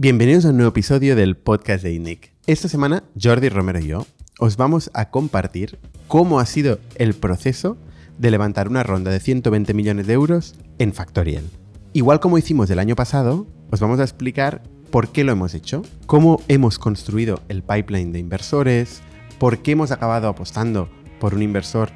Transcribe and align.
Bienvenidos 0.00 0.44
a 0.44 0.50
un 0.50 0.58
nuevo 0.58 0.68
episodio 0.68 1.16
del 1.16 1.36
podcast 1.36 1.82
de 1.82 1.92
INIC. 1.92 2.32
Esta 2.46 2.68
semana 2.68 3.02
Jordi 3.20 3.48
Romero 3.48 3.80
y 3.80 3.88
yo 3.88 4.06
os 4.38 4.56
vamos 4.56 4.92
a 4.94 5.10
compartir 5.10 5.80
cómo 6.06 6.38
ha 6.38 6.46
sido 6.46 6.78
el 6.94 7.14
proceso 7.14 7.76
de 8.16 8.30
levantar 8.30 8.68
una 8.68 8.84
ronda 8.84 9.10
de 9.10 9.18
120 9.18 9.74
millones 9.74 10.06
de 10.06 10.12
euros 10.12 10.54
en 10.78 10.92
Factorial. 10.92 11.42
Igual 11.94 12.20
como 12.20 12.38
hicimos 12.38 12.70
el 12.70 12.78
año 12.78 12.94
pasado, 12.94 13.48
os 13.72 13.80
vamos 13.80 13.98
a 13.98 14.04
explicar 14.04 14.62
por 14.92 15.08
qué 15.08 15.24
lo 15.24 15.32
hemos 15.32 15.52
hecho, 15.54 15.82
cómo 16.06 16.40
hemos 16.46 16.78
construido 16.78 17.42
el 17.48 17.64
pipeline 17.64 18.12
de 18.12 18.20
inversores, 18.20 19.02
por 19.40 19.62
qué 19.62 19.72
hemos 19.72 19.90
acabado 19.90 20.28
apostando 20.28 20.88
por 21.18 21.34
un 21.34 21.42
inversor 21.42 21.90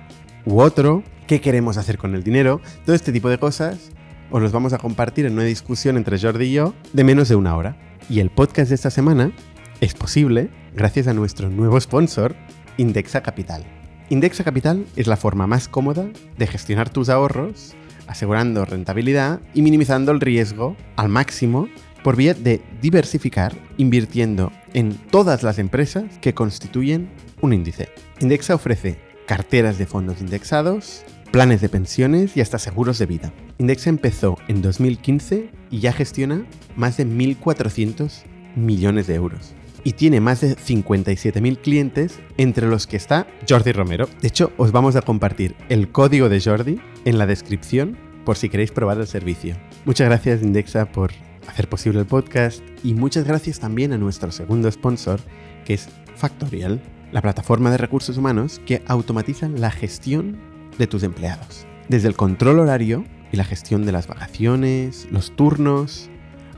u 0.45 0.61
otro, 0.61 1.05
qué 1.29 1.41
queremos 1.41 1.77
hacer 1.77 1.98
con 1.98 2.16
el 2.16 2.25
dinero, 2.25 2.61
todo 2.84 2.96
este 2.96 3.12
tipo 3.12 3.29
de 3.29 3.39
cosas 3.39 3.93
os 4.32 4.41
los 4.41 4.50
vamos 4.50 4.73
a 4.73 4.79
compartir 4.79 5.27
en 5.27 5.34
una 5.34 5.45
discusión 5.45 5.98
entre 5.98 6.19
Jordi 6.19 6.46
y 6.46 6.53
yo 6.55 6.75
de 6.93 7.05
menos 7.05 7.29
de 7.29 7.37
una 7.37 7.55
hora. 7.55 7.91
Y 8.09 8.21
el 8.21 8.30
podcast 8.30 8.69
de 8.69 8.75
esta 8.75 8.91
semana 8.91 9.32
es 9.81 9.95
posible 9.95 10.50
gracias 10.75 11.07
a 11.07 11.14
nuestro 11.14 11.49
nuevo 11.49 11.81
sponsor, 11.81 12.35
Indexa 12.76 13.22
Capital. 13.22 13.64
Indexa 14.11 14.45
Capital 14.45 14.85
es 14.96 15.07
la 15.07 15.17
forma 15.17 15.46
más 15.46 15.68
cómoda 15.68 16.09
de 16.36 16.46
gestionar 16.46 16.90
tus 16.90 17.09
ahorros, 17.09 17.75
asegurando 18.07 18.64
rentabilidad 18.64 19.40
y 19.54 19.62
minimizando 19.62 20.12
el 20.12 20.21
riesgo 20.21 20.76
al 20.96 21.09
máximo 21.09 21.68
por 22.03 22.17
vía 22.17 22.35
de 22.35 22.61
diversificar 22.81 23.54
invirtiendo 23.76 24.53
en 24.75 24.95
todas 24.96 25.43
las 25.43 25.59
empresas 25.59 26.04
que 26.21 26.34
constituyen 26.34 27.09
un 27.40 27.53
índice. 27.53 27.89
Indexa 28.21 28.54
ofrece 28.54 28.98
carteras 29.26 29.79
de 29.79 29.87
fondos 29.87 30.21
indexados, 30.21 31.04
planes 31.32 31.63
de 31.63 31.71
pensiones 31.71 32.36
y 32.36 32.42
hasta 32.42 32.59
seguros 32.59 32.98
de 32.98 33.06
vida. 33.06 33.33
Indexa 33.59 33.89
empezó 33.89 34.36
en 34.48 34.61
2015 34.61 35.50
y 35.70 35.81
ya 35.81 35.92
gestiona 35.92 36.45
más 36.77 36.98
de 36.98 37.06
1.400 37.06 38.25
millones 38.55 39.06
de 39.06 39.14
euros. 39.14 39.55
Y 39.83 39.95
tiene 39.95 40.20
más 40.20 40.42
de 40.42 40.55
57.000 40.55 41.59
clientes, 41.59 42.21
entre 42.37 42.69
los 42.69 42.87
que 42.87 42.98
está 42.98 43.27
Jordi 43.48 43.73
Romero. 43.73 44.09
De 44.21 44.29
hecho, 44.29 44.53
os 44.59 44.71
vamos 44.73 44.95
a 44.95 45.03
compartir 45.03 45.56
el 45.71 45.91
código 45.91 46.29
de 46.29 46.41
Jordi 46.41 46.81
en 47.06 47.19
la 47.19 47.27
descripción 47.27 47.97
por 48.25 48.37
si 48.37 48.51
queréis 48.51 48.71
probar 48.71 48.99
el 48.99 49.06
servicio. 49.06 49.56
Muchas 49.87 50.09
gracias 50.09 50.43
Indexa 50.43 50.93
por 50.93 51.12
hacer 51.49 51.69
posible 51.69 51.99
el 51.99 52.06
podcast 52.06 52.62
y 52.84 52.93
muchas 52.93 53.25
gracias 53.25 53.59
también 53.59 53.93
a 53.93 53.99
nuestro 53.99 54.31
segundo 54.31 54.71
sponsor, 54.71 55.19
que 55.65 55.75
es 55.75 55.89
Factorial, 56.15 56.81
la 57.11 57.23
plataforma 57.23 57.71
de 57.71 57.78
recursos 57.78 58.19
humanos 58.19 58.61
que 58.65 58.83
automatiza 58.87 59.49
la 59.49 59.71
gestión 59.71 60.52
de 60.78 60.87
tus 60.87 61.03
empleados. 61.03 61.67
Desde 61.89 62.09
el 62.09 62.17
control 62.17 62.61
horario 62.61 63.05
y 63.33 63.37
la 63.37 63.45
gestión 63.45 63.84
de 63.84 63.92
las 63.92 64.06
vacaciones, 64.06 65.06
los 65.11 65.34
turnos, 65.34 66.11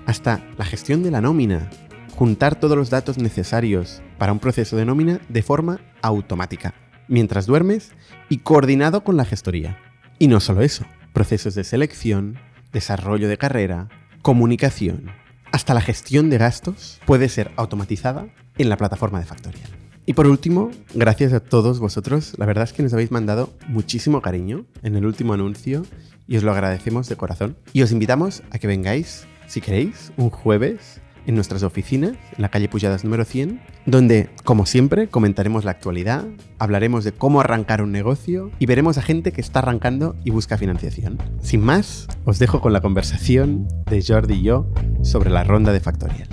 hasta 0.07 0.45
la 0.59 0.65
gestión 0.65 1.03
de 1.03 1.11
la 1.11 1.20
nómina, 1.20 1.70
juntar 2.15 2.55
todos 2.55 2.77
los 2.77 2.91
datos 2.91 3.19
necesarios 3.19 4.03
para 4.19 4.33
un 4.33 4.39
proceso 4.39 4.77
de 4.77 4.85
nómina 4.85 5.20
de 5.29 5.42
forma 5.42 5.81
automática, 6.03 6.75
mientras 7.09 7.47
duermes 7.47 7.92
y 8.29 8.39
coordinado 8.39 9.05
con 9.05 9.17
la 9.17 9.25
gestoría. 9.25 9.79
Y 10.19 10.29
no 10.29 10.41
solo 10.41 10.62
eso, 10.62 10.85
procesos 11.12 11.55
de 11.55 11.65
selección, 11.65 12.39
desarrollo 12.73 13.29
de 13.29 13.39
carrera, 13.39 13.89
comunicación, 14.23 15.11
hasta 15.53 15.75
la 15.75 15.81
gestión 15.81 16.31
de 16.31 16.39
gastos 16.39 17.01
puede 17.07 17.29
ser 17.29 17.53
automatizada 17.57 18.27
en 18.59 18.69
la 18.69 18.77
plataforma 18.77 19.20
de 19.20 19.27
Factorial. 19.27 19.73
Y 20.07 20.13
por 20.13 20.27
último, 20.27 20.71
gracias 20.95 21.33
a 21.33 21.41
todos 21.41 21.81
vosotros, 21.81 22.35
la 22.37 22.45
verdad 22.45 22.65
es 22.65 22.75
que 22.75 22.83
nos 22.83 22.93
habéis 22.93 23.11
mandado 23.11 23.51
muchísimo 23.69 24.21
cariño 24.21 24.67
en 24.83 24.97
el 24.97 25.07
último 25.07 25.33
anuncio 25.33 25.83
y 26.29 26.37
os 26.37 26.43
lo 26.43 26.53
agradecemos 26.53 27.09
de 27.09 27.17
corazón. 27.17 27.57
Y 27.73 27.83
os 27.83 27.91
invitamos 27.91 28.43
a 28.51 28.59
que 28.59 28.67
vengáis, 28.67 29.27
si 29.47 29.63
queréis, 29.63 30.13
un 30.19 30.29
jueves 30.29 31.01
en 31.27 31.35
nuestras 31.37 31.63
oficinas, 31.63 32.13
en 32.37 32.43
la 32.43 32.51
calle 32.51 32.69
Pujadas 32.69 33.03
número 33.03 33.25
100, 33.25 33.61
donde, 33.87 34.29
como 34.45 34.67
siempre, 34.67 35.09
comentaremos 35.09 35.65
la 35.65 35.71
actualidad, 35.71 36.27
hablaremos 36.59 37.05
de 37.05 37.13
cómo 37.13 37.41
arrancar 37.41 37.81
un 37.81 37.93
negocio 37.93 38.51
y 38.59 38.67
veremos 38.67 38.99
a 38.99 39.03
gente 39.03 39.33
que 39.33 39.41
está 39.41 39.61
arrancando 39.61 40.17
y 40.23 40.31
busca 40.31 40.59
financiación. 40.59 41.17
Sin 41.41 41.63
más, 41.63 42.09
os 42.27 42.39
dejo 42.39 42.61
con 42.61 42.75
la 42.75 42.83
conversación 42.83 43.69
de 43.87 44.05
Jordi 44.07 44.35
y 44.35 44.43
yo 44.43 44.70
sobre 45.03 45.31
la 45.31 45.45
ronda 45.45 45.73
de 45.73 45.81
Factorial. 45.81 46.29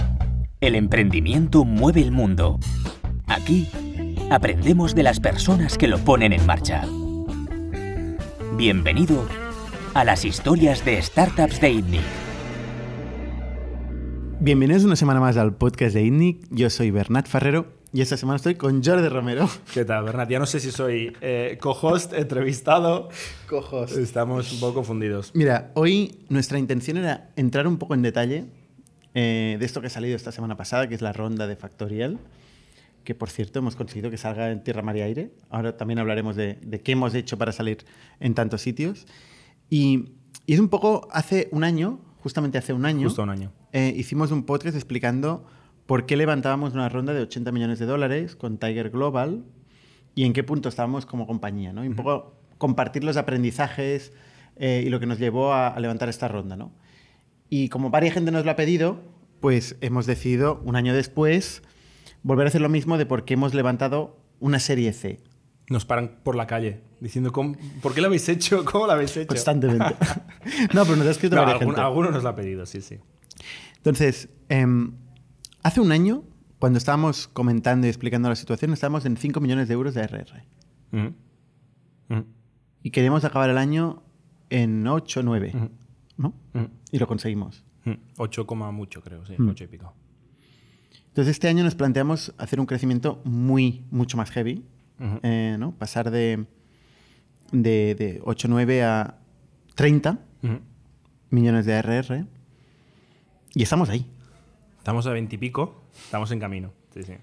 El 0.60 0.76
emprendimiento 0.76 1.64
mueve 1.64 2.02
el 2.02 2.12
mundo. 2.12 2.60
Aquí 3.32 3.66
aprendemos 4.30 4.94
de 4.94 5.04
las 5.04 5.22
personas 5.22 5.78
que 5.78 5.88
lo 5.88 6.00
ponen 6.00 6.34
en 6.34 6.46
marcha. 6.46 6.86
Bienvenido 8.58 9.26
a 9.94 10.04
las 10.04 10.26
historias 10.26 10.84
de 10.84 11.02
startups 11.02 11.62
de 11.62 11.72
ITNIC. 11.72 12.02
Bienvenidos 14.42 14.84
una 14.84 14.98
semana 14.98 15.22
más 15.22 15.38
al 15.38 15.56
podcast 15.56 15.94
de 15.94 16.04
ITNIC. 16.04 16.46
Yo 16.50 16.70
soy 16.70 16.92
Bernat 16.92 17.26
Ferrero 17.26 17.68
y 17.94 18.02
esta 18.02 18.18
semana 18.18 18.36
estoy 18.36 18.56
con 18.56 18.84
Jordi 18.84 19.08
Romero. 19.08 19.50
¿Qué 19.74 19.86
tal, 19.86 20.04
Bernat? 20.04 20.30
Ya 20.30 20.40
no 20.40 20.46
sé 20.46 20.60
si 20.60 20.70
soy 20.70 21.16
eh, 21.22 21.58
co-host, 21.62 22.12
entrevistado. 22.12 23.08
Co-host. 23.48 23.96
Estamos 23.96 24.52
un 24.52 24.60
poco 24.60 24.74
confundidos. 24.74 25.32
Mira, 25.34 25.72
hoy 25.76 26.20
nuestra 26.28 26.60
intención 26.60 26.98
era 26.98 27.30
entrar 27.38 27.66
un 27.66 27.78
poco 27.78 27.94
en 27.94 28.02
detalle 28.02 28.44
eh, 29.14 29.56
de 29.58 29.66
esto 29.66 29.80
que 29.80 29.88
ha 29.88 29.90
salido 29.90 30.18
esta 30.18 30.34
semana 30.34 30.58
pasada, 30.58 30.90
que 30.90 30.96
es 30.96 31.02
la 31.02 31.14
ronda 31.14 31.48
de 31.48 31.56
Factorial, 31.56 32.20
que 33.04 33.16
por 33.16 33.30
cierto 33.30 33.60
hemos 33.60 33.76
conseguido 33.76 34.10
que 34.10 34.18
salga 34.18 34.52
en 34.52 34.64
tierra, 34.64 34.82
mar 34.82 34.98
y 34.98 35.02
aire. 35.02 35.32
Ahora 35.50 35.78
también 35.78 36.00
hablaremos 36.00 36.36
de, 36.36 36.56
de 36.62 36.82
qué 36.82 36.94
hemos 36.94 37.14
hecho 37.14 37.38
para 37.38 37.52
salir 37.52 37.80
en 38.20 38.34
tantos 38.34 38.62
sitios. 38.62 39.08
Y, 39.70 40.14
y, 40.46 40.54
es 40.54 40.60
un 40.60 40.70
poco 40.70 41.08
hace 41.12 41.50
un 41.52 41.64
año, 41.64 42.00
justamente 42.20 42.58
hace 42.58 42.74
un 42.74 42.86
año, 42.86 43.08
Justo 43.08 43.24
un 43.24 43.30
año. 43.30 43.52
Eh, 43.74 43.94
hicimos 43.96 44.32
un 44.32 44.44
podcast 44.44 44.76
explicando 44.76 45.46
por 45.86 46.06
qué 46.06 46.18
levantábamos 46.18 46.74
una 46.74 46.90
ronda 46.90 47.14
de 47.14 47.22
80 47.22 47.52
millones 47.52 47.80
de 47.80 47.86
dólares 47.86 48.36
con 48.36 48.58
Tiger 48.58 48.90
Global 48.90 49.44
y 50.14 50.26
en 50.26 50.34
qué 50.34 50.44
punto 50.44 50.70
estábamos 50.70 51.06
como 51.06 51.26
compañía, 51.26 51.74
¿no? 51.74 51.84
Y 51.84 51.88
un 51.88 51.96
poco 51.96 52.36
compartir 52.58 53.04
los 53.04 53.18
aprendizajes 53.18 54.14
eh, 54.58 54.84
y 54.86 54.90
lo 54.90 55.00
que 55.00 55.06
nos 55.06 55.20
llevó 55.20 55.54
a, 55.54 55.70
a, 55.70 55.80
levantar 55.80 56.10
esta 56.10 56.28
ronda, 56.28 56.56
¿no? 56.56 56.72
Y 57.50 57.70
como 57.70 57.90
varias 57.90 58.14
gente 58.14 58.32
nos 58.32 58.46
lo 58.46 58.52
ha 58.52 58.56
pedido, 58.56 59.02
pues 59.40 59.76
hemos 59.82 60.06
decidido, 60.06 60.62
un 60.64 60.76
año 60.76 60.94
después, 60.94 61.64
volver 62.24 62.48
a 62.48 62.50
hacer 62.50 62.62
lo 62.62 62.70
mismo 62.70 62.98
de 62.98 63.06
por 63.06 63.26
qué 63.26 63.34
hemos 63.36 63.54
levantado 63.54 64.18
una 64.40 64.60
serie 64.60 64.94
C. 64.94 65.20
Nos 65.70 65.86
paran 65.86 66.20
por 66.24 66.36
la 66.36 66.48
calle 66.48 66.82
diciendo, 67.00 67.32
¿cómo, 67.32 67.56
¿por 67.82 67.94
qué 67.94 68.02
lo 68.02 68.08
habéis 68.08 68.28
hecho? 68.30 68.66
¿Cómo 68.72 68.88
lo 68.88 68.94
habéis 68.94 69.16
hecho? 69.16 69.28
Constantemente. 69.28 69.96
no, 70.74 70.84
pero 70.84 70.96
nos 70.98 71.08
ha 71.08 71.12
escrito 71.12 71.36
no, 71.36 71.42
varias 71.44 71.62
algún, 71.62 71.76
gente. 71.76 71.82
Alguno 71.82 72.12
nos 72.12 72.24
lo 72.24 72.30
ha 72.30 72.36
pedido, 72.36 72.66
sí, 72.66 72.82
sí. 72.82 73.00
Entonces, 73.78 74.30
eh, 74.50 74.66
hace 75.64 75.82
un 75.82 75.92
año, 75.92 76.24
cuando 76.60 76.78
estábamos 76.78 77.28
comentando 77.28 77.88
y 77.88 77.90
explicando 77.90 78.30
la 78.30 78.36
situación, 78.36 78.74
estábamos 78.74 79.06
en 79.06 79.18
5 79.18 79.40
millones 79.40 79.68
de 79.68 79.74
euros 79.74 79.94
de 79.94 80.04
RR. 80.04 80.44
Y 82.84 82.90
queríamos 82.92 83.24
acabar 83.24 83.50
el 83.50 83.58
año 83.58 84.04
en 84.50 84.86
8 84.86 85.24
9, 85.24 85.52
mm 85.54 85.58
-hmm. 85.58 85.70
¿no? 86.18 86.34
Y 86.92 87.00
lo 87.00 87.08
conseguimos. 87.08 87.64
8, 88.18 88.46
mucho, 88.72 89.02
creo, 89.02 89.26
sí, 89.26 89.36
Mm. 89.38 89.50
8 89.50 89.64
y 89.64 89.68
pico. 89.68 89.94
Entonces, 91.08 91.32
este 91.32 91.48
año 91.50 91.64
nos 91.64 91.76
planteamos 91.76 92.34
hacer 92.38 92.60
un 92.60 92.66
crecimiento 92.66 93.22
muy, 93.26 93.86
mucho 93.92 94.18
más 94.18 94.32
heavy, 94.32 94.66
eh, 95.24 95.58
¿no? 95.60 95.72
Pasar 95.74 96.10
de, 96.12 96.46
de, 97.52 97.96
de 97.96 98.22
8 98.24 98.48
9 98.48 98.84
a 98.84 99.18
30 99.76 100.20
millones 101.30 101.66
de 101.66 101.82
RR. 101.82 102.26
Y 103.54 103.64
estamos 103.64 103.90
ahí. 103.90 104.06
Estamos 104.78 105.06
a 105.08 105.12
20 105.12 105.36
y 105.36 105.38
pico, 105.38 105.84
estamos 106.04 106.32
en 106.32 106.40
camino. 106.40 106.72
Sí, 106.94 107.04
sí. 107.04 107.14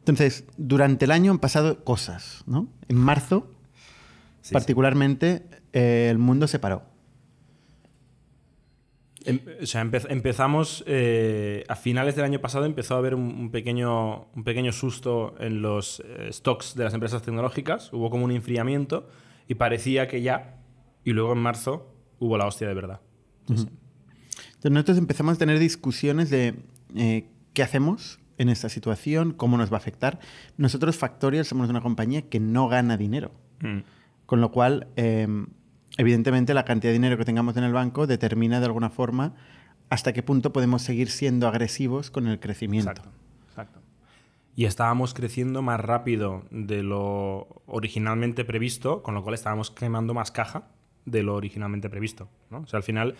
Entonces, 0.00 0.44
durante 0.56 1.04
el 1.04 1.10
año 1.10 1.30
han 1.32 1.38
pasado 1.38 1.84
cosas, 1.84 2.42
¿no? 2.46 2.68
En 2.88 2.96
marzo, 2.96 3.50
Sí, 4.42 4.52
particularmente, 4.54 5.44
eh, 5.72 6.08
el 6.10 6.18
mundo 6.18 6.48
se 6.48 6.58
paró. 6.58 6.82
Em- 9.26 9.40
o 9.62 9.66
sea, 9.66 9.84
empe- 9.84 10.06
empezamos 10.08 10.82
eh, 10.86 11.64
a 11.68 11.76
finales 11.76 12.16
del 12.16 12.24
año 12.24 12.40
pasado 12.40 12.64
empezó 12.64 12.94
a 12.94 12.98
haber 12.98 13.14
un, 13.14 13.22
un 13.22 13.50
pequeño, 13.50 14.28
un 14.34 14.44
pequeño 14.44 14.72
susto 14.72 15.34
en 15.38 15.60
los 15.60 16.00
eh, 16.06 16.28
stocks 16.32 16.74
de 16.74 16.84
las 16.84 16.94
empresas 16.94 17.22
tecnológicas. 17.22 17.92
Hubo 17.92 18.08
como 18.10 18.24
un 18.24 18.30
enfriamiento 18.30 19.08
y 19.46 19.56
parecía 19.56 20.08
que 20.08 20.22
ya. 20.22 20.56
Y 21.04 21.12
luego 21.12 21.32
en 21.34 21.38
marzo 21.40 21.94
hubo 22.18 22.38
la 22.38 22.46
hostia 22.46 22.66
de 22.68 22.74
verdad. 22.74 23.00
Sí. 23.46 23.54
Entonces, 23.56 24.70
nosotros 24.72 24.98
empezamos 24.98 25.36
a 25.36 25.38
tener 25.38 25.58
discusiones 25.58 26.30
de 26.30 26.54
eh, 26.94 27.28
qué 27.54 27.62
hacemos 27.62 28.20
en 28.38 28.48
esta 28.48 28.68
situación, 28.70 29.32
cómo 29.32 29.56
nos 29.58 29.70
va 29.70 29.76
a 29.76 29.78
afectar. 29.80 30.18
Nosotros, 30.56 30.96
Factorial, 30.96 31.44
somos 31.44 31.68
una 31.68 31.80
compañía 31.82 32.22
que 32.28 32.40
no 32.40 32.68
gana 32.68 32.96
dinero. 32.96 33.32
Mm. 33.60 33.80
Con 34.26 34.40
lo 34.40 34.50
cual, 34.50 34.88
eh, 34.96 35.26
evidentemente, 36.00 36.54
la 36.54 36.64
cantidad 36.64 36.90
de 36.90 36.94
dinero 36.94 37.18
que 37.18 37.24
tengamos 37.24 37.56
en 37.56 37.64
el 37.64 37.72
banco 37.72 38.06
determina 38.06 38.58
de 38.58 38.66
alguna 38.66 38.90
forma 38.90 39.34
hasta 39.90 40.12
qué 40.12 40.22
punto 40.22 40.52
podemos 40.52 40.82
seguir 40.82 41.10
siendo 41.10 41.46
agresivos 41.46 42.10
con 42.10 42.26
el 42.26 42.40
crecimiento. 42.40 42.90
Exacto, 42.90 43.10
exacto. 43.48 43.80
Y 44.56 44.64
estábamos 44.64 45.14
creciendo 45.14 45.62
más 45.62 45.80
rápido 45.80 46.44
de 46.50 46.82
lo 46.82 47.62
originalmente 47.66 48.44
previsto, 48.44 49.02
con 49.02 49.14
lo 49.14 49.22
cual 49.22 49.34
estábamos 49.34 49.70
quemando 49.70 50.14
más 50.14 50.30
caja 50.30 50.68
de 51.04 51.22
lo 51.22 51.34
originalmente 51.34 51.90
previsto. 51.90 52.28
¿no? 52.50 52.60
O 52.60 52.66
sea, 52.66 52.78
al 52.78 52.82
final 52.82 53.14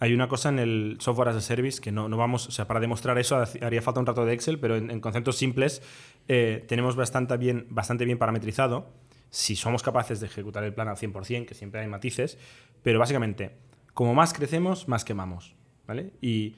hay 0.00 0.12
una 0.12 0.28
cosa 0.28 0.50
en 0.50 0.58
el 0.58 0.96
software 1.00 1.28
as 1.28 1.36
a 1.36 1.40
service 1.40 1.80
que 1.80 1.92
no, 1.92 2.08
no 2.08 2.16
vamos, 2.16 2.46
o 2.46 2.50
sea, 2.50 2.66
para 2.66 2.80
demostrar 2.80 3.18
eso 3.18 3.42
haría 3.60 3.82
falta 3.82 4.00
un 4.00 4.06
rato 4.06 4.24
de 4.24 4.32
Excel, 4.34 4.58
pero 4.58 4.76
en, 4.76 5.00
conceptos 5.00 5.36
simples 5.36 5.82
eh, 6.28 6.64
tenemos 6.68 6.94
bastante 6.94 7.36
bien, 7.36 7.66
bastante 7.70 8.04
bien 8.04 8.18
parametrizado 8.18 8.86
si 9.30 9.56
somos 9.56 9.82
capaces 9.82 10.20
de 10.20 10.26
ejecutar 10.26 10.64
el 10.64 10.74
plan 10.74 10.88
al 10.88 10.96
100%, 10.96 11.46
que 11.46 11.54
siempre 11.54 11.80
hay 11.80 11.86
matices, 11.86 12.38
pero 12.82 12.98
básicamente, 12.98 13.56
como 13.94 14.14
más 14.14 14.32
crecemos, 14.32 14.88
más 14.88 15.04
quemamos. 15.04 15.54
¿vale? 15.86 16.12
Y 16.20 16.56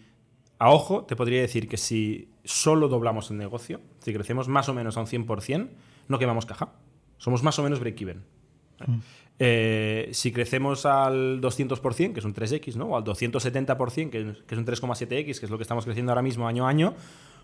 a 0.59 0.71
ojo, 0.71 1.05
te 1.05 1.17
podría 1.17 1.41
decir 1.41 1.69
que 1.69 1.79
si 1.79 2.33
solo 2.45 2.89
doblamos 2.89 3.31
el 3.31 3.39
negocio, 3.39 3.81
si 4.01 4.13
crecemos 4.13 4.49
más 4.49 4.69
o 4.69 4.75
menos 4.75 4.97
a 4.97 5.01
un 5.01 5.07
100%, 5.07 5.69
no 6.09 6.19
quemamos 6.19 6.45
caja. 6.45 6.73
Somos 7.17 7.43
más 7.43 7.59
o 7.59 7.63
menos 7.63 7.81
break-even. 7.81 8.25
Mm. 8.87 8.99
Eh, 9.39 10.11
si 10.13 10.33
crecemos 10.33 10.85
al 10.85 11.41
200%, 11.41 12.13
que 12.13 12.19
es 12.19 12.27
un 12.27 12.35
3X, 12.35 12.75
¿no? 12.75 12.87
o 12.87 12.97
al 12.97 13.05
270%, 13.05 14.11
que 14.11 14.19
es 14.21 14.59
un 14.59 14.67
3,7X, 14.67 15.39
que 15.39 15.47
es 15.47 15.51
lo 15.51 15.57
que 15.57 15.63
estamos 15.63 15.85
creciendo 15.85 16.13
ahora 16.13 16.23
mismo 16.23 16.47
año 16.47 16.67
a 16.67 16.69
año, 16.69 16.95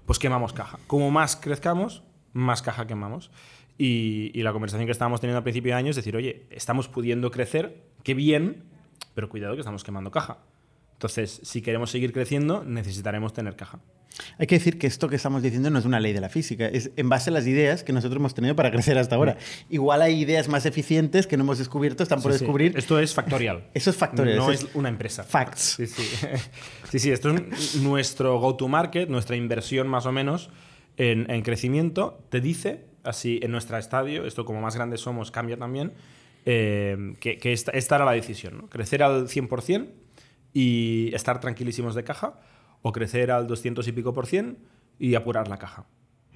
pues 0.05 0.19
quemamos 0.19 0.53
caja. 0.53 0.79
Como 0.87 1.11
más 1.11 1.37
crezcamos, 1.37 2.03
más 2.33 2.61
caja 2.61 2.87
quemamos. 2.87 3.31
Y, 3.79 4.31
y, 4.33 4.43
la 4.43 4.53
conversación 4.53 4.87
que 4.87 4.93
estábamos 4.93 5.21
teniendo 5.21 5.39
al 5.39 5.43
principio 5.43 5.73
de 5.73 5.79
año 5.79 5.91
es 5.91 5.97
decir, 5.97 6.17
oye, 6.17 6.47
estamos 6.51 6.89
pudiendo 6.89 7.31
crecer, 7.31 7.83
qué 8.03 8.15
bien, 8.15 8.65
pero 9.15 9.29
cuidado 9.29 9.55
que 9.55 9.61
estamos 9.61 9.85
quemando 9.85 10.11
caja. 10.11 10.39
Entonces, 10.95 11.41
si 11.43 11.61
queremos 11.61 11.91
seguir 11.91 12.13
creciendo, 12.13 12.65
necesitaremos 12.65 13.35
tener 13.35 13.55
caja. 13.55 13.81
Hay 14.39 14.47
que 14.47 14.57
decir 14.57 14.79
que 14.79 14.87
esto 14.87 15.09
que 15.09 15.17
estamos 15.17 15.43
diciendo 15.43 15.69
no 15.69 15.79
es 15.79 15.85
una 15.85 16.01
ley 16.01 16.13
de 16.13 16.21
la 16.21 16.31
física, 16.31 16.67
es 16.67 16.91
en 16.97 17.09
base 17.09 17.31
a 17.31 17.33
las 17.33 17.47
ideas 17.47 17.85
que 17.85 17.93
nosotros 17.93 18.19
hemos 18.19 18.35
tenido 18.35 18.57
para 18.57 18.71
crecer 18.73 18.97
hasta 18.99 19.15
ahora. 19.15 19.35
Mm. 19.35 19.75
Igual 19.75 20.03
hay 20.03 20.21
ideas 20.21 20.49
más 20.49 20.67
eficientes 20.67 21.27
que 21.27 21.37
no 21.37 21.43
hemos 21.43 21.59
descubierto, 21.59 22.03
están 22.03 22.23
por 22.23 22.33
descubrir. 22.33 22.73
Esto 22.77 22.99
es 22.99 23.15
factorial. 23.15 23.65
Eso 23.75 23.91
es 23.91 23.97
factorial. 23.97 24.39
No 24.39 24.51
es, 24.51 24.67
una 24.75 24.89
empresa. 24.89 25.23
Facts. 25.23 25.77
Sí, 25.77 25.87
sí. 25.87 26.03
sí, 26.91 26.99
sí 26.99 27.11
esto 27.11 27.31
es 27.31 27.77
nuestro 27.77 28.39
go-to-market, 28.41 29.09
nuestra 29.09 29.37
inversión 29.37 29.87
más 29.89 30.07
o 30.07 30.13
menos 30.13 30.51
en, 30.97 31.43
crecimiento. 31.43 32.23
Te 32.31 32.41
dice, 32.41 32.85
así 33.07 33.41
en 33.43 33.51
nuestro 33.53 33.79
estadio, 33.79 34.27
esto 34.27 34.45
como 34.45 34.61
más 34.61 34.75
grandes 34.75 35.01
somos 35.01 35.31
cambia 35.31 35.57
también, 35.57 35.93
eh, 36.45 37.15
que, 37.21 37.53
esta, 37.53 37.73
esta, 37.73 37.97
era 37.97 38.05
la 38.05 38.13
decisión, 38.13 38.59
¿no? 38.59 38.69
crecer 38.69 39.03
al 39.03 39.29
100% 39.29 39.89
y 40.53 41.11
estar 41.15 41.41
tranquilísimos 41.41 41.95
de 41.95 42.05
caja, 42.05 42.41
o 42.83 42.93
crecer 42.93 43.33
al 43.33 43.47
200 43.47 43.87
y 43.89 43.93
pico 43.93 44.13
por 44.15 44.27
cien 44.27 44.59
y 44.99 45.17
apurar 45.17 45.49
la 45.49 45.59
caja. 45.59 45.87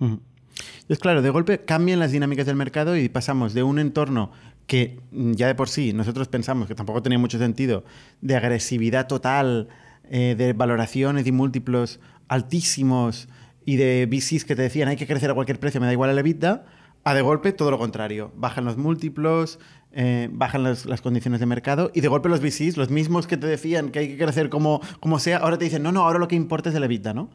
Entonces, 0.00 0.98
claro, 0.98 1.22
de 1.22 1.30
golpe 1.30 1.64
cambian 1.64 2.00
las 2.00 2.10
dinámicas 2.10 2.46
del 2.46 2.56
mercado 2.56 2.96
y 2.96 3.08
pasamos 3.08 3.54
de 3.54 3.62
un 3.62 3.78
entorno 3.78 4.32
que 4.66 4.98
mm, 5.12 5.32
ya 5.32 5.46
de 5.46 5.54
por 5.54 5.68
sí 5.68 5.92
nosotros 5.92 6.28
pensamos 6.28 6.66
que 6.66 6.74
tampoco 6.74 7.02
tenía 7.02 7.18
mucho 7.18 7.38
sentido, 7.38 7.84
de 8.20 8.36
agresividad 8.36 9.06
total, 9.06 9.68
eh, 10.10 10.34
de 10.36 10.52
valoraciones 10.52 11.26
y 11.26 11.32
múltiplos 11.32 12.00
altísimos 12.28 13.28
y 13.64 13.76
de 13.76 14.06
VCs 14.10 14.44
que 14.44 14.56
te 14.56 14.62
decían 14.62 14.88
hay 14.88 14.96
que 14.96 15.06
crecer 15.06 15.30
a 15.30 15.34
cualquier 15.34 15.60
precio, 15.60 15.80
me 15.80 15.86
da 15.86 15.92
igual 15.92 16.10
el 16.10 16.18
EBITDA, 16.18 16.64
a 17.04 17.14
de 17.14 17.22
golpe 17.22 17.52
todo 17.52 17.70
lo 17.70 17.78
contrario. 17.78 18.32
Bajan 18.36 18.64
los 18.64 18.76
múltiplos, 18.76 19.58
eh, 19.92 20.28
bajan 20.32 20.62
las, 20.62 20.86
condiciones 21.00 21.40
de 21.40 21.46
mercado 21.46 21.90
y 21.94 22.00
de 22.00 22.08
golpe 22.08 22.28
los 22.28 22.40
VCs, 22.40 22.76
los 22.76 22.90
mismos 22.90 23.26
que 23.26 23.36
te 23.36 23.46
decían 23.46 23.90
que 23.90 24.00
hay 24.00 24.08
que 24.08 24.18
crecer 24.18 24.50
como, 24.50 24.80
como 25.00 25.18
sea, 25.18 25.38
ahora 25.38 25.58
te 25.58 25.64
dicen, 25.64 25.82
no, 25.82 25.92
no, 25.92 26.02
ahora 26.02 26.18
lo 26.18 26.28
que 26.28 26.36
importa 26.36 26.70
es 26.70 26.74
el 26.76 26.84
EBITDA, 26.84 27.14
¿no? 27.14 27.30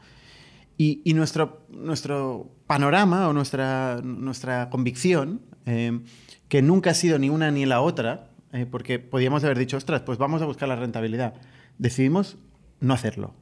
Y, 0.77 1.13
nuestro, 1.13 1.65
nuestro 1.69 2.51
panorama 2.67 3.29
o 3.29 3.33
nuestra, 3.33 4.01
nuestra 4.03 4.69
convicción, 4.69 5.41
eh, 5.65 6.01
que 6.49 6.61
nunca 6.61 6.89
ha 6.89 6.93
sido 6.93 7.17
ni 7.17 7.29
una 7.29 7.49
ni 7.49 7.65
la 7.65 7.79
otra, 7.79 8.31
eh, 8.51 8.65
porque 8.65 8.99
podíamos 8.99 9.43
haber 9.45 9.57
dicho, 9.57 9.77
ostras, 9.77 10.01
pues 10.01 10.17
vamos 10.17 10.41
a 10.41 10.45
buscar 10.45 10.67
la 10.67 10.75
rentabilidad. 10.75 11.35
Decidimos 11.77 12.37
no 12.81 12.93
hacerlo, 12.93 13.33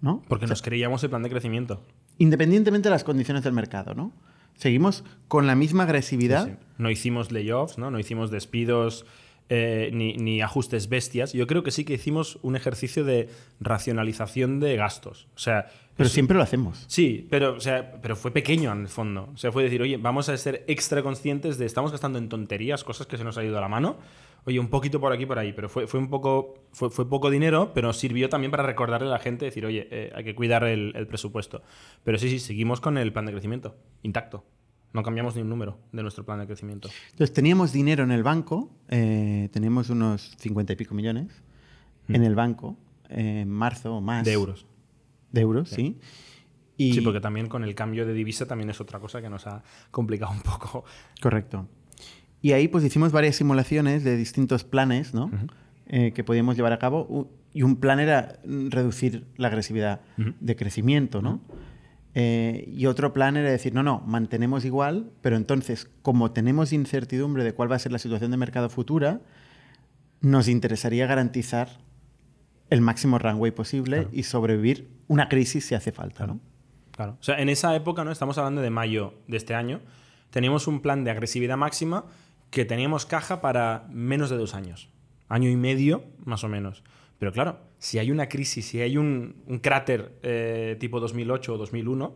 ¿no? 0.00 0.22
Porque 0.28 0.46
nos 0.46 0.62
creíamos 0.62 1.04
el 1.04 1.10
plan 1.10 1.22
de 1.22 1.28
crecimiento. 1.28 1.82
Independientemente 2.22 2.88
de 2.88 2.92
las 2.92 3.02
condiciones 3.02 3.42
del 3.42 3.52
mercado, 3.52 3.96
¿no? 3.96 4.12
Seguimos 4.54 5.02
con 5.26 5.48
la 5.48 5.56
misma 5.56 5.82
agresividad. 5.82 6.56
No 6.78 6.88
hicimos 6.88 7.32
layoffs, 7.32 7.78
¿no? 7.78 7.90
no 7.90 7.98
hicimos 7.98 8.30
despidos 8.30 9.04
eh, 9.48 9.90
ni, 9.92 10.40
ajustes 10.40 10.88
bestias. 10.88 11.32
Yo 11.32 11.48
creo 11.48 11.64
que 11.64 11.72
sí 11.72 11.84
que 11.84 11.94
hicimos 11.94 12.38
un 12.42 12.54
ejercicio 12.54 13.02
de 13.02 13.28
racionalización 13.58 14.60
de 14.60 14.76
gastos. 14.76 15.26
O 15.34 15.40
sea, 15.40 15.66
pero 15.96 16.08
siempre 16.08 16.36
lo 16.36 16.44
hacemos. 16.44 16.84
Sí, 16.86 17.26
pero, 17.28 17.54
o 17.54 17.60
sea, 17.60 18.00
pero 18.00 18.14
fue 18.14 18.30
pequeño 18.30 18.70
en 18.70 18.82
el 18.82 18.88
fondo. 18.88 19.28
O 19.34 19.36
sea, 19.36 19.50
fue 19.50 19.64
decir, 19.64 19.82
oye, 19.82 19.96
vamos 19.96 20.28
a 20.28 20.36
ser 20.36 20.64
extra 20.68 21.02
conscientes 21.02 21.58
de 21.58 21.66
estamos 21.66 21.90
gastando 21.90 22.20
en 22.20 22.28
tonterías, 22.28 22.84
cosas 22.84 23.08
que 23.08 23.18
se 23.18 23.24
nos 23.24 23.36
ha 23.36 23.42
ido 23.42 23.58
a 23.58 23.60
la 23.60 23.68
mano 23.68 23.96
oye, 24.44 24.58
un 24.58 24.68
poquito 24.68 25.00
por 25.00 25.12
aquí 25.12 25.26
por 25.26 25.38
ahí, 25.38 25.52
pero 25.52 25.68
fue, 25.68 25.86
fue 25.86 26.00
un 26.00 26.08
poco, 26.08 26.54
fue, 26.72 26.90
fue, 26.90 27.08
poco 27.08 27.30
dinero, 27.30 27.72
pero 27.74 27.92
sirvió 27.92 28.28
también 28.28 28.50
para 28.50 28.62
recordarle 28.64 29.08
a 29.08 29.10
la 29.12 29.18
gente, 29.18 29.44
decir, 29.44 29.64
oye, 29.64 29.88
eh, 29.90 30.12
hay 30.14 30.24
que 30.24 30.34
cuidar 30.34 30.64
el, 30.64 31.06
presupuesto. 31.06 31.62
Pero 32.04 32.18
sí, 32.18 32.28
sí, 32.28 32.38
seguimos 32.38 32.80
con 32.80 32.98
el 32.98 33.12
plan 33.12 33.26
de 33.26 33.32
crecimiento, 33.32 33.76
intacto. 34.02 34.44
No 34.92 35.02
cambiamos 35.02 35.34
ni 35.36 35.42
un 35.42 35.48
número 35.48 35.78
de 35.92 36.02
nuestro 36.02 36.24
plan 36.24 36.38
de 36.38 36.46
crecimiento. 36.46 36.88
Entonces, 37.12 37.32
teníamos 37.32 37.72
dinero 37.72 38.04
en 38.04 38.10
el 38.10 38.22
banco, 38.22 38.70
eh, 38.88 39.48
teníamos 39.52 39.88
unos 39.88 40.34
50 40.38 40.74
y 40.74 40.76
pico 40.76 40.94
millones 40.94 41.42
en 42.08 42.24
el 42.24 42.34
banco, 42.34 42.76
en 43.08 43.48
marzo 43.48 43.96
o 43.96 44.00
más. 44.02 44.24
De 44.24 44.32
euros. 44.32 44.66
De 45.30 45.40
euros, 45.40 45.70
sí. 45.70 45.98
Y... 46.76 46.92
Sí, 46.92 47.00
porque 47.00 47.20
también 47.20 47.48
con 47.48 47.64
el 47.64 47.74
cambio 47.74 48.04
de 48.04 48.12
divisa 48.12 48.46
también 48.46 48.68
es 48.68 48.80
otra 48.82 48.98
cosa 48.98 49.22
que 49.22 49.30
nos 49.30 49.46
ha 49.46 49.62
complicado 49.90 50.32
un 50.32 50.42
poco. 50.42 50.84
Correcto. 51.22 51.68
Y 52.42 52.52
ahí 52.52 52.68
pues 52.68 52.84
hicimos 52.84 53.12
varias 53.12 53.36
simulaciones 53.36 54.02
de 54.02 54.16
distintos 54.16 54.64
planes 54.64 55.14
¿no? 55.14 55.30
Eh, 55.86 56.12
que 56.12 56.24
podíamos 56.24 56.56
llevar 56.56 56.72
a 56.72 56.78
cabo. 56.78 57.30
Y 57.54 57.62
un 57.62 57.76
plan 57.76 58.00
era 58.00 58.40
reducir 58.44 59.26
la 59.36 59.48
agresividad 59.48 60.00
de 60.16 60.56
crecimiento, 60.56 61.22
¿no? 61.22 61.40
Eh, 62.14 62.68
y 62.70 62.86
otro 62.86 63.12
plan 63.12 63.36
era 63.36 63.50
decir, 63.50 63.72
no, 63.72 63.82
no, 63.82 64.00
mantenemos 64.06 64.64
igual, 64.64 65.10
pero 65.22 65.36
entonces, 65.36 65.88
como 66.02 66.32
tenemos 66.32 66.72
incertidumbre 66.72 67.42
de 67.42 67.54
cuál 67.54 67.70
va 67.70 67.76
a 67.76 67.78
ser 67.78 67.92
la 67.92 67.98
situación 67.98 68.30
de 68.30 68.36
mercado 68.36 68.68
futura, 68.68 69.20
nos 70.20 70.48
interesaría 70.48 71.06
garantizar 71.06 71.68
el 72.68 72.80
máximo 72.80 73.18
runway 73.18 73.50
posible 73.50 74.08
y 74.12 74.24
sobrevivir 74.24 74.90
una 75.08 75.28
crisis 75.28 75.66
si 75.66 75.74
hace 75.74 75.92
falta, 75.92 76.26
¿no? 76.26 76.40
Claro. 76.90 77.16
O 77.18 77.22
sea, 77.22 77.40
en 77.40 77.48
esa 77.48 77.74
época, 77.74 78.04
¿no? 78.04 78.12
Estamos 78.12 78.36
hablando 78.36 78.60
de 78.60 78.70
mayo 78.70 79.14
de 79.26 79.38
este 79.38 79.54
año, 79.54 79.80
teníamos 80.30 80.66
un 80.66 80.80
plan 80.80 81.04
de 81.04 81.10
agresividad 81.10 81.56
máxima 81.56 82.06
que 82.52 82.66
teníamos 82.66 83.06
caja 83.06 83.40
para 83.40 83.86
menos 83.88 84.28
de 84.28 84.36
dos 84.36 84.54
años. 84.54 84.90
Año 85.30 85.48
y 85.48 85.56
medio, 85.56 86.04
más 86.22 86.44
o 86.44 86.48
menos. 86.48 86.84
Pero 87.18 87.32
claro, 87.32 87.60
si 87.78 87.98
hay 87.98 88.10
una 88.10 88.28
crisis, 88.28 88.66
si 88.66 88.82
hay 88.82 88.98
un, 88.98 89.42
cráter 89.62 90.18
eh, 90.22 90.76
tipo 90.78 91.00
2008 91.00 91.54
o 91.54 91.56
2001, 91.56 92.14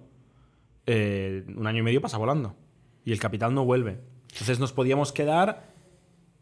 eh, 0.84 1.42
un 1.56 1.66
año 1.66 1.78
y 1.78 1.82
medio 1.82 2.02
pasa 2.02 2.18
volando. 2.18 2.54
Y 3.02 3.12
el 3.12 3.18
capital 3.18 3.54
no 3.54 3.64
vuelve. 3.64 3.98
Entonces 4.30 4.60
nos 4.60 4.74
podíamos 4.74 5.10
quedar 5.10 5.72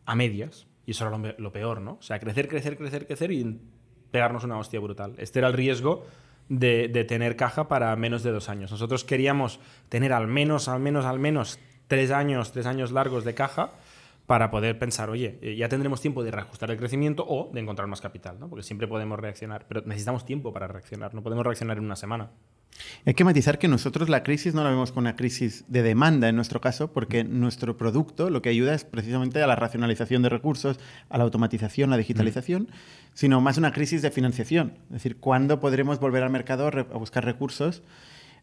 a 0.06 0.14
medias. 0.16 0.66
Y 0.86 0.90
eso 0.90 1.06
era 1.06 1.36
lo, 1.38 1.52
peor, 1.52 1.80
¿no? 1.80 1.92
O 1.92 2.02
sea, 2.02 2.18
crecer, 2.18 2.48
crecer, 2.48 2.76
crecer, 2.76 3.06
crecer 3.06 3.30
y 3.30 3.60
pegarnos 4.10 4.42
una 4.42 4.58
hostia 4.58 4.80
brutal. 4.80 5.14
Este 5.18 5.38
era 5.38 5.46
el 5.46 5.54
riesgo 5.54 6.04
de, 6.48 6.88
de, 6.88 7.04
tener 7.04 7.36
caja 7.36 7.68
para 7.68 7.94
menos 7.94 8.24
de 8.24 8.32
dos 8.32 8.48
años. 8.48 8.72
Nosotros 8.72 9.04
queríamos 9.04 9.60
tener 9.88 10.12
al 10.12 10.26
menos, 10.26 10.66
al 10.66 10.80
menos, 10.80 11.04
al 11.04 11.20
menos 11.20 11.60
tres 11.86 12.10
años, 12.10 12.50
tres 12.50 12.66
años 12.66 12.90
largos 12.90 13.24
de 13.24 13.34
caja 13.34 13.70
para 14.26 14.50
poder 14.50 14.78
pensar, 14.78 15.10
oye, 15.10 15.38
eh, 15.42 15.56
ya 15.56 15.68
tendremos 15.68 16.00
tiempo 16.00 16.24
de 16.24 16.30
reajustar 16.30 16.70
el 16.70 16.78
crecimiento 16.78 17.24
o 17.28 17.50
de 17.52 17.60
encontrar 17.60 17.88
más 17.88 18.00
capital, 18.00 18.38
¿no? 18.40 18.48
porque 18.48 18.62
siempre 18.62 18.88
podemos 18.88 19.18
reaccionar, 19.18 19.66
pero 19.68 19.82
necesitamos 19.84 20.24
tiempo 20.24 20.52
para 20.52 20.66
reaccionar, 20.66 21.14
no 21.14 21.22
podemos 21.22 21.44
reaccionar 21.44 21.76
en 21.76 21.84
una 21.84 21.96
semana. 21.96 22.30
Hay 23.06 23.14
que 23.14 23.22
matizar 23.22 23.58
que 23.58 23.68
nosotros 23.68 24.08
la 24.08 24.22
crisis 24.22 24.54
no 24.54 24.64
la 24.64 24.70
vemos 24.70 24.90
como 24.90 25.02
una 25.02 25.14
crisis 25.14 25.64
de 25.68 25.82
demanda 25.82 26.28
en 26.28 26.36
nuestro 26.36 26.60
caso, 26.60 26.92
porque 26.92 27.22
nuestro 27.22 27.76
producto 27.76 28.30
lo 28.30 28.42
que 28.42 28.48
ayuda 28.48 28.74
es 28.74 28.84
precisamente 28.84 29.42
a 29.42 29.46
la 29.46 29.54
racionalización 29.54 30.22
de 30.22 30.28
recursos, 30.28 30.80
a 31.08 31.18
la 31.18 31.24
automatización, 31.24 31.90
la 31.90 31.96
digitalización, 31.96 32.68
sino 33.12 33.40
más 33.40 33.58
una 33.58 33.72
crisis 33.72 34.02
de 34.02 34.10
financiación. 34.10 34.78
Es 34.86 34.94
decir, 34.94 35.18
¿cuándo 35.18 35.60
podremos 35.60 36.00
volver 36.00 36.24
al 36.24 36.30
mercado 36.30 36.66
a 36.66 36.98
buscar 36.98 37.24
recursos? 37.24 37.82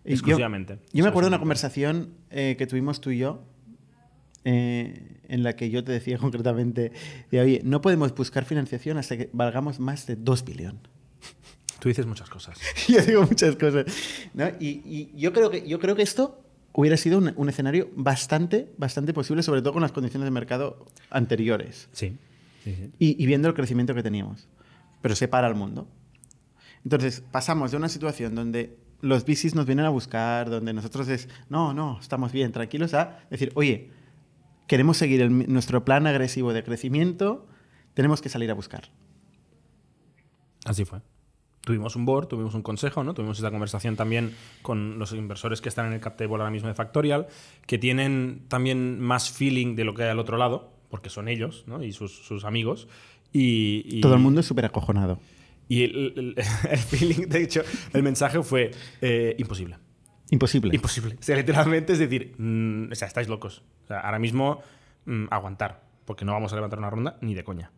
Exclusivamente. 0.06 0.80
Yo, 0.94 1.04
me 1.04 1.10
acuerdo 1.10 1.30
de 1.30 1.36
una 1.36 1.40
conversación 1.40 2.14
eh, 2.30 2.56
que 2.58 2.68
tuvimos 2.68 3.02
tú 3.02 3.12
y 3.12 3.18
yo 3.18 3.44
eh, 4.44 5.22
en 5.28 5.44
la 5.44 5.56
que 5.56 5.70
yo 5.70 5.84
te 5.84 5.92
decía 5.92 6.18
concretamente, 6.20 6.92
oye, 7.32 7.62
no 7.64 7.82
podemos 7.82 8.14
buscar 8.16 8.46
financiación 8.46 8.98
hasta 8.98 9.18
que 9.18 9.30
valgamos 9.34 9.80
más 9.80 10.08
de 10.08 10.16
2 10.16 10.46
billones. 10.46 10.82
Tú 11.80 11.90
dices 11.90 12.06
muchas 12.06 12.30
cosas. 12.30 12.60
yo 12.88 13.02
digo 13.02 13.24
muchas 13.24 13.56
cosas. 13.56 13.86
Y, 14.60 15.12
yo, 15.16 15.34
creo 15.34 15.50
que, 15.50 15.68
yo 15.68 15.80
creo 15.80 15.96
que 15.96 16.04
esto 16.04 16.44
hubiera 16.74 16.98
sido 16.98 17.20
un, 17.20 17.50
escenario 17.50 17.90
bastante, 17.96 18.72
bastante 18.78 19.14
posible, 19.14 19.44
sobre 19.44 19.62
todo 19.62 19.74
con 19.74 19.82
las 19.82 19.92
condiciones 19.92 20.26
de 20.26 20.32
mercado 20.32 20.86
anteriores. 21.10 21.90
Sí. 21.92 22.18
Y, 23.00 23.26
viendo 23.26 23.48
el 23.48 23.56
crecimiento 23.56 23.96
que 23.96 24.04
teníamos. 24.04 24.48
Pero 25.02 25.16
se 25.16 25.28
para 25.28 25.48
el 25.48 25.56
mundo. 25.56 25.88
Entonces, 26.84 27.24
pasamos 27.32 27.72
de 27.72 27.78
una 27.78 27.90
situación 27.90 28.36
donde 28.36 28.78
los 29.02 29.26
VCs 29.26 29.56
nos 29.56 29.66
vienen 29.66 29.86
a 29.86 29.90
buscar, 29.90 30.50
donde 30.50 30.74
nosotros 30.74 31.08
es, 31.08 31.28
no, 31.50 31.74
no, 31.74 32.00
estamos 32.00 32.32
bien, 32.32 32.52
tranquilos, 32.52 32.94
a 32.94 33.20
decir, 33.32 33.52
oye, 33.56 33.90
queremos 34.72 34.96
seguir 34.96 35.30
nuestro 35.30 35.84
plan 35.84 36.08
agresivo 36.08 36.54
de 36.54 36.64
crecimiento, 36.64 37.46
tenemos 37.94 38.22
que 38.22 38.30
salir 38.30 38.50
a 38.50 38.54
buscar. 38.54 38.84
Así 40.64 40.86
fue. 40.86 41.00
Tuvimos 41.60 41.98
un 41.98 42.06
board, 42.06 42.28
tuvimos 42.30 42.54
un 42.56 42.62
consejo, 42.62 43.04
¿no? 43.04 43.14
Tuvimos 43.14 43.38
esta 43.38 43.52
conversación 43.52 43.98
también 43.98 44.34
con 44.62 44.98
los 44.98 45.12
inversores 45.12 45.60
que 45.60 45.68
están 45.68 45.88
en 45.88 45.94
el 45.94 46.00
cap 46.00 46.16
table 46.16 46.36
ahora 46.38 46.50
mismo 46.52 46.70
de 46.70 46.74
Factorial, 46.74 47.28
que 47.68 47.78
tienen 47.78 48.46
también 48.48 48.98
más 49.02 49.30
feeling 49.30 49.76
de 49.76 49.84
lo 49.84 49.94
que 49.94 50.04
hay 50.04 50.10
al 50.10 50.20
otro 50.20 50.38
lado, 50.38 50.72
porque 50.90 51.10
son 51.10 51.28
ellos, 51.28 51.66
¿no? 51.68 51.84
Y 51.84 51.92
sus, 51.92 52.16
sus 52.26 52.46
amigos. 52.46 52.88
Y, 53.34 53.84
y- 53.86 54.00
Todo 54.00 54.14
el 54.14 54.22
mundo 54.22 54.40
es 54.40 54.46
súper 54.46 54.64
acojonado. 54.64 55.20
Y 55.68 55.84
el, 55.84 56.14
el- 56.16 56.36
el 56.72 56.78
feeling, 56.80 57.28
de 57.28 57.44
hecho, 57.44 57.62
el 57.92 58.04
mensaje 58.04 58.42
fue 58.42 58.72
eh, 59.02 59.36
imposible. 59.38 59.76
Imposible. 60.32 60.74
Imposible. 60.74 61.18
O 61.20 61.24
sea, 61.24 61.36
literalmente 61.36 61.94
es 61.94 62.00
decir, 62.00 62.34
mm, 62.38 62.92
o 62.92 62.96
sea, 62.96 63.08
estáis 63.08 63.28
locos. 63.28 63.64
O 63.84 63.88
sea, 63.88 64.00
ahora 64.00 64.18
mismo 64.18 64.62
mm, 65.06 65.26
aguantar, 65.30 65.84
porque 66.06 66.26
no 66.26 66.32
vamos 66.32 66.54
a 66.54 66.56
levantar 66.56 66.80
una 66.80 66.90
ronda 66.90 67.18
ni 67.22 67.36
de 67.36 67.44
coña. 67.44 67.72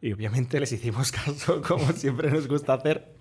Y 0.00 0.12
obviamente 0.12 0.58
les 0.60 0.72
hicimos 0.72 1.12
caso, 1.12 1.60
como 1.60 1.92
siempre 1.92 2.30
nos 2.30 2.46
gusta 2.46 2.74
hacer. 2.74 3.14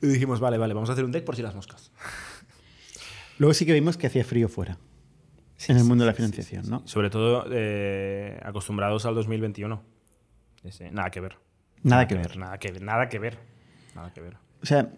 Y 0.00 0.06
dijimos, 0.06 0.40
vale, 0.40 0.56
vale, 0.56 0.72
vamos 0.72 0.88
a 0.88 0.94
hacer 0.94 1.04
un 1.04 1.12
deck 1.12 1.24
por 1.24 1.36
si 1.36 1.42
las 1.42 1.54
moscas. 1.54 1.92
Luego 3.38 3.52
sí 3.52 3.66
que 3.66 3.74
vimos 3.74 3.98
que 3.98 4.06
hacía 4.06 4.24
frío 4.24 4.48
fuera. 4.48 4.78
en 5.68 5.76
el 5.76 5.84
mundo 5.84 6.04
de 6.04 6.10
la 6.10 6.14
financiación, 6.14 6.68
¿no? 6.68 6.86
Sobre 6.86 7.10
todo 7.10 7.44
eh, 7.50 8.40
acostumbrados 8.42 9.04
al 9.04 9.14
2021. 9.14 9.82
Ese, 10.62 10.90
nada 10.90 11.10
que 11.10 11.20
ver. 11.20 11.36
Nada 11.82 12.08
que 12.08 12.14
ver. 12.14 12.38
Nada 12.38 12.58
que 12.58 12.72
ver. 12.72 12.82
Nada 12.82 13.08
que 13.10 13.18
ver. 13.18 13.38
Nada 13.94 14.12
que 14.14 14.20
ver. 14.22 14.36
O 14.64 14.66
sea, 14.66 14.90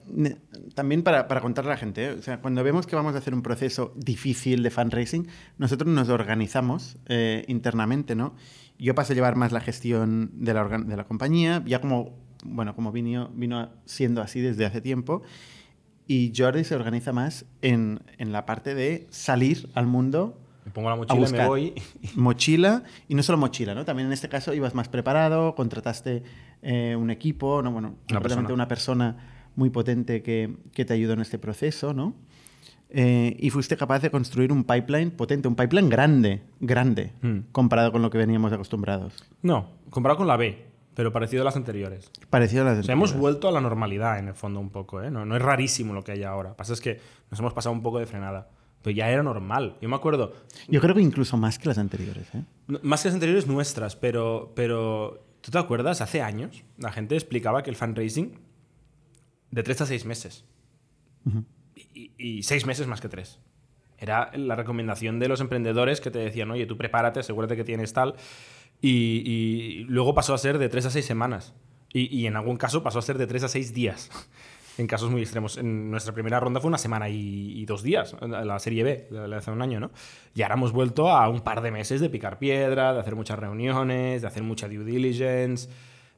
también 0.76 1.02
para, 1.02 1.26
para 1.26 1.40
contarle 1.40 1.73
a 1.73 1.75
la 1.75 1.76
gente, 1.76 2.04
¿eh? 2.06 2.11
o 2.12 2.23
sea, 2.23 2.40
cuando 2.40 2.62
vemos 2.62 2.87
que 2.87 2.94
vamos 2.94 3.16
a 3.16 3.18
hacer 3.18 3.35
un 3.35 3.42
proceso 3.42 3.92
difícil 3.96 4.62
de 4.62 4.70
fundraising, 4.70 5.26
nosotros 5.58 5.92
nos 5.92 6.08
organizamos 6.08 6.99
eh, 7.06 7.44
internamente, 7.49 8.14
¿no? 8.14 8.37
Yo 8.78 8.94
paso 8.94 9.12
a 9.12 9.16
llevar 9.16 9.35
más 9.35 9.50
la 9.50 9.61
gestión 9.61 10.30
de 10.35 10.54
la, 10.54 10.68
de 10.68 10.96
la 10.96 11.02
compañía, 11.02 11.64
ya 11.66 11.80
como, 11.80 12.14
bueno, 12.44 12.76
como 12.76 12.92
vino, 12.92 13.28
vino 13.35 13.70
siendo 13.87 14.23
así 14.23 14.40
desde 14.40 14.66
hace 14.66 14.80
tiempo, 14.80 15.23
y 16.06 16.32
Jordi 16.37 16.62
se 16.62 16.76
organiza 16.76 17.12
más 17.12 17.44
en, 17.61 17.99
en 18.18 18.30
la 18.30 18.46
parte 18.46 18.76
de 18.76 19.08
salir 19.11 19.68
al 19.75 19.88
mundo 19.88 20.38
Me 20.64 20.70
pongo 20.70 20.90
la 20.90 20.94
a 20.94 20.99
mochila 20.99 21.14
me 21.16 21.20
buscar 21.23 21.49
voy. 21.49 21.75
mochila 22.14 22.85
y 23.08 23.16
no 23.16 23.25
solo 23.25 23.38
mochila, 23.38 23.75
¿no? 23.75 23.85
También 23.85 24.06
en 24.06 24.12
este 24.12 24.28
caso 24.28 24.54
ibas 24.54 24.76
más 24.76 24.88
preparado, 24.88 25.56
contrataste 25.56 26.23
eh, 26.62 26.94
un 26.94 27.11
equipo, 27.11 27.62
no, 27.62 27.73
bueno, 27.73 27.88
Una 27.88 28.20
concretamente 28.20 28.52
persona. 28.52 28.54
una 28.54 28.68
persona 28.68 29.32
muy 29.56 29.70
potente 29.70 30.22
que, 30.22 30.54
que 30.72 30.84
te 30.84 30.92
ayudó 30.94 31.14
en 31.14 31.20
este 31.20 31.38
proceso, 31.38 31.92
¿no? 31.92 32.14
Eh, 32.88 33.36
y 33.40 33.50
fuiste 33.50 33.76
capaz 33.76 33.98
de 34.00 34.10
construir 34.10 34.52
un 34.52 34.62
pipeline 34.64 35.10
potente, 35.10 35.48
un 35.48 35.56
pipeline 35.56 35.88
grande, 35.88 36.42
grande, 36.60 37.12
Mm. 37.22 37.38
comparado 37.52 37.90
con 37.90 38.00
lo 38.02 38.10
que 38.10 38.18
veníamos 38.18 38.52
acostumbrados. 38.52 39.25
No, 39.42 39.70
comparado 39.90 40.18
con 40.18 40.28
la 40.28 40.36
B, 40.36 40.64
pero 40.94 41.12
parecido 41.12 41.42
a 41.42 41.44
las 41.44 41.56
anteriores. 41.56 42.10
Parecido 42.30 42.62
a 42.62 42.66
las 42.66 42.78
O 42.78 42.82
sea, 42.84 42.92
hemos 42.92 43.10
anteriores. 43.10 43.20
vuelto 43.20 43.48
a 43.48 43.52
la 43.52 43.60
normalidad 43.60 44.18
en 44.20 44.28
el 44.28 44.34
fondo 44.34 44.60
un 44.60 44.70
poco, 44.70 45.02
¿eh? 45.02 45.10
No, 45.10 45.25
no 45.26 45.34
es 45.36 45.42
rarísimo 45.42 45.94
lo 45.94 46.04
que 46.04 46.12
hay 46.12 46.22
ahora. 46.22 46.50
Lo 46.50 46.54
que 46.54 46.58
pasa 46.58 46.72
es 46.75 46.80
que 46.80 47.00
nos 47.30 47.40
hemos 47.40 47.52
pasado 47.52 47.72
un 47.75 47.82
poco 47.82 47.98
de 47.98 48.06
frenada. 48.06 48.50
Pero 48.82 48.96
ya 48.96 49.10
era 49.10 49.22
normal. 49.25 49.76
Yo 49.82 49.88
me 49.88 49.96
acuerdo, 49.96 50.32
Yo 50.68 50.80
creo 50.80 50.94
que 50.94 51.00
incluso 51.02 51.36
más 51.36 51.58
que 51.58 51.68
las 51.68 51.78
anteriores, 51.78 52.28
¿eh? 52.34 52.42
más 52.82 53.02
que 53.02 53.08
las 53.08 53.14
anteriores 53.14 53.48
nuestras, 53.48 53.96
pero, 53.96 54.52
pero 54.54 55.25
¿tú 55.40 55.50
te 55.50 55.58
acuerdas? 55.58 56.00
Hace 56.02 56.22
años 56.22 56.62
la 56.78 56.92
gente 56.92 57.16
explicaba 57.16 57.64
que 57.64 57.70
el 57.70 57.75
fundraising 57.76 58.38
de 59.56 59.62
3 59.62 59.80
a 59.80 59.86
6 59.86 60.04
meses. 60.04 60.44
y, 61.75 62.12
y 62.18 62.42
6 62.42 62.66
meses 62.66 62.86
más 62.86 63.00
que 63.00 63.08
3. 63.08 63.40
Era 63.98 64.30
la 64.36 64.54
recomendación 64.54 65.18
de 65.18 65.28
los 65.28 65.40
emprendedores 65.40 66.02
que 66.02 66.10
te 66.10 66.18
decían, 66.18 66.50
oye, 66.50 66.66
tú 66.66 66.76
prepárate, 66.76 67.20
asegúrate 67.20 67.56
que 67.56 67.64
tienes 67.64 67.94
tal. 67.94 68.16
Y, 68.82 69.22
y 69.25 69.84
luego 69.84 70.14
pasó 70.14 70.34
a 70.34 70.38
ser 70.38 70.58
de 70.58 70.68
3 70.68 70.86
a 70.86 70.90
6 70.90 71.06
semanas. 71.06 71.54
Y, 71.90 72.14
y 72.14 72.26
en 72.26 72.36
algún 72.36 72.58
caso 72.58 72.82
pasó 72.82 72.98
a 72.98 73.02
ser 73.02 73.16
de 73.16 73.26
3 73.26 73.44
a 73.44 73.48
6 73.48 73.72
días. 73.72 74.10
En 74.78 74.86
casos 74.86 75.10
muy 75.10 75.22
extremos. 75.22 75.56
En 75.56 75.90
nuestra 75.90 76.12
primera 76.12 76.38
ronda 76.38 76.60
fue 76.60 76.68
una 76.68 76.76
semana 76.76 77.08
y, 77.08 77.64
dos 77.64 77.82
días, 77.82 78.14
la 78.20 78.58
serie 78.58 78.84
B, 78.84 79.08
la 79.10 79.38
hace 79.38 79.50
un 79.50 79.62
año, 79.62 79.80
¿no? 79.80 79.90
Y 80.34 80.42
ahora 80.42 80.56
hemos 80.56 80.72
vuelto 80.72 81.08
a 81.08 81.30
un 81.30 81.40
par 81.40 81.62
de 81.62 81.70
meses 81.70 82.02
de 82.02 82.10
picar 82.10 82.38
piedra, 82.38 82.92
de 82.92 83.00
hacer 83.00 83.16
muchas 83.16 83.38
reuniones, 83.38 84.20
de 84.20 84.28
hacer 84.28 84.42
mucha 84.42 84.68
due 84.68 84.84
diligence, 84.84 85.70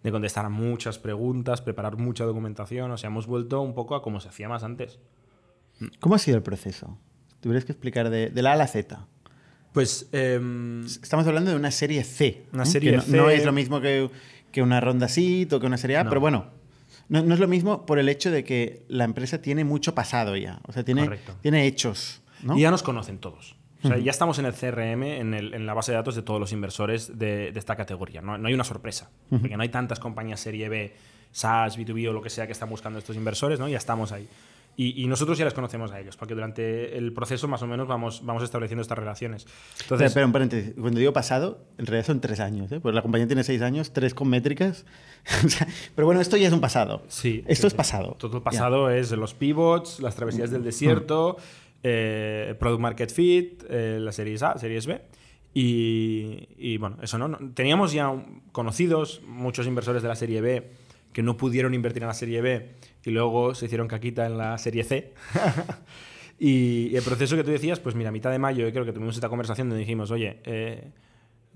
de 0.03 0.11
contestar 0.13 0.49
muchas 0.51 0.99
preguntas, 0.99 1.61
preparar 1.63 1.97
mucha 1.97 2.25
documentación. 2.25 2.91
O 2.91 2.97
sea, 2.99 3.09
hemos 3.09 3.27
vuelto 3.27 3.61
un 3.61 3.75
poco 3.75 3.95
a 3.95 4.03
como 4.03 4.21
se 4.21 4.29
hacía 4.29 4.49
más 4.49 4.63
antes. 4.63 4.99
¿Cómo 6.01 6.15
ha 6.15 6.19
sido 6.19 6.37
el 6.37 6.43
proceso? 6.43 6.99
Tuvieras 7.41 7.65
que 7.65 7.73
explicar 7.73 8.11
de, 8.11 8.31
de 8.31 8.43
la 8.43 8.51
A 8.51 8.53
a 8.55 8.57
la 8.57 8.67
Z. 8.67 9.07
Pues 9.73 10.09
em, 10.13 10.85
Estamos 10.85 11.27
hablando 11.27 11.51
de 11.51 11.57
una 11.57 11.71
serie 11.71 12.03
C. 12.05 12.47
Una 12.53 12.63
¿eh? 12.65 12.67
serie 12.67 12.91
que 12.91 12.97
no, 12.97 13.03
C. 13.03 13.17
no 13.17 13.31
es 13.31 13.45
lo 13.45 13.53
mismo 13.53 13.81
que, 13.81 14.11
que 14.51 14.63
una 14.63 14.81
ronda 14.81 15.09
SIT 15.09 15.53
o 15.53 15.61
que 15.61 15.67
una 15.67 15.77
serie 15.79 15.97
A, 15.99 16.05
No. 16.05 16.11
pero 16.11 16.21
bueno, 16.21 16.47
no, 17.09 17.23
no 17.23 17.35
es 17.35 17.41
lo 17.41 17.49
mismo 17.49 17.87
por 17.87 17.99
el 17.99 18.09
hecho 18.09 18.31
de 18.31 18.45
que 18.45 18.85
la 18.89 19.05
empresa 19.05 19.41
tiene 19.41 19.65
mucho 19.65 19.95
pasado 19.95 20.37
ya. 20.37 20.61
O 20.67 20.73
sea, 20.73 20.85
tiene, 20.85 21.05
Correcto. 21.05 21.35
tiene 21.43 21.67
hechos. 21.67 22.23
Y 22.57 22.61
ya 22.61 22.71
nos 22.71 22.83
conocen 22.83 23.19
todos. 23.19 23.57
O 23.85 23.89
sea, 23.89 23.97
ya 23.99 24.11
estamos 24.11 24.39
en 24.39 24.47
el 24.47 24.53
CRM, 24.55 25.03
en, 25.05 25.35
el- 25.35 25.55
en 25.55 25.65
la 25.67 25.75
base 25.75 25.93
de 25.93 25.97
datos 25.97 26.17
de 26.17 26.23
todos 26.23 26.41
los 26.41 26.53
inversores 26.53 27.17
de, 27.19 27.53
de 27.53 27.59
esta 27.59 27.77
categoría. 27.77 28.21
No, 28.21 28.37
no 28.39 28.49
hay 28.49 28.55
una 28.55 28.65
sorpresa. 28.65 29.11
Porque 29.31 29.57
no 29.57 29.63
hay 29.63 29.69
tantas 29.69 30.01
compañías 30.01 30.41
serie 30.41 30.69
B, 30.69 30.93
SaaS, 31.31 31.79
B2B 31.79 32.09
o 32.09 32.13
lo 32.13 32.23
que 32.23 32.31
sea 32.31 32.47
que 32.47 32.53
están 32.53 32.71
buscando 32.71 32.99
estos 32.99 33.15
inversores, 33.17 33.61
¿no? 33.61 33.69
Ya 33.69 33.77
estamos 33.79 34.11
ahí. 34.13 34.27
Y, 34.81 35.03
y 35.03 35.09
nosotros 35.09 35.37
ya 35.37 35.45
les 35.45 35.55
conocemos 35.55 35.91
a 35.91 35.99
ellos, 35.99 36.17
porque 36.17 36.35
durante 36.35 36.97
el 36.97 37.13
proceso 37.13 37.49
más 37.49 37.61
o 37.63 37.67
menos 37.67 37.89
vamos, 37.89 38.25
vamos 38.25 38.45
estableciendo 38.45 38.81
estas 38.81 38.97
relaciones. 38.97 39.45
Entonces, 39.83 40.07
espera, 40.07 40.25
un 40.25 40.31
paréntesis. 40.33 40.73
Cuando 40.81 41.01
digo 41.01 41.13
pasado, 41.13 41.59
en 41.79 41.87
realidad 41.87 42.07
son 42.07 42.21
tres 42.21 42.39
años. 42.39 42.71
¿eh? 42.71 42.79
Pues 42.79 42.95
la 42.95 43.03
compañía 43.03 43.27
tiene 43.27 43.43
seis 43.43 43.61
años, 43.61 43.93
tres 43.93 44.15
con 44.15 44.29
métricas. 44.29 44.87
Pero 45.97 46.07
bueno, 46.07 46.21
esto 46.21 46.37
ya 46.37 46.47
es 46.47 46.53
un 46.53 46.61
pasado. 46.61 47.03
Sí, 47.09 47.45
Esto 47.49 47.67
es 47.67 47.75
pasado. 47.75 48.15
Todo 48.21 48.41
pasado 48.43 48.91
es 48.91 49.11
los 49.13 49.35
pivots, 49.35 49.99
las 49.99 50.15
travesías 50.15 50.51
del 50.53 50.63
desierto, 50.63 51.39
eh, 51.83 52.55
Product 52.59 52.81
Market 52.81 53.11
Fit, 53.13 53.65
eh, 53.69 53.99
las 54.01 54.17
series 54.17 54.43
A, 54.43 54.59
series 54.59 54.87
B. 54.87 55.01
Y, 55.55 56.49
y, 56.59 56.77
bueno, 56.77 56.99
eso 57.03 57.19
no, 57.19 57.27
no- 57.29 57.39
Teníamos 57.55 57.93
ya 57.93 58.13
conocidos, 58.53 59.23
muchos 59.27 59.67
inversores 59.67 60.03
de 60.03 60.09
la 60.09 60.15
serie 60.17 60.41
B 60.41 60.71
que 61.13 61.23
no 61.23 61.37
pudieron 61.37 61.75
invertir 61.75 62.03
en 62.03 62.09
la 62.09 62.15
serie 62.15 62.41
B 62.43 62.75
y 63.05 63.11
luego 63.11 63.55
se 63.55 63.65
hicieron 63.67 63.89
caquita 63.89 64.27
en 64.27 64.37
la 64.39 64.57
serie 64.59 64.85
C. 64.85 65.15
y 66.39 66.95
el 66.95 67.03
proceso 67.03 67.35
que 67.35 67.43
tú 67.45 67.51
decías, 67.51 67.81
pues 67.81 67.95
mira, 67.95 68.11
a 68.11 68.13
mitad 68.13 68.31
de 68.31 68.39
mayo 68.39 68.65
yo 68.67 68.73
creo 68.73 68.85
que 68.85 68.93
tuvimos 68.93 69.15
esta 69.17 69.29
conversación 69.29 69.69
donde 69.69 69.81
dijimos, 69.81 70.11
oye, 70.11 70.39
eh, 70.45 70.91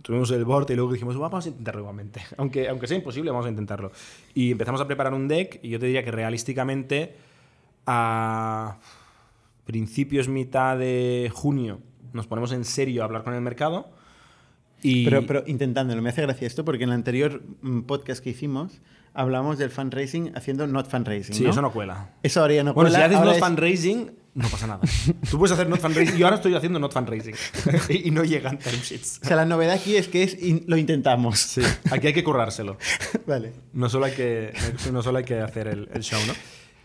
tuvimos 0.01 0.31
el 0.33 0.45
board 0.45 0.71
y 0.71 0.75
luego 0.75 0.93
dijimos, 0.93 1.17
vamos 1.17 1.45
a 1.45 1.49
intentarlo 1.51 1.83
igualmente. 1.83 2.23
Aunque, 2.39 2.69
aunque 2.69 2.87
sea 2.89 2.97
imposible, 2.97 3.31
vamos 3.31 3.47
a 3.47 3.51
intentarlo. 3.51 3.93
Y 4.35 4.51
empezamos 4.53 4.81
a 4.81 4.87
preparar 4.87 5.15
un 5.15 5.29
deck 5.29 5.61
y 5.63 5.69
yo 5.69 5.79
te 5.79 5.87
diría 5.87 6.03
que 6.03 6.11
realísticamente 6.11 7.15
a 7.87 8.79
principios, 9.65 10.29
mitad 10.29 10.77
de 10.79 11.31
junio 11.33 11.81
nos 12.13 12.27
ponemos 12.27 12.53
en 12.53 12.65
serio 12.65 13.03
a 13.03 13.05
hablar 13.07 13.25
con 13.25 13.33
el 13.35 13.41
mercado. 13.41 13.91
Y 14.83 15.05
Pero, 15.05 15.25
pero 15.27 15.45
intentándolo, 15.47 16.03
me 16.03 16.09
hace 16.11 16.23
gracia 16.23 16.47
esto 16.47 16.65
porque 16.65 16.83
en 16.85 16.91
el 16.91 16.95
anterior 16.97 17.43
mm, 17.63 17.83
podcast 17.83 18.23
que 18.23 18.31
hicimos 18.31 18.81
hablamos 19.15 19.59
del 19.59 19.71
fundraising 19.71 20.33
haciendo 20.37 20.67
not 20.67 20.89
fundraising. 20.91 21.35
sí, 21.35 21.45
¿no? 21.45 21.51
eso 21.51 21.63
no 21.63 21.71
cuela. 21.73 22.11
Eso 22.23 22.41
ahora 22.41 22.55
ya 22.55 22.65
no 22.65 22.75
Bueno, 22.75 22.91
si 22.91 22.95
cuela, 22.95 23.07
haces 23.07 23.17
ahora 23.19 23.27
not 23.31 23.37
es- 23.37 23.45
fundraising, 23.45 24.11
no 24.35 24.49
pasa 24.49 24.67
nada. 24.67 24.81
Tú 25.31 25.39
puedes 25.39 25.53
hacer 25.53 25.69
not 25.69 25.79
fundraising. 25.81 26.17
Yo 26.17 26.27
ahora 26.27 26.37
estoy 26.37 26.55
haciendo 26.55 26.79
not 26.81 26.93
fundraising. 26.93 27.35
y 28.05 28.11
no 28.11 28.25
llegan 28.25 28.59
term 28.59 28.77
sheets. 28.81 29.21
O 29.23 29.27
sea, 29.27 29.37
la 29.37 29.45
novedad 29.45 29.75
aquí 29.77 29.95
es 29.97 30.09
que 30.09 30.23
es 30.25 30.43
in- 30.43 30.65
lo 30.67 30.77
intentamos. 30.77 31.39
Sí, 31.39 31.63
aquí 31.91 32.09
hay 32.09 32.13
que 32.13 32.25
currárselo. 32.25 32.77
vale. 33.27 33.53
No 33.73 33.89
solo 33.89 34.07
hay 34.07 34.13
que, 34.13 34.53
no 34.93 35.03
solo 35.03 35.19
hay 35.19 35.25
que 35.25 35.39
hacer 35.41 35.69
el, 35.69 35.89
el 35.95 36.03
show, 36.03 36.21
¿no? 36.27 36.33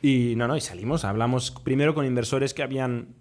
Y 0.01 0.33
no, 0.35 0.47
no, 0.47 0.55
y 0.55 0.61
salimos. 0.61 1.05
Hablamos 1.05 1.51
primero 1.51 1.93
con 1.95 2.05
inversores 2.05 2.53
que 2.53 2.63
habían 2.63 3.15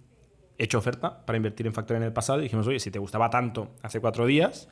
hecho 0.58 0.78
oferta 0.78 1.24
para 1.26 1.36
invertir 1.36 1.66
en 1.66 1.74
Factor 1.74 1.96
en 1.96 2.02
el 2.02 2.12
pasado 2.12 2.40
y 2.40 2.44
dijimos, 2.44 2.66
oye, 2.66 2.80
si 2.80 2.90
te 2.90 2.98
gustaba 2.98 3.30
tanto 3.30 3.70
hace 3.82 4.00
cuatro 4.00 4.26
días, 4.26 4.68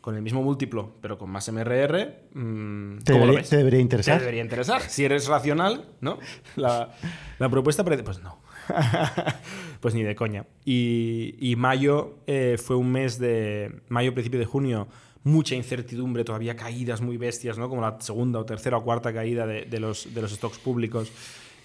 con 0.00 0.16
el 0.16 0.22
mismo 0.22 0.42
múltiplo, 0.42 0.96
pero 1.00 1.16
con 1.16 1.30
más 1.30 1.48
MRR, 1.48 2.24
mm, 2.34 2.98
¿Te 3.04 3.12
¿cómo 3.12 3.26
lo 3.26 3.32
debería- 3.32 3.40
ves? 3.42 3.48
te 3.50 3.56
debería 3.56 3.80
interesar? 3.80 4.16
Te 4.16 4.20
debería 4.24 4.42
interesar. 4.42 4.80
Si 4.82 5.04
eres 5.04 5.28
racional, 5.28 5.84
¿no? 6.00 6.18
La, 6.56 6.90
la 7.38 7.48
propuesta 7.48 7.84
pues 7.84 8.20
no. 8.20 8.38
pues 9.80 9.94
ni 9.94 10.02
de 10.02 10.14
coña. 10.16 10.46
Y, 10.64 11.36
y 11.38 11.56
mayo 11.56 12.18
eh, 12.26 12.56
fue 12.62 12.76
un 12.76 12.90
mes 12.92 13.18
de. 13.18 13.80
Mayo, 13.88 14.12
principio 14.14 14.38
de 14.40 14.46
junio, 14.46 14.88
mucha 15.24 15.54
incertidumbre, 15.54 16.24
todavía 16.24 16.56
caídas 16.56 17.00
muy 17.00 17.16
bestias, 17.16 17.58
¿no? 17.58 17.68
Como 17.68 17.80
la 17.82 17.96
segunda 18.00 18.38
o 18.40 18.44
tercera 18.44 18.76
o 18.78 18.82
cuarta 18.84 19.12
caída 19.12 19.46
de, 19.46 19.64
de 19.66 19.80
los, 19.80 20.12
de 20.12 20.22
los 20.22 20.32
stocks 20.32 20.58
públicos. 20.58 21.12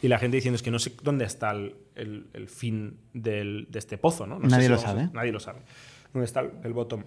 Y 0.01 0.07
la 0.09 0.19
gente 0.19 0.37
diciendo 0.37 0.55
es 0.57 0.61
que 0.63 0.69
no 0.69 0.77
sé 0.77 0.93
dónde 1.01 1.25
está 1.25 1.51
el, 1.51 1.75
el- 1.95 2.27
el 2.33 2.47
fin 2.49 2.99
del- 3.13 3.65
de 3.69 3.79
este 3.79 3.97
pozo, 3.97 4.27
¿no? 4.27 4.37
No 4.37 4.45
sé 4.45 4.51
Nadie 4.51 4.63
si 4.65 4.69
lo 4.69 4.75
a- 4.75 4.79
sabe. 4.79 5.09
nadie 5.13 5.31
lo 5.31 5.39
sabe. 5.39 5.61
¿Dónde 6.13 6.25
está 6.25 6.41
el, 6.41 6.51
el 6.63 6.73
bottom? 6.73 7.03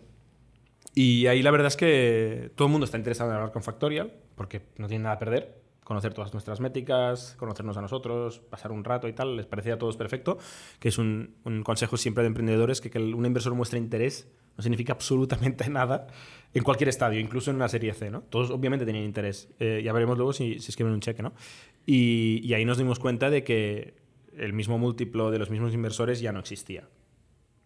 Y 0.95 1.27
ahí 1.29 1.41
la 1.43 1.53
verdad 1.53 1.69
es 1.69 1.77
que 1.77 2.51
todo 2.57 2.67
el 2.67 2.73
mundo 2.73 2.85
está 2.85 2.99
interesado 2.99 3.31
en 3.31 3.37
hablar 3.37 3.53
con 3.53 3.63
Factorial, 3.63 4.13
porque 4.35 4.63
no 4.79 4.89
tiene 4.89 5.05
nada 5.05 5.15
a 5.15 5.19
perder 5.21 5.60
conocer 5.91 6.15
todas 6.15 6.33
nuestras 6.33 6.61
métricas, 6.61 7.35
conocernos 7.37 7.77
a 7.77 7.81
nosotros, 7.81 8.39
pasar 8.39 8.71
un 8.71 8.85
rato 8.85 9.09
y 9.09 9.13
tal, 9.13 9.37
les 9.37 9.47
parecía 9.47 9.75
a 9.75 9.77
todos 9.77 9.97
perfecto, 9.97 10.39
que 10.79 10.89
es 10.89 10.99
un, 10.99 11.35
un 11.43 11.65
consejo 11.65 11.97
siempre 11.97 12.23
de 12.23 12.29
emprendedores, 12.29 12.81
que 12.81 12.91
que 12.91 13.01
un 13.01 13.27
inversor 13.27 13.57
muestre 13.57 13.81
interés 13.81 14.31
no 14.57 14.63
significa 14.63 14.93
absolutamente 14.93 15.69
nada 15.69 16.07
en 16.55 16.63
cualquier 16.63 16.91
estadio, 16.91 17.19
incluso 17.19 17.51
en 17.51 17.57
una 17.57 17.69
serie 17.69 17.93
C, 17.93 18.09
¿no? 18.09 18.21
Todos 18.21 18.53
obviamente 18.53 18.87
tenían 18.87 19.05
interés. 19.05 19.49
Eh, 19.59 19.83
ya 19.85 19.93
veremos 19.93 20.17
luego 20.17 20.33
si, 20.33 20.61
si 20.61 20.71
escriben 20.71 20.93
un 20.93 21.01
cheque, 21.01 21.25
¿no? 21.25 21.33
Y, 21.87 22.41
y 22.45 22.55
ahí 22.55 22.65
nos 22.65 22.79
dimos 22.79 23.01
cuenta 23.01 23.29
de 23.29 23.43
que 23.43 23.95
el 24.37 24.53
mismo 24.53 24.79
múltiplo 24.79 25.33
de 25.33 25.41
los 25.41 25.51
mismos 25.51 25.75
inversores 25.75 26.21
ya 26.21 26.31
no 26.31 26.39
existía. 26.39 26.89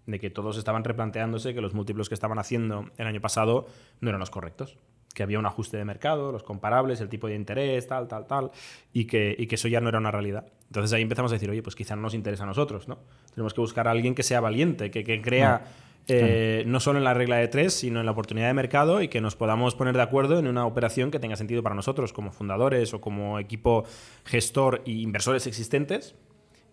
De 0.06 0.18
que 0.18 0.30
todos 0.30 0.56
estaban 0.56 0.82
replanteándose 0.82 1.52
que 1.52 1.60
los 1.60 1.74
múltiplos 1.74 2.08
que 2.08 2.14
estaban 2.14 2.38
haciendo 2.38 2.86
el 2.96 3.06
año 3.06 3.20
pasado 3.20 3.66
no 4.00 4.08
eran 4.08 4.20
los 4.20 4.30
correctos. 4.30 4.78
Que 5.14 5.22
había 5.22 5.38
un 5.38 5.46
ajuste 5.46 5.78
de 5.78 5.86
mercado, 5.86 6.30
los 6.32 6.42
comparables, 6.42 7.00
el 7.00 7.08
tipo 7.08 7.28
de 7.28 7.36
interés, 7.36 7.86
tal, 7.86 8.08
tal, 8.08 8.26
tal, 8.26 8.50
y 8.92 9.06
que, 9.06 9.34
y 9.38 9.46
que 9.46 9.54
eso 9.54 9.68
ya 9.68 9.80
no 9.80 9.88
era 9.88 9.98
una 9.98 10.10
realidad. 10.10 10.46
Entonces 10.66 10.92
ahí 10.92 11.00
empezamos 11.00 11.32
a 11.32 11.36
decir, 11.36 11.48
oye, 11.48 11.62
pues 11.62 11.74
quizá 11.74 11.96
no 11.96 12.02
nos 12.02 12.14
interesa 12.14 12.42
a 12.42 12.46
nosotros, 12.46 12.88
¿no? 12.88 12.98
Tenemos 13.32 13.54
que 13.54 13.62
buscar 13.62 13.88
a 13.88 13.92
alguien 13.92 14.14
que 14.14 14.22
sea 14.22 14.40
valiente, 14.40 14.90
que, 14.90 15.04
que 15.04 15.22
crea 15.22 15.64
eh, 16.06 16.64
no 16.66 16.80
solo 16.80 16.98
en 16.98 17.04
la 17.04 17.14
regla 17.14 17.36
de 17.36 17.48
tres, 17.48 17.72
sino 17.72 18.00
en 18.00 18.06
la 18.06 18.12
oportunidad 18.12 18.48
de 18.48 18.54
mercado 18.54 19.00
y 19.00 19.08
que 19.08 19.20
nos 19.20 19.36
podamos 19.36 19.74
poner 19.74 19.96
de 19.96 20.02
acuerdo 20.02 20.38
en 20.38 20.46
una 20.46 20.66
operación 20.66 21.10
que 21.10 21.18
tenga 21.18 21.36
sentido 21.36 21.62
para 21.62 21.74
nosotros 21.74 22.12
como 22.12 22.30
fundadores 22.30 22.92
o 22.92 23.00
como 23.00 23.38
equipo 23.38 23.84
gestor 24.24 24.82
y 24.84 25.02
inversores 25.02 25.46
existentes 25.46 26.14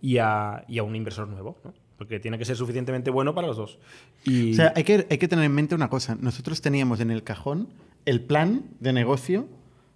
y 0.02 0.18
a, 0.18 0.66
y 0.68 0.80
a 0.80 0.84
un 0.84 0.96
inversor 0.96 1.28
nuevo, 1.28 1.58
¿no? 1.64 1.74
Porque 1.98 2.20
tiene 2.20 2.40
que 2.40 2.46
ser 2.46 2.58
suficientemente 2.58 3.12
bueno 3.12 3.36
para 3.36 3.48
los 3.48 3.58
dos. 3.58 3.78
Y 4.26 4.54
O 4.54 4.56
sea, 4.56 4.74
hay 4.76 4.84
que, 4.84 5.06
hay 5.10 5.18
que 5.20 5.28
tener 5.28 5.46
en 5.46 5.54
mente 5.54 5.76
una 5.76 5.88
cosa. 5.88 6.18
Nosotros 6.20 6.60
teníamos 6.60 7.00
en 7.00 7.12
el 7.12 7.24
cajón 7.24 7.70
el 8.06 8.22
plan 8.22 8.66
de 8.80 8.94
negocio 8.94 9.48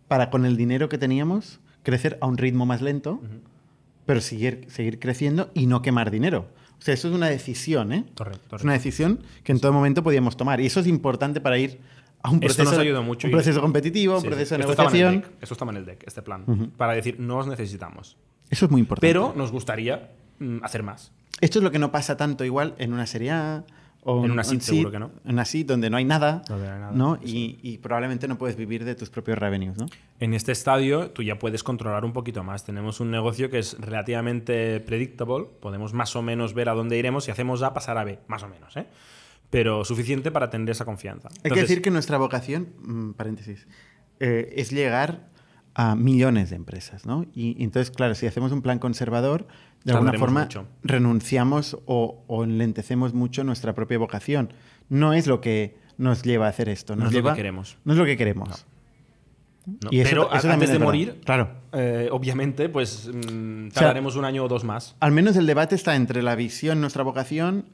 para 0.08 0.30
con 0.30 0.46
el 0.46 0.58
dinero 0.58 0.90
que 0.90 0.98
teníamos 0.98 1.60
crecer 1.84 2.18
a 2.22 2.28
un 2.28 2.38
ritmo 2.38 2.66
más 2.66 2.82
lento, 2.82 3.22
pero 4.06 4.22
seguir, 4.22 4.66
seguir 4.68 5.00
creciendo 5.00 5.52
y 5.54 5.68
no 5.68 5.82
quemar 5.82 6.12
dinero. 6.12 6.48
O 6.78 6.82
sea, 6.82 6.94
eso 6.94 7.08
es 7.08 7.14
una 7.14 7.28
decisión, 7.28 7.94
¿eh? 7.94 8.06
Correcto, 8.16 8.58
Es 8.58 8.64
una 8.64 8.74
decisión 8.74 9.20
que 9.44 9.52
en 9.52 9.60
todo 9.60 9.72
momento 9.72 10.04
podíamos 10.04 10.36
tomar. 10.36 10.60
Y 10.60 10.66
eso 10.66 10.80
es 10.82 10.88
importante 10.88 11.40
para 11.40 11.58
ir 11.58 11.80
a 12.22 12.30
un 12.30 12.38
Esto 12.38 12.48
proceso, 12.48 12.72
nos 12.72 12.80
ayudó 12.80 13.04
mucho 13.04 13.28
un 13.28 13.32
proceso 13.32 13.62
competitivo, 13.62 14.16
un 14.16 14.22
sí. 14.22 14.28
proceso 14.28 14.56
de 14.56 14.62
Esto 14.62 14.72
negociación. 14.72 15.26
Esto 15.42 15.54
estaba 15.54 15.72
en 15.72 15.78
el 15.78 15.86
deck, 15.86 16.04
este 16.06 16.22
plan. 16.22 16.72
Para 16.76 16.94
decir, 16.94 17.20
no 17.20 17.38
os 17.38 17.48
necesitamos. 17.48 18.18
Eso 18.50 18.66
es 18.66 18.72
muy 18.72 18.82
importante. 18.82 19.08
Pero 19.08 19.34
nos 19.36 19.52
gustaría 19.52 20.12
mm, 20.40 20.58
hacer 20.64 20.84
más. 20.84 21.12
Esto 21.42 21.60
es 21.60 21.64
lo 21.64 21.72
que 21.72 21.80
no 21.80 21.92
pasa 21.92 22.18
tanto 22.18 22.44
igual 22.44 22.76
en 22.78 22.94
una 22.94 23.06
serie 23.06 23.32
A 23.32 23.64
o 24.08 24.24
En 24.24 24.32
una 24.32 24.44
un 24.44 24.46
seed 24.46 24.62
seguro 24.62 24.92
que 24.92 25.00
no. 25.00 25.10
En 25.26 25.34
una 25.34 25.46
seed 25.46 25.66
donde 25.66 25.90
no 25.90 25.98
hay 25.98 26.06
nada, 26.06 26.44
no 26.48 26.56
hay 26.58 26.62
nada, 26.62 26.92
¿no? 26.92 27.18
Y, 27.24 27.58
y 27.64 27.80
probablemente 27.80 28.28
no 28.28 28.38
puedes 28.38 28.56
vivir 28.56 28.86
de 28.86 28.94
tus 28.94 29.10
propios 29.10 29.36
revenues, 29.40 29.78
¿no? 29.80 29.88
En 30.20 30.36
este 30.36 30.52
estadio 30.52 31.10
tú 31.10 31.24
ya 31.24 31.40
puedes 31.40 31.64
controlar 31.64 32.06
un 32.06 32.14
poquito 32.14 32.44
más. 32.44 32.64
Tenemos 32.64 33.00
un 33.00 33.10
negocio 33.10 33.50
que 33.50 33.58
es 33.58 33.76
relativamente 33.80 34.80
predictable. 34.80 35.48
Podemos 35.60 35.94
más 35.94 36.16
o 36.16 36.22
menos 36.22 36.54
ver 36.54 36.70
a 36.70 36.74
dónde 36.74 37.00
iremos. 37.00 37.24
Si 37.24 37.32
hacemos 37.32 37.64
A, 37.64 37.74
pasar 37.74 37.98
a 37.98 38.04
B. 38.04 38.20
Más 38.28 38.44
o 38.44 38.48
menos, 38.48 38.78
¿eh? 38.78 38.86
Pero 39.50 39.84
suficiente 39.84 40.30
para 40.30 40.52
tener 40.52 40.70
esa 40.70 40.86
confianza. 40.86 41.30
Hay 41.44 41.50
que 41.50 41.62
decir 41.62 41.82
que 41.82 41.90
nuestra 41.90 42.20
vocación, 42.20 42.74
mm, 42.84 43.12
paréntesis, 43.14 43.68
eh, 44.20 44.54
es 44.56 44.70
llegar 44.70 45.30
a 45.74 45.96
millones 45.96 46.52
de 46.52 46.58
empresas, 46.58 47.08
¿no? 47.08 47.26
Y, 47.34 47.60
y 47.60 47.64
entonces, 47.64 47.90
claro, 47.90 48.14
si 48.14 48.28
hacemos 48.28 48.52
un 48.52 48.62
plan 48.62 48.78
conservador, 48.78 49.48
de 49.86 49.94
alguna 49.94 50.14
forma 50.20 50.42
mucho. 50.44 50.66
renunciamos 50.84 51.78
o, 51.86 52.24
o 52.28 52.44
enlentecemos 52.44 53.14
mucho 53.14 53.44
nuestra 53.44 53.74
propia 53.74 53.98
vocación. 53.98 54.52
No 54.90 55.14
es 55.14 55.26
lo 55.28 55.40
que 55.42 55.78
nos 55.98 56.24
lleva 56.24 56.48
a 56.48 56.50
hacer 56.50 56.68
esto. 56.70 56.96
Nos 56.96 57.12
No 57.12 57.18
es 57.18 57.24
lo 57.24 57.30
que 57.32 57.36
queremos. 57.38 57.78
No 57.86 57.94
es 57.94 58.00
lo 58.00 58.06
que 58.06 58.18
queremos. 58.18 58.66
¿no? 59.66 59.90
y 59.90 60.00
eso- 60.02 60.10
Pero 60.10 60.34
eso 60.36 60.52
antes 60.52 60.70
es 60.70 60.74
de 60.74 60.84
morir, 60.86 61.22
Claro. 61.26 61.50
eh, 61.74 62.08
obviamente, 62.12 62.70
pues 62.70 63.08
mm, 63.12 63.70
sea, 63.70 63.82
tardaremos 63.82 64.16
un 64.16 64.24
año 64.26 64.44
o 64.44 64.48
dos 64.48 64.64
más. 64.64 64.96
Al 65.00 65.12
menos 65.12 65.36
el 65.38 65.48
debate 65.48 65.74
está 65.74 65.96
entre 65.96 66.22
la 66.22 66.36
visión, 66.36 66.82
nuestra 66.82 67.02
vocación 67.04 67.66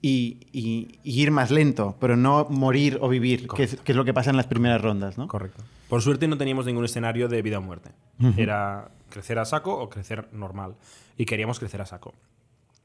y, 0.00 0.38
y- 0.52 0.98
y 1.02 1.22
ir 1.22 1.30
más 1.30 1.50
lento, 1.50 1.96
pero 2.00 2.16
no 2.16 2.46
morir 2.50 2.98
o 3.00 3.08
vivir, 3.08 3.48
que 3.48 3.62
es, 3.64 3.76
que 3.76 3.92
es 3.92 3.96
lo 3.96 4.04
que 4.04 4.12
pasa 4.14 4.30
en 4.30 4.36
las 4.36 4.46
primeras 4.46 4.80
rondas, 4.82 5.16
¿no? 5.18 5.26
Correcto. 5.28 5.64
Por 5.88 6.02
suerte 6.02 6.28
no 6.28 6.36
teníamos 6.38 6.66
ningún 6.66 6.84
escenario 6.84 7.28
de 7.28 7.42
vida 7.42 7.58
o 7.58 7.62
muerte. 7.62 7.90
Era 8.36 8.90
crecer 9.10 9.38
a 9.38 9.44
saco 9.44 9.76
o 9.76 9.88
crecer 9.88 10.28
normal. 10.32 10.76
Y 11.16 11.24
queríamos 11.24 11.58
crecer 11.58 11.80
a 11.80 11.86
saco. 11.86 12.14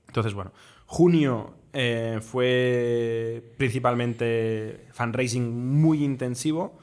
Entonces, 0.07 0.33
bueno, 0.33 0.51
junio 0.85 1.55
eh, 1.73 2.19
fue 2.21 3.53
principalmente 3.57 4.87
fundraising 4.91 5.79
muy 5.79 6.03
intensivo. 6.03 6.77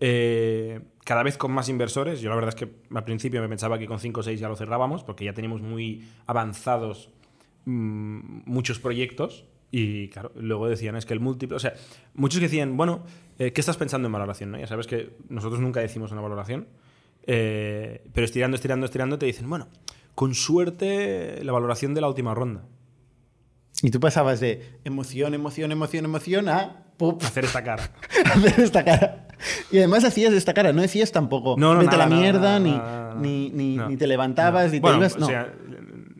eh, 0.00 0.80
cada 1.04 1.22
vez 1.22 1.36
con 1.36 1.50
más 1.50 1.68
inversores. 1.68 2.20
Yo 2.20 2.30
la 2.30 2.36
verdad 2.36 2.50
es 2.50 2.54
que 2.54 2.68
al 2.94 3.04
principio 3.04 3.40
me 3.40 3.48
pensaba 3.48 3.78
que 3.78 3.86
con 3.86 3.98
5 3.98 4.20
o 4.20 4.22
6 4.22 4.38
ya 4.38 4.48
lo 4.48 4.54
cerrábamos, 4.54 5.02
porque 5.02 5.24
ya 5.24 5.34
teníamos 5.34 5.60
muy 5.60 6.08
avanzados 6.26 7.10
mm, 7.64 8.42
muchos 8.44 8.78
proyectos. 8.78 9.44
Y 9.72 10.08
claro, 10.08 10.32
luego 10.34 10.68
decían, 10.68 10.96
es 10.96 11.06
que 11.06 11.14
el 11.14 11.20
múltiplo. 11.20 11.56
O 11.56 11.60
sea, 11.60 11.74
muchos 12.14 12.40
que 12.40 12.46
decían, 12.46 12.76
bueno, 12.76 13.04
eh, 13.38 13.52
¿qué 13.52 13.60
estás 13.60 13.76
pensando 13.76 14.06
en 14.06 14.12
valoración? 14.12 14.50
no? 14.50 14.58
Ya 14.58 14.66
sabes 14.66 14.86
que 14.86 15.10
nosotros 15.28 15.60
nunca 15.60 15.80
decimos 15.80 16.10
una 16.12 16.20
valoración. 16.20 16.66
eh, 17.26 18.02
pero 18.12 18.24
estirando, 18.24 18.56
estirando, 18.56 18.86
estirando, 18.86 19.18
te 19.18 19.26
dicen, 19.26 19.48
bueno, 19.48 19.68
con 20.14 20.34
suerte 20.34 21.38
la 21.44 21.52
valoración 21.52 21.94
de 21.94 22.00
la 22.00 22.08
última 22.08 22.34
ronda. 22.34 22.64
Y 23.82 23.90
tú 23.90 24.00
pasabas 24.00 24.40
de 24.40 24.78
emoción, 24.84 25.34
emoción, 25.34 25.70
emoción, 25.72 26.04
emoción 26.04 26.48
a. 26.48 26.84
Hacer 27.22 27.44
esta 27.44 27.62
cara. 27.64 27.92
hacer 28.34 28.60
esta 28.60 28.84
cara. 28.84 29.28
Y 29.70 29.78
además 29.78 30.04
hacías 30.04 30.32
esta 30.34 30.52
cara, 30.52 30.72
no 30.74 30.82
decías 30.82 31.12
tampoco 31.12 31.56
No, 31.56 31.72
no, 31.72 31.80
vete 31.80 31.92
nada, 31.92 32.04
a 32.04 32.08
la 32.10 32.14
mierda, 32.16 32.58
nada, 32.60 33.14
ni, 33.14 33.48
ni, 33.50 33.78
ni, 33.78 33.96
te 33.96 34.06
levantabas, 34.06 34.70
ni 34.72 34.80
te 34.80 34.88
ibas. 34.94 35.16
o 35.16 35.20
No. 35.20 35.26
sea, 35.26 35.54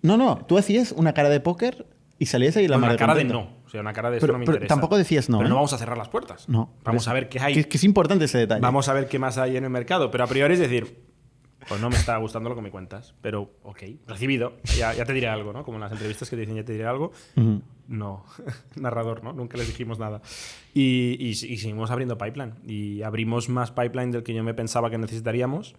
no, 0.02 0.16
no, 0.16 0.38
tú 0.46 0.56
hacías 0.56 0.92
una 0.92 1.12
cara 1.12 1.28
de 1.28 1.40
póker 1.40 1.84
y 2.20 2.26
salías 2.26 2.56
ahí 2.56 2.68
la 2.68 2.76
una 2.76 2.94
cara 2.96 3.14
de 3.14 3.22
contento. 3.22 3.50
no. 3.50 3.60
O 3.66 3.68
sea, 3.70 3.80
una 3.80 3.92
cara 3.92 4.10
de 4.10 4.18
Pero- 4.20 4.26
eso 4.26 4.32
no 4.34 4.38
me 4.38 4.44
pero 4.44 4.56
interesa. 4.58 4.74
tampoco 4.74 4.96
decías 4.96 5.28
no, 5.28 5.38
Pero 5.38 5.46
¿eh? 5.46 5.50
no 5.50 5.56
vamos 5.56 5.72
a 5.72 5.78
cerrar 5.78 5.98
las 5.98 6.08
puertas. 6.08 6.48
No. 6.48 6.72
Vamos 6.84 7.08
a 7.08 7.12
ver 7.12 7.28
qué 7.28 7.40
hay. 7.40 7.54
Que, 7.54 7.66
que 7.68 7.76
es 7.76 7.82
importante 7.84 8.26
ese 8.26 8.38
detalle. 8.38 8.60
Vamos 8.60 8.88
a 8.88 8.92
ver 8.92 9.08
qué 9.08 9.18
más 9.18 9.38
hay 9.38 9.56
en 9.56 9.64
el 9.64 9.70
mercado. 9.70 10.10
Pero 10.12 10.22
a 10.22 10.26
priori 10.28 10.54
es 10.54 10.60
decir, 10.60 10.98
pues 11.68 11.80
no 11.80 11.88
me 11.90 11.96
está 11.96 12.16
gustando 12.18 12.48
lo 12.48 12.54
que 12.56 12.62
me 12.62 12.70
cuentas. 12.70 13.14
Pero, 13.22 13.50
ok, 13.64 13.82
recibido. 14.06 14.54
Ya, 14.76 14.92
ya 14.94 15.04
te 15.04 15.12
diré 15.12 15.28
algo, 15.28 15.52
¿no? 15.52 15.64
Como 15.64 15.76
en 15.78 15.82
las 15.82 15.92
entrevistas 15.92 16.28
que 16.30 16.36
te 16.36 16.40
dicen 16.40 16.56
ya 16.56 16.64
te 16.64 16.72
diré 16.72 16.86
algo. 16.86 17.12
Ujú. 17.36 17.62
No, 17.88 18.24
narrador, 18.76 19.24
¿no? 19.24 19.32
Nunca 19.32 19.56
les 19.56 19.66
dijimos 19.66 19.98
nada. 19.98 20.20
Y, 20.74 21.16
y- 21.18 21.28
y 21.30 21.34
seguimos 21.58 21.90
abriendo 21.90 22.16
pipeline. 22.18 22.54
Y 22.66 23.02
abrimos 23.02 23.48
más 23.48 23.70
pipeline 23.70 24.10
del 24.10 24.22
que 24.22 24.34
yo 24.34 24.42
me 24.44 24.54
pensaba 24.54 24.90
que 24.90 24.98
necesitaríamos. 24.98 25.74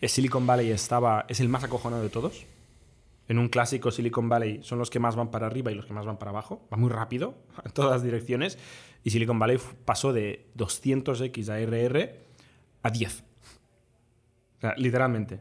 Eh, 0.00 0.08
Silicon 0.08 0.46
Valley 0.46 0.70
estaba, 0.70 1.24
es 1.28 1.38
el 1.40 1.48
más 1.48 1.64
acojonado 1.64 2.02
de 2.02 2.08
todos. 2.10 2.44
En 3.28 3.38
un 3.38 3.48
clásico 3.48 3.90
Silicon 3.90 4.28
Valley 4.28 4.60
son 4.62 4.78
los 4.78 4.90
que 4.90 4.98
más 4.98 5.16
van 5.16 5.30
para 5.30 5.46
arriba 5.46 5.72
y 5.72 5.74
los 5.74 5.86
que 5.86 5.92
más 5.92 6.04
van 6.04 6.18
para 6.18 6.30
abajo. 6.30 6.66
Va 6.72 6.76
muy 6.76 6.90
rápido 6.90 7.34
en 7.64 7.72
todas 7.72 8.02
direcciones. 8.02 8.58
Y 9.02 9.10
Silicon 9.10 9.38
Valley 9.38 9.58
pasó 9.84 10.12
de 10.12 10.46
200x 10.56 11.48
a 11.48 11.60
RR 11.60 12.14
a 12.82 12.90
10. 12.90 13.24
O 14.58 14.60
sea, 14.60 14.74
literalmente. 14.76 15.40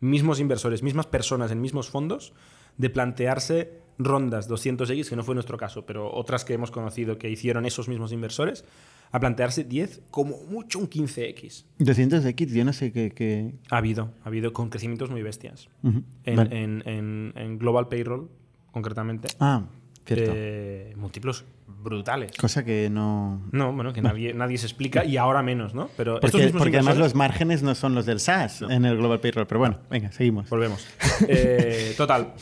Mismos 0.00 0.40
inversores, 0.40 0.82
mismas 0.82 1.06
personas 1.06 1.50
en 1.50 1.60
mismos 1.60 1.90
fondos, 1.90 2.32
de 2.78 2.88
plantearse 2.88 3.79
rondas 4.04 4.48
200x, 4.48 5.08
que 5.08 5.16
no 5.16 5.22
fue 5.24 5.34
nuestro 5.34 5.56
caso, 5.58 5.84
pero 5.86 6.12
otras 6.12 6.44
que 6.44 6.54
hemos 6.54 6.70
conocido 6.70 7.18
que 7.18 7.28
hicieron 7.30 7.66
esos 7.66 7.88
mismos 7.88 8.12
inversores, 8.12 8.64
a 9.12 9.18
plantearse 9.20 9.64
10, 9.64 10.02
como 10.10 10.36
mucho 10.48 10.78
un 10.78 10.88
15x. 10.88 11.64
200X, 11.78 12.46
yo 12.52 12.64
no 12.64 12.72
sé 12.72 12.92
qué. 12.92 13.10
qué- 13.10 13.54
Ha 13.70 13.78
habido, 13.78 14.12
ha 14.24 14.28
habido 14.28 14.52
con 14.52 14.68
crecimientos 14.70 15.10
muy 15.10 15.22
bestias. 15.22 15.68
En, 15.82 16.36
Vale. 16.36 16.62
en- 16.62 16.82
en- 16.86 17.32
en 17.36 17.58
Global 17.58 17.88
Payroll, 17.88 18.28
concretamente, 18.70 19.28
Ah, 19.40 19.64
cierto. 20.06 20.32
eh, 20.34 20.94
múltiplos 20.96 21.44
brutales. 21.66 22.32
Cosa 22.36 22.64
que 22.64 22.88
no. 22.90 23.42
No, 23.52 23.72
bueno, 23.72 23.92
que 23.92 24.00
nadie, 24.02 24.32
nadie 24.34 24.58
se 24.58 24.66
explica 24.66 25.04
y 25.04 25.16
ahora 25.16 25.42
menos, 25.42 25.74
¿no? 25.74 25.88
Pero 25.96 26.16
estos 26.16 26.30
Porque, 26.30 26.44
mismos 26.46 26.62
porque 26.62 26.76
además 26.76 26.98
los 26.98 27.14
márgenes 27.16 27.62
no 27.64 27.74
son 27.74 27.94
los 27.96 28.06
del 28.06 28.20
SaaS 28.20 28.62
en 28.62 28.84
el 28.84 28.96
Global 28.96 29.18
Payroll. 29.20 29.46
Pero 29.46 29.58
bueno, 29.58 29.78
venga, 29.90 30.12
seguimos. 30.12 30.48
Volvemos. 30.50 30.86
Eh, 31.28 31.94
total, 31.96 32.34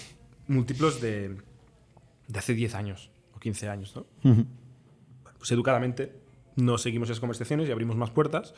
múltiplos 0.48 1.00
de, 1.00 1.36
de 2.28 2.38
hace 2.38 2.54
10 2.54 2.74
años 2.76 3.10
o 3.34 3.40
15 3.40 3.68
años, 3.68 3.96
¿no? 3.96 4.06
Pues 5.38 5.50
educadamente 5.52 6.12
no 6.56 6.78
seguimos 6.78 7.08
esas 7.08 7.20
conversaciones 7.20 7.68
y 7.68 7.72
abrimos 7.72 7.96
más 7.96 8.10
puertas. 8.10 8.54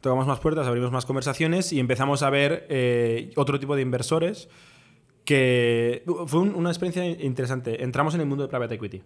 Tocamos 0.00 0.26
más 0.26 0.40
puertas, 0.40 0.66
abrimos 0.66 0.90
más 0.90 1.06
conversaciones 1.06 1.72
y 1.72 1.78
empezamos 1.78 2.22
a 2.24 2.30
ver 2.30 2.66
eh, 2.70 3.30
otro 3.36 3.60
tipo 3.60 3.76
de 3.76 3.82
inversores 3.82 4.48
que 5.24 6.02
fue 6.26 6.40
un- 6.40 6.54
una 6.54 6.70
experiencia 6.70 7.06
interesante. 7.24 7.84
Entramos 7.84 8.14
en 8.14 8.20
el 8.22 8.26
mundo 8.26 8.42
de 8.44 8.48
private 8.48 8.74
equity 8.74 9.02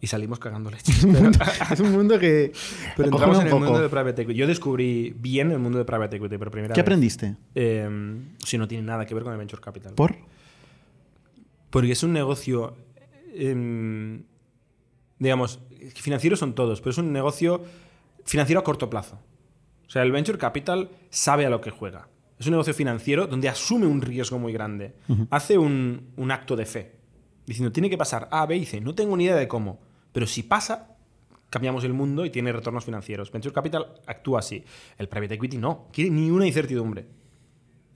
y 0.00 0.06
salimos 0.08 0.38
cagando 0.40 0.70
leches. 0.70 1.06
Pero, 1.12 1.30
es 1.72 1.80
un 1.80 1.92
mundo 1.92 2.18
que. 2.18 2.52
pero 2.96 3.10
entramos 3.10 3.38
en 3.38 3.46
el 3.46 3.50
poco. 3.50 3.64
mundo 3.64 3.80
de 3.80 3.88
private 3.88 4.22
equity. 4.22 4.38
Yo 4.38 4.46
descubrí 4.48 5.14
bien 5.16 5.50
el 5.52 5.58
mundo 5.60 5.78
de 5.78 5.84
private 5.84 6.16
equity 6.16 6.38
por 6.38 6.50
primera 6.50 6.74
¿Qué 6.74 6.80
vez. 6.80 6.86
aprendiste? 6.86 7.36
Eh, 7.54 7.88
si 8.44 8.58
no 8.58 8.66
tiene 8.66 8.82
nada 8.84 9.06
que 9.06 9.14
ver 9.14 9.22
con 9.22 9.32
el 9.32 9.38
venture 9.38 9.62
capital. 9.62 9.94
¿Por? 9.94 10.16
Porque 11.70 11.92
es 11.92 12.02
un 12.02 12.12
negocio. 12.12 12.74
Em, 13.34 14.24
digamos, 15.18 15.60
financieros 15.94 16.38
son 16.38 16.54
todos, 16.54 16.80
pero 16.80 16.90
es 16.90 16.98
un 16.98 17.12
negocio 17.12 17.62
financiero 18.24 18.60
a 18.60 18.64
corto 18.64 18.90
plazo. 18.90 19.18
O 19.86 19.90
sea, 19.90 20.02
el 20.02 20.12
venture 20.12 20.38
capital 20.38 20.90
sabe 21.10 21.46
a 21.46 21.50
lo 21.50 21.60
que 21.60 21.70
juega. 21.70 22.08
es 22.38 22.46
un 22.46 22.52
negocio 22.52 22.72
financiero 22.72 23.26
donde 23.26 23.48
asume 23.48 23.86
un 23.86 24.00
riesgo 24.00 24.38
muy 24.38 24.52
grande. 24.52 24.94
Hace 25.30 25.58
un, 25.58 26.12
un 26.16 26.30
acto 26.30 26.56
de 26.56 26.64
fe, 26.64 26.92
diciendo, 27.46 27.72
tiene 27.72 27.90
que 27.90 27.98
pasar 27.98 28.28
A, 28.30 28.46
B 28.46 28.56
y 28.56 28.66
C. 28.66 28.80
No 28.80 28.94
tengo 28.94 29.16
ni 29.16 29.24
idea 29.24 29.36
de 29.36 29.48
cómo, 29.48 29.80
pero 30.12 30.26
si 30.26 30.42
pasa, 30.42 30.96
cambiamos 31.50 31.84
el 31.84 31.92
mundo 31.92 32.24
y 32.24 32.30
tiene 32.30 32.52
retornos 32.52 32.84
financieros. 32.84 33.30
Venture 33.30 33.52
Capital 33.52 34.00
actúa 34.06 34.38
así. 34.38 34.64
El 34.96 35.08
private 35.08 35.34
equity 35.34 35.58
no, 35.58 35.88
quiere 35.92 36.10
ni 36.10 36.30
una 36.30 36.46
incertidumbre. 36.46 37.06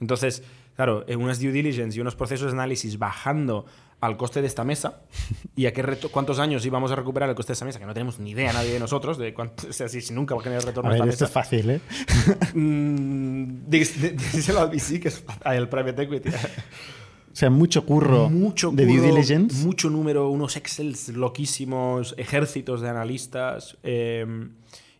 Entonces, 0.00 0.42
claro, 0.76 1.04
unas 1.18 1.40
due 1.40 1.52
diligence 1.52 1.96
y 1.96 2.00
unos 2.00 2.14
procesos 2.16 2.48
de 2.52 2.58
análisis 2.58 2.98
bajando 2.98 3.66
al 4.00 4.16
coste 4.18 4.42
de 4.42 4.46
esta 4.48 4.64
mesa 4.64 5.00
y 5.56 5.64
a 5.66 5.72
qué 5.72 5.82
reto- 5.82 6.10
cuántos 6.10 6.38
años 6.38 6.66
íbamos 6.66 6.90
a 6.92 6.96
recuperar 6.96 7.28
el 7.30 7.34
coste 7.34 7.50
de 7.50 7.54
esta 7.54 7.64
mesa, 7.64 7.78
que 7.78 7.86
no 7.86 7.94
tenemos 7.94 8.18
ni 8.18 8.32
idea 8.32 8.52
nadie 8.52 8.72
de 8.72 8.78
nosotros 8.80 9.16
de 9.18 9.32
cuánto, 9.32 9.66
o 9.70 9.72
sea, 9.72 9.88
si, 9.88 10.12
nunca 10.12 10.34
va 10.34 10.40
a 10.40 10.44
generar 10.44 10.64
retorno 10.64 10.90
A 10.90 10.92
ver, 10.94 11.08
esta 11.08 11.10
esto 11.10 11.24
mesa. 11.24 11.40
es 11.40 11.46
fácil, 11.46 11.70
¿eh? 11.70 11.80
Mm, 12.54 13.68
dí- 13.68 13.84
dí- 13.84 14.10
díselo 14.32 14.60
al 14.60 14.68
VC, 14.68 15.00
que 15.00 15.08
es 15.08 15.24
al 15.44 15.68
private 15.68 16.02
equity. 16.02 16.28
O 16.28 17.36
sea, 17.36 17.50
mucho 17.50 17.84
curro 17.84 18.28
mucho 18.30 18.70
de 18.70 18.84
due 18.86 18.98
curro, 18.98 19.06
diligence. 19.14 19.64
mucho 19.64 19.90
número, 19.90 20.28
unos 20.28 20.56
excels 20.56 21.08
loquísimos, 21.08 22.14
ejércitos 22.18 22.80
de 22.80 22.88
analistas. 22.88 23.76
eh, 23.82 24.24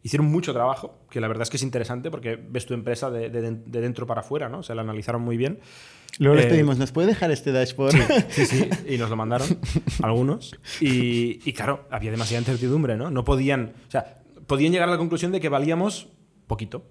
hicieron 0.05 0.27
mucho 0.27 0.53
trabajo, 0.53 1.01
que 1.11 1.21
la 1.21 1.27
verdad 1.27 1.43
es 1.43 1.51
que 1.51 1.57
es 1.57 1.63
interesante 1.65 2.11
porque 2.13 2.37
ves 2.37 2.65
tu 2.67 2.75
empresa 2.75 3.11
de, 3.11 3.29
de- 3.31 3.51
de 3.51 3.81
dentro 3.81 4.07
para 4.07 4.21
afuera, 4.21 4.49
¿no? 4.49 4.63
Se 4.63 4.73
la 4.77 4.83
analizaron 4.83 5.23
muy 5.23 5.37
bien. 5.37 5.59
Luego 6.21 6.37
les 6.37 6.47
Eh, 6.47 6.51
pedimos, 6.51 6.79
¿nos 6.79 6.93
puede 6.93 7.09
dejar 7.09 7.33
este 7.33 7.51
dashboard? 7.51 7.97
Sí, 8.29 8.47
sí, 8.47 8.69
y 8.89 8.99
nos 8.99 9.11
lo 9.11 9.17
mandaron 9.17 9.49
algunos. 10.03 10.55
Y, 10.81 11.41
y 11.49 11.53
claro, 11.55 11.87
había 11.91 12.13
demasiada 12.13 12.41
incertidumbre, 12.41 12.97
¿no? 12.97 13.11
No 13.11 13.25
podían, 13.25 13.73
o 13.89 13.91
sea, 13.91 14.23
podían 14.47 14.71
llegar 14.73 14.89
a 14.89 14.93
la 14.93 14.99
conclusión 14.99 15.33
de 15.33 15.41
que 15.41 15.49
valíamos 15.49 16.09
poquito. 16.47 16.85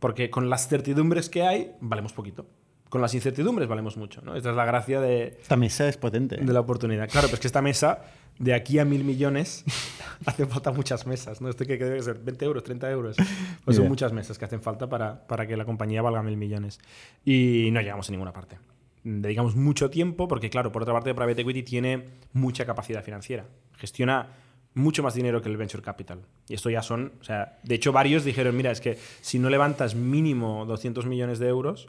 Porque 0.00 0.28
con 0.28 0.50
las 0.50 0.68
certidumbres 0.68 1.28
que 1.30 1.42
hay, 1.44 1.72
valemos 1.80 2.12
poquito. 2.12 2.46
Con 2.88 3.00
las 3.00 3.14
incertidumbres 3.14 3.68
valemos 3.68 3.96
mucho, 3.96 4.20
¿no? 4.22 4.36
Esta 4.36 4.50
es 4.50 4.56
la 4.56 4.64
gracia 4.64 5.00
de, 5.00 5.38
Esta 5.40 5.56
mesa 5.56 5.88
es 5.88 5.96
potente. 5.96 6.36
¿eh? 6.40 6.44
de 6.44 6.52
la 6.52 6.60
oportunidad. 6.60 7.08
Claro, 7.08 7.28
pues 7.28 7.40
que 7.40 7.46
esta 7.46 7.62
mesa, 7.62 8.02
de 8.38 8.54
aquí 8.54 8.78
a 8.78 8.84
mil 8.84 9.04
millones, 9.04 9.64
hacen 10.26 10.48
falta 10.48 10.72
muchas 10.72 11.06
mesas, 11.06 11.40
¿no? 11.40 11.48
Esto 11.48 11.64
que 11.64 11.76
debe 11.76 12.02
ser 12.02 12.18
20 12.18 12.44
euros, 12.44 12.64
30 12.64 12.90
euros. 12.90 13.16
Pues 13.64 13.76
son 13.76 13.88
muchas 13.88 14.12
mesas 14.12 14.38
que 14.38 14.44
hacen 14.44 14.60
falta 14.60 14.88
para, 14.88 15.26
para 15.26 15.46
que 15.46 15.56
la 15.56 15.64
compañía 15.64 16.02
valga 16.02 16.22
mil 16.22 16.36
millones. 16.36 16.80
Y 17.24 17.68
no 17.72 17.80
llegamos 17.80 18.08
a 18.08 18.12
ninguna 18.12 18.32
parte. 18.32 18.58
Dedicamos 19.04 19.54
mucho 19.54 19.90
tiempo, 19.90 20.28
porque 20.28 20.50
claro, 20.50 20.72
por 20.72 20.82
otra 20.82 20.94
parte, 20.94 21.14
Private 21.14 21.42
Equity 21.42 21.62
tiene 21.62 22.04
mucha 22.32 22.64
capacidad 22.64 23.04
financiera. 23.04 23.46
Gestiona 23.76 24.28
mucho 24.74 25.02
más 25.02 25.14
dinero 25.14 25.40
que 25.40 25.48
el 25.48 25.56
Venture 25.56 25.82
Capital. 25.82 26.20
Y 26.48 26.54
esto 26.54 26.68
ya 26.70 26.82
son, 26.82 27.12
o 27.20 27.24
sea, 27.24 27.58
de 27.62 27.74
hecho 27.76 27.92
varios 27.92 28.24
dijeron, 28.24 28.56
mira, 28.56 28.70
es 28.70 28.80
que 28.80 28.98
si 29.20 29.38
no 29.38 29.48
levantas 29.48 29.94
mínimo 29.94 30.66
200 30.66 31.06
millones 31.06 31.38
de 31.38 31.48
euros, 31.48 31.88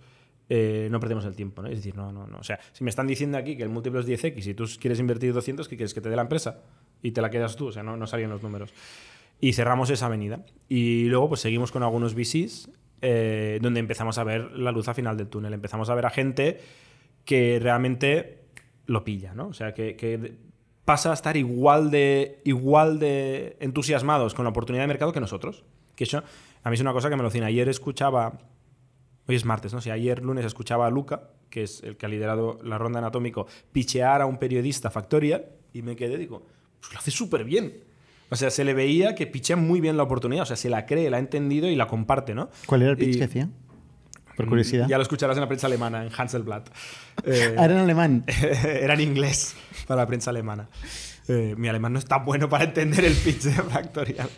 eh, 0.50 0.88
no 0.92 1.00
perdemos 1.00 1.26
el 1.26 1.36
tiempo, 1.36 1.62
¿no? 1.62 1.70
Es 1.70 1.78
decir, 1.78 1.96
no, 1.96 2.12
no, 2.12 2.28
no. 2.28 2.38
O 2.38 2.44
sea, 2.44 2.60
si 2.72 2.84
me 2.84 2.90
están 2.90 3.08
diciendo 3.08 3.38
aquí 3.38 3.58
que 3.58 3.64
el 3.64 3.70
múltiplo 3.70 4.00
es 4.00 4.08
10x 4.08 4.46
y 4.46 4.54
tú 4.54 4.66
quieres 4.80 5.00
invertir 5.00 5.34
200, 5.34 5.68
¿qué 5.68 5.76
quieres? 5.76 5.94
¿Que 5.94 6.02
te 6.02 6.10
dé 6.10 6.16
la 6.16 6.22
empresa? 6.22 6.62
Y 7.02 7.12
te 7.12 7.22
la 7.22 7.30
quedas 7.30 7.56
tú, 7.56 7.68
o 7.68 7.72
sea, 7.72 7.84
no, 7.84 7.98
no 7.98 8.08
salían 8.08 8.30
los 8.30 8.44
números. 8.44 8.74
Y 9.40 9.54
cerramos 9.54 9.90
esa 9.90 10.06
avenida. 10.06 10.46
Y 10.70 11.06
luego 11.06 11.30
pues 11.30 11.42
seguimos 11.42 11.72
con 11.72 11.84
algunos 11.84 12.16
VCs 12.16 12.70
eh, 13.02 13.60
donde 13.62 13.80
empezamos 13.80 14.18
a 14.18 14.24
ver 14.24 14.52
la 14.52 14.72
luz 14.72 14.88
al 14.88 14.96
final 14.96 15.18
del 15.18 15.28
túnel. 15.28 15.54
Empezamos 15.54 15.90
a 15.90 15.96
ver 15.96 16.06
a 16.06 16.10
gente 16.10 16.60
que 17.26 17.60
realmente 17.62 18.46
lo 18.86 19.04
pilla, 19.04 19.34
¿no? 19.34 19.48
O 19.48 19.54
sea, 19.54 19.74
que, 19.74 19.96
que 19.96 20.36
pasa 20.86 21.12
a 21.12 21.14
estar 21.14 21.36
igual 21.36 21.92
de, 21.92 22.42
igual 22.46 23.00
de 23.00 23.58
entusiasmados 23.60 24.34
con 24.36 24.46
la 24.46 24.50
oportunidad 24.50 24.84
de 24.84 24.88
mercado 24.88 25.12
que 25.12 25.20
nosotros. 25.20 25.64
Que 25.96 26.04
eso 26.04 26.24
a 26.64 26.70
mí 26.70 26.76
es 26.76 26.82
una 26.82 26.94
cosa 26.94 27.10
que 27.10 27.16
me 27.16 27.24
lo. 27.24 27.30
Ayer 27.30 27.68
escuchaba 27.70 28.40
Hoy 29.28 29.36
es 29.36 29.46
martes, 29.46 29.74
¿no? 29.74 29.82
Si 29.82 29.90
ayer 29.90 30.22
lunes 30.24 30.46
escuchaba 30.46 30.86
a 30.88 30.90
Luca, 30.90 31.30
que 31.50 31.64
es 31.64 31.82
el 31.84 31.98
que 31.98 32.06
ha 32.06 32.10
liderado 32.10 32.60
la 32.64 32.78
ronda 32.78 33.00
en 33.00 33.06
Atómico, 33.06 33.48
pichear 33.72 34.22
a 34.22 34.26
un 34.26 34.38
periodista 34.38 34.92
factorial 34.92 35.46
y 35.74 35.82
me 35.82 35.96
quedé, 35.96 36.18
digo, 36.18 36.46
pues 36.80 36.94
lo 36.94 37.00
hace 37.00 37.12
súper 37.12 37.44
bien. 37.44 37.84
O 38.30 38.36
sea, 38.36 38.50
se 38.50 38.64
le 38.64 38.74
veía 38.74 39.16
que 39.16 39.28
pichea 39.28 39.56
muy 39.56 39.80
bien 39.82 39.98
la 39.98 40.04
oportunidad, 40.04 40.44
o 40.44 40.46
sea, 40.46 40.56
se 40.58 40.70
la 40.70 40.86
cree, 40.86 41.10
la 41.10 41.18
ha 41.18 41.20
entendido 41.20 41.70
y 41.70 41.76
la 41.76 41.88
comparte, 41.88 42.34
¿no? 42.36 42.50
¿Cuál 42.66 42.82
era 42.84 42.92
el 42.92 42.98
pitch 42.98 43.16
Y- 43.16 43.18
que 43.20 43.24
hacía? 43.26 43.50
Por 44.36 44.50
curiosidad. 44.50 44.88
Ya 44.90 44.98
lo 44.98 45.04
escucharás 45.04 45.38
en 45.38 45.42
la 45.42 45.48
prensa 45.48 45.68
alemana, 45.68 46.06
en 46.06 46.12
Hanselblatt. 46.16 46.70
Eh, 47.24 47.56
Ah, 47.58 47.66
era 47.66 47.76
en 47.76 47.80
alemán. 47.80 48.26
era 48.66 48.94
en 48.96 49.00
inglés 49.02 49.56
para 49.88 50.02
la 50.02 50.08
prensa 50.08 50.30
alemana. 50.32 50.68
Eh, 51.30 51.56
mi 51.58 51.70
alemán 51.70 51.94
no 51.94 52.00
es 52.00 52.06
tan 52.06 52.26
bueno 52.26 52.50
para 52.50 52.66
entender 52.66 53.06
el 53.06 53.14
pitch 53.16 53.44
de 53.44 53.52
Factorial. 53.54 54.30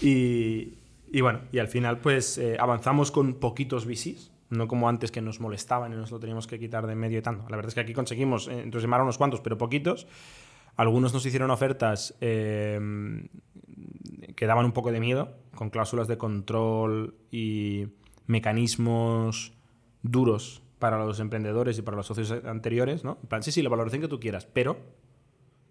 Y, 0.00 0.78
y 1.12 1.20
bueno, 1.20 1.40
y 1.52 1.58
al 1.58 1.68
final 1.68 1.98
pues 1.98 2.38
eh, 2.38 2.56
avanzamos 2.58 3.10
con 3.12 3.34
poquitos 3.34 3.84
VCs, 3.86 4.31
no 4.52 4.68
como 4.68 4.88
antes 4.88 5.10
que 5.10 5.22
nos 5.22 5.40
molestaban 5.40 5.92
y 5.92 5.96
nos 5.96 6.10
lo 6.10 6.20
teníamos 6.20 6.46
que 6.46 6.58
quitar 6.58 6.86
de 6.86 6.94
medio 6.94 7.18
y 7.18 7.22
tanto. 7.22 7.48
La 7.48 7.56
verdad 7.56 7.70
es 7.70 7.74
que 7.74 7.80
aquí 7.80 7.94
conseguimos 7.94 8.48
eh, 8.48 8.62
entusiasmar 8.62 9.00
a 9.00 9.02
unos 9.02 9.18
cuantos, 9.18 9.40
pero 9.40 9.56
poquitos. 9.56 10.06
Algunos 10.76 11.12
nos 11.12 11.24
hicieron 11.24 11.50
ofertas 11.50 12.14
eh, 12.20 12.78
que 14.36 14.46
daban 14.46 14.64
un 14.64 14.72
poco 14.72 14.92
de 14.92 15.00
miedo, 15.00 15.36
con 15.54 15.70
cláusulas 15.70 16.06
de 16.06 16.18
control 16.18 17.14
y 17.30 17.88
mecanismos 18.26 19.54
duros 20.02 20.62
para 20.78 20.98
los 20.98 21.20
emprendedores 21.20 21.78
y 21.78 21.82
para 21.82 21.96
los 21.96 22.06
socios 22.06 22.30
anteriores, 22.44 23.04
¿no? 23.04 23.18
En 23.22 23.28
plan, 23.28 23.42
sí, 23.42 23.52
sí, 23.52 23.62
la 23.62 23.70
valoración 23.70 24.02
que 24.02 24.08
tú 24.08 24.20
quieras, 24.20 24.46
pero 24.46 24.78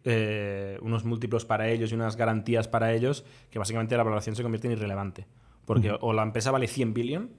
eh, 0.04 0.80
unos 0.82 1.06
múltiplos 1.06 1.46
para 1.46 1.70
ellos 1.70 1.91
y 1.91 1.96
unas 1.96 2.15
garantías 2.15 2.67
para 2.67 2.94
ellos 2.94 3.26
que 3.52 3.60
básicamente 3.60 3.96
la 3.98 4.04
valoración 4.04 4.36
se 4.36 4.41
convierte 4.41 4.67
en 4.67 4.74
irrelevante. 4.74 5.28
Porque 5.65 5.96
o 6.00 6.13
la 6.13 6.24
empresa 6.24 6.50
vale 6.50 6.67
100 6.67 6.94
billion 6.94 7.30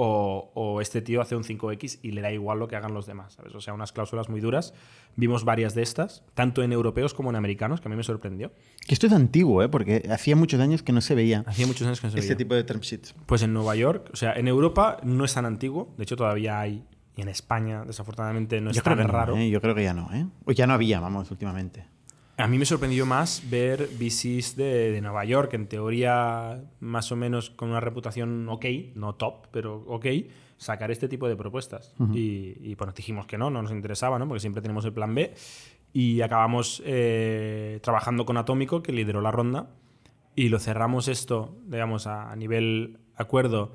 o, 0.00 0.52
o 0.54 0.80
este 0.80 1.02
tío 1.02 1.20
hace 1.20 1.34
un 1.34 1.42
5X 1.42 1.98
y 2.02 2.12
le 2.12 2.20
da 2.20 2.30
igual 2.30 2.60
lo 2.60 2.68
que 2.68 2.76
hagan 2.76 2.94
los 2.94 3.04
demás, 3.04 3.32
¿sabes? 3.32 3.52
O 3.56 3.60
sea, 3.60 3.74
unas 3.74 3.90
cláusulas 3.92 4.28
muy 4.28 4.40
duras. 4.40 4.72
Vimos 5.16 5.44
varias 5.44 5.74
de 5.74 5.82
estas, 5.82 6.22
tanto 6.34 6.62
en 6.62 6.72
europeos 6.72 7.14
como 7.14 7.30
en 7.30 7.36
americanos, 7.36 7.80
que 7.80 7.88
a 7.88 7.90
mí 7.90 7.96
me 7.96 8.04
sorprendió. 8.04 8.52
Que 8.86 8.94
esto 8.94 9.08
es 9.08 9.12
antiguo, 9.12 9.60
¿eh? 9.64 9.68
Porque 9.68 10.08
hacía 10.08 10.36
muchos 10.36 10.60
años 10.60 10.84
que 10.84 10.92
no 10.92 11.00
se 11.00 11.16
veía 11.16 11.42
Hacía 11.46 11.66
muchos 11.66 11.84
años 11.84 12.00
que 12.00 12.06
no 12.06 12.12
se 12.12 12.20
este 12.20 12.28
veía. 12.34 12.38
tipo 12.38 12.54
de 12.54 12.62
term 12.62 12.80
sheets. 12.80 13.12
Pues 13.26 13.42
en 13.42 13.52
Nueva 13.52 13.74
York, 13.74 14.08
o 14.12 14.16
sea, 14.16 14.34
en 14.34 14.46
Europa 14.46 14.98
no 15.02 15.24
es 15.24 15.34
tan 15.34 15.44
antiguo, 15.44 15.92
de 15.96 16.04
hecho 16.04 16.14
todavía 16.14 16.60
hay, 16.60 16.84
y 17.16 17.22
en 17.22 17.28
España, 17.28 17.82
desafortunadamente, 17.84 18.60
no 18.60 18.70
es 18.70 18.76
Yo 18.76 18.82
tan 18.84 18.98
no, 18.98 19.06
raro. 19.08 19.36
¿eh? 19.36 19.50
Yo 19.50 19.60
creo 19.60 19.74
que 19.74 19.82
ya 19.82 19.94
no, 19.94 20.08
¿eh? 20.14 20.26
O 20.44 20.52
ya 20.52 20.68
no 20.68 20.74
había, 20.74 21.00
vamos, 21.00 21.28
últimamente. 21.32 21.84
A 22.38 22.46
mí 22.46 22.56
me 22.56 22.64
sorprendió 22.64 23.04
más 23.04 23.42
ver 23.50 23.88
VCs 23.98 24.54
de, 24.54 24.92
de 24.92 25.00
Nueva 25.00 25.24
York, 25.24 25.54
en 25.54 25.66
teoría 25.66 26.62
más 26.78 27.10
o 27.10 27.16
menos 27.16 27.50
con 27.50 27.70
una 27.70 27.80
reputación 27.80 28.48
ok, 28.48 28.64
no 28.94 29.16
top, 29.16 29.48
pero 29.50 29.84
ok, 29.88 30.06
sacar 30.56 30.92
este 30.92 31.08
tipo 31.08 31.28
de 31.28 31.34
propuestas. 31.34 31.96
y, 32.14 32.54
y, 32.60 32.76
bueno, 32.76 32.92
dijimos 32.96 33.26
que 33.26 33.38
no, 33.38 33.50
no 33.50 33.60
nos 33.60 33.72
interesaba, 33.72 34.20
¿no? 34.20 34.28
porque 34.28 34.38
siempre 34.38 34.62
tenemos 34.62 34.84
el 34.84 34.92
plan 34.92 35.16
B. 35.16 35.34
Y 35.92 36.20
acabamos 36.20 36.80
eh, 36.86 37.80
trabajando 37.82 38.24
con 38.24 38.36
Atómico, 38.36 38.84
que 38.84 38.92
lideró 38.92 39.20
la 39.20 39.32
ronda, 39.32 39.70
y 40.36 40.48
lo 40.48 40.60
cerramos 40.60 41.08
esto, 41.08 41.56
digamos, 41.66 42.06
a, 42.06 42.30
a 42.30 42.36
nivel 42.36 43.00
acuerdo, 43.16 43.72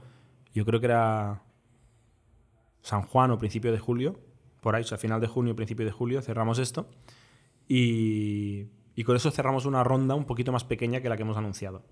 yo 0.54 0.64
creo 0.64 0.80
que 0.80 0.86
era 0.86 1.42
San 2.82 3.02
Juan 3.02 3.32
o 3.32 3.38
principio 3.38 3.74
de 3.74 3.80
julio, 3.80 4.22
por 4.62 4.74
ahí, 4.74 4.84
o 4.84 4.88
sea, 4.88 4.98
final 4.98 5.20
de 5.20 5.28
junio, 5.28 5.54
principio 5.54 5.86
de 5.86 5.92
julio, 5.92 6.22
cerramos 6.22 6.60
esto. 6.60 6.88
Y, 7.76 8.68
y 8.96 9.04
con 9.04 9.16
eso 9.16 9.32
cerramos 9.32 9.66
una 9.66 9.84
ronda 9.84 10.14
un 10.16 10.26
poquito 10.26 10.52
más 10.52 10.64
pequeña 10.64 11.02
que 11.02 11.10
la 11.10 11.16
que 11.18 11.24
hemos 11.24 11.38
anunciado. 11.38 11.84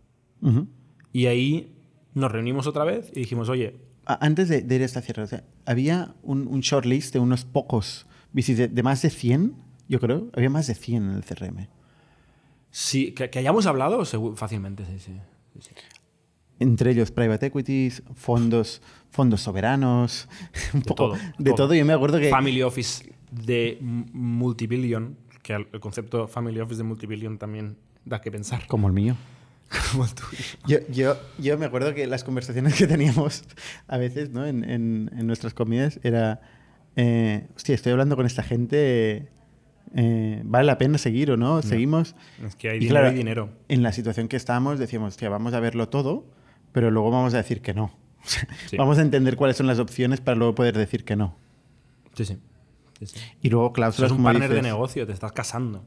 Ujú. 0.41 0.67
Y 1.12 1.26
ahí 1.26 1.76
nos 2.13 2.32
reunimos 2.32 2.67
otra 2.67 2.84
vez 2.84 3.10
y 3.15 3.22
dijimos, 3.22 3.50
oye, 3.50 3.78
Antes 4.06 4.50
de, 4.50 4.62
de 4.62 4.76
ir 4.76 4.82
a 4.82 4.86
esta 4.86 5.02
cierre, 5.02 5.24
o 5.24 5.28
sea, 5.28 5.44
había 5.65 6.13
un, 6.24 6.48
un 6.48 6.60
shortlist 6.62 7.13
de 7.13 7.20
unos 7.20 7.46
pocos 7.46 8.06
VCs 8.34 8.58
de, 8.58 8.67
de 8.67 8.84
más 8.84 9.02
de 9.02 9.10
100, 9.10 9.56
yo 9.88 10.00
creo. 10.00 10.30
Había 10.34 10.50
más 10.50 10.67
de 10.67 10.76
100 10.76 11.04
en 11.04 11.15
el 11.15 11.24
CRM. 11.24 11.67
sí, 12.70 13.12
que, 13.13 13.30
que 13.30 13.39
hayamos 13.39 13.65
hablado 13.65 14.04
fácilmente, 14.36 14.86
sí, 14.86 15.00
sí. 15.00 15.13
Entre 16.60 16.91
ellos 16.91 17.12
private 17.12 17.48
equities, 17.48 18.04
fondos, 18.15 18.82
fondos 19.10 19.41
soberanos, 19.41 20.30
un 20.74 20.82
De 20.82 20.86
poco 20.86 20.96
todo, 21.12 21.17
de 21.39 21.54
todo. 21.54 21.74
Yo 21.74 21.86
me 21.86 21.94
acuerdo 21.94 22.20
que 22.20 22.30
Family 22.30 22.62
Office 22.62 23.13
de 23.32 23.78
multibillion, 23.82 25.17
que 25.44 25.54
el 25.54 25.80
concepto 25.80 26.28
Family 26.28 26.60
Office 26.60 26.78
de 26.78 26.84
multibillion 26.84 27.38
también 27.38 27.78
da 28.06 28.22
que 28.22 28.32
pensar. 28.32 28.66
como 28.68 28.88
el 28.88 28.94
mío. 28.94 29.16
Como 29.92 30.04
el 30.04 30.14
tuyo. 30.14 30.44
Yo, 30.68 30.78
yo, 30.90 31.18
yo 31.38 31.58
me 31.58 31.66
acuerdo 31.66 31.94
que 31.94 32.06
las 32.08 32.24
conversaciones 32.26 32.76
que 32.76 32.88
teníamos 32.88 33.44
a 33.88 33.98
veces 33.98 34.30
¿no? 34.32 34.46
en, 34.46 34.64
en- 34.70 35.10
en 35.18 35.28
nuestras 35.28 35.54
comidas 35.54 36.00
era, 36.04 36.42
eh, 36.98 37.48
hostia, 37.56 37.74
estoy 37.76 37.94
hablando 37.94 38.16
con 38.18 38.26
esta 38.26 38.44
gente, 38.44 39.30
eh, 39.96 40.42
¿vale 40.44 40.66
la 40.66 40.78
pena 40.78 40.98
seguir 40.98 41.32
o 41.32 41.38
no? 41.38 41.62
¿Seguimos? 41.62 42.16
Es 42.46 42.56
que 42.56 42.70
hay 42.70 42.78
Y 42.78 42.80
dinero 42.82 43.00
claro, 43.00 43.14
y 43.14 43.18
dinero. 43.18 43.50
En 43.70 43.82
la 43.82 43.94
situación 43.94 44.28
que 44.28 44.36
estábamos 44.36 44.78
decíamos, 44.78 45.10
hostia, 45.10 45.30
vamos 45.30 45.54
a 45.54 45.60
verlo 45.62 45.88
todo, 45.88 46.26
pero 46.74 46.92
luego 46.92 47.10
vamos 47.12 47.34
a 47.34 47.38
decir 47.38 47.62
que 47.62 47.74
no. 47.74 47.92
Sí. 48.70 48.76
Vamos 48.78 48.98
a 48.98 49.02
entender 49.02 49.38
cuáles 49.38 49.56
son 49.58 49.68
las 49.68 49.80
opciones 49.80 50.20
para 50.22 50.36
luego 50.38 50.54
poder 50.54 50.78
decir 50.78 51.06
que 51.06 51.16
no. 51.16 51.38
Sí, 52.14 52.26
sí. 52.26 52.38
Sí, 53.02 53.08
sí. 53.08 53.20
Y 53.42 53.50
luego 53.50 53.68
Eso 53.68 53.74
cláusulas 53.74 54.08
es 54.08 54.12
un 54.12 54.18
como 54.18 54.26
partner 54.30 54.50
de 54.50 54.56
dices- 54.56 54.64
negocio, 54.64 55.06
te 55.06 55.14
estás 55.14 55.32
casando. 55.34 55.84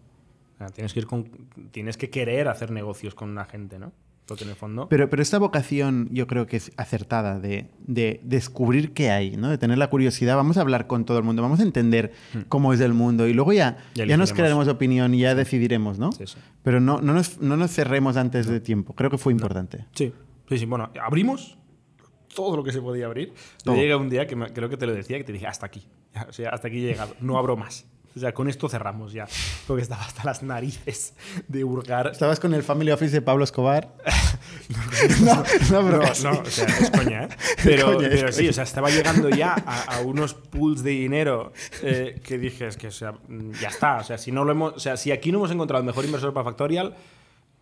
O 0.55 0.59
sea, 0.59 0.69
tienes, 0.69 0.93
que 0.93 1.01
ir 1.01 1.07
con, 1.07 1.25
tienes 1.73 1.97
que 1.97 2.11
querer 2.11 2.47
hacer 2.49 2.71
negocios 2.71 3.15
con 3.15 3.31
una 3.31 3.45
gente, 3.45 3.79
¿no? 3.79 3.93
Porque 4.27 4.45
en 4.45 4.51
el 4.51 4.57
fondo. 4.57 4.89
Pero, 4.89 5.11
pero 5.11 5.21
esta 5.21 5.39
vocación 5.39 6.09
yo 6.11 6.27
creo 6.27 6.47
que 6.47 6.57
es 6.57 6.73
acertada 6.79 7.39
de, 7.41 7.69
de 7.87 8.21
descubrir 8.23 8.93
qué 8.95 9.11
hay, 9.11 9.37
¿no? 9.37 9.51
De 9.51 9.59
tener 9.59 9.77
la 9.77 9.91
curiosidad. 9.91 10.37
Vamos 10.37 10.57
a 10.57 10.63
hablar 10.63 10.87
con 10.87 11.05
todo 11.05 11.19
el 11.19 11.25
mundo, 11.25 11.43
vamos 11.43 11.61
a 11.61 11.63
entender 11.65 12.13
cómo 12.49 12.73
es 12.73 12.81
el 12.81 12.95
mundo 12.95 13.27
y 13.29 13.35
luego 13.35 13.53
ya, 13.53 13.77
Ya 13.95 14.07
ya, 14.07 14.17
nos 14.17 14.33
crearemos 14.33 14.67
opinión 14.69 15.13
y 15.13 15.19
ya 15.21 15.35
decidiremos, 15.35 15.99
¿no? 15.99 16.11
Sí, 16.13 16.27
sí. 16.27 16.37
Pero 16.63 16.81
no, 16.81 17.03
no, 17.03 17.13
nos, 17.13 17.39
no 17.43 17.57
nos 17.59 17.71
cerremos 17.73 18.17
antes 18.17 18.47
de 18.47 18.61
tiempo. 18.61 18.95
Creo 18.95 19.11
que 19.11 19.19
fue 19.19 19.33
importante. 19.33 19.85
Sí, 19.95 20.13
sí, 20.49 20.57
sí. 20.59 20.65
Bueno, 20.65 20.91
abrimos 21.03 21.59
todo 22.35 22.57
lo 22.57 22.65
que 22.65 22.73
se 22.73 22.81
podía 22.81 23.05
abrir. 23.07 23.35
Todo. 23.63 23.75
Llega 23.75 23.97
un 23.99 24.09
día 24.09 24.27
que 24.27 24.37
me- 24.37 24.51
creo 24.55 24.71
que 24.71 24.77
te 24.79 24.87
lo 24.87 24.95
decía, 24.95 25.19
que 25.19 25.25
te 25.25 25.33
dije, 25.33 25.47
hasta 25.47 25.67
aquí. 25.67 25.87
O 26.29 26.33
sea, 26.33 26.51
hasta 26.51 26.69
aquí 26.69 26.79
he 26.79 26.89
llegado. 26.89 27.15
No 27.21 27.39
abro 27.39 27.57
más. 27.57 27.87
O 28.17 28.21
sea, 28.21 28.33
con 28.33 28.49
esto 28.49 28.69
cerramos 28.69 29.13
ya. 29.13 29.27
Porque 29.67 29.83
estaba 29.83 30.03
hasta 30.05 30.23
las 30.23 30.43
narices 30.45 31.15
de 31.49 31.65
hurgar. 31.65 32.07
Estabas 32.13 32.39
con 32.39 32.55
el 32.55 32.63
Family 32.63 32.93
Office 32.93 33.11
de 33.13 33.21
Pablo 33.23 33.43
Escobar. 33.43 33.93
no, 35.25 35.35
no, 35.83 35.91
No, 35.91 36.01
casi. 36.01 36.23
no, 36.25 36.31
o 36.31 36.45
sea, 36.45 36.67
es 36.67 36.91
coña, 36.91 37.25
¿eh? 37.25 37.29
Pero, 37.65 37.95
coña, 37.97 38.09
pero 38.11 38.31
sí, 38.33 38.49
o 38.49 38.53
sea, 38.53 38.63
estaba 38.65 38.89
llegando 38.91 39.29
ya 39.31 39.55
a, 39.67 39.97
a 39.97 40.01
unos 40.03 40.35
pools 40.35 40.83
de 40.85 40.91
dinero 40.91 41.53
eh, 41.83 42.21
que 42.25 42.39
dije, 42.39 42.67
es 42.69 42.77
que, 42.77 42.87
o 42.89 42.93
sea, 42.93 43.13
mm, 43.13 43.51
ya 43.61 43.69
está. 43.69 43.97
O 43.97 44.05
sea, 44.05 44.17
si 44.19 44.31
no 44.31 44.45
lo 44.45 44.53
hemos, 44.53 44.75
o 44.75 44.79
sea, 44.79 44.97
si 44.97 45.11
aquí 45.11 45.33
no 45.33 45.39
hemos 45.39 45.51
encontrado 45.51 45.81
el 45.81 45.87
mejor 45.87 46.05
inversor 46.05 46.33
para 46.33 46.45
Factorial, 46.45 46.95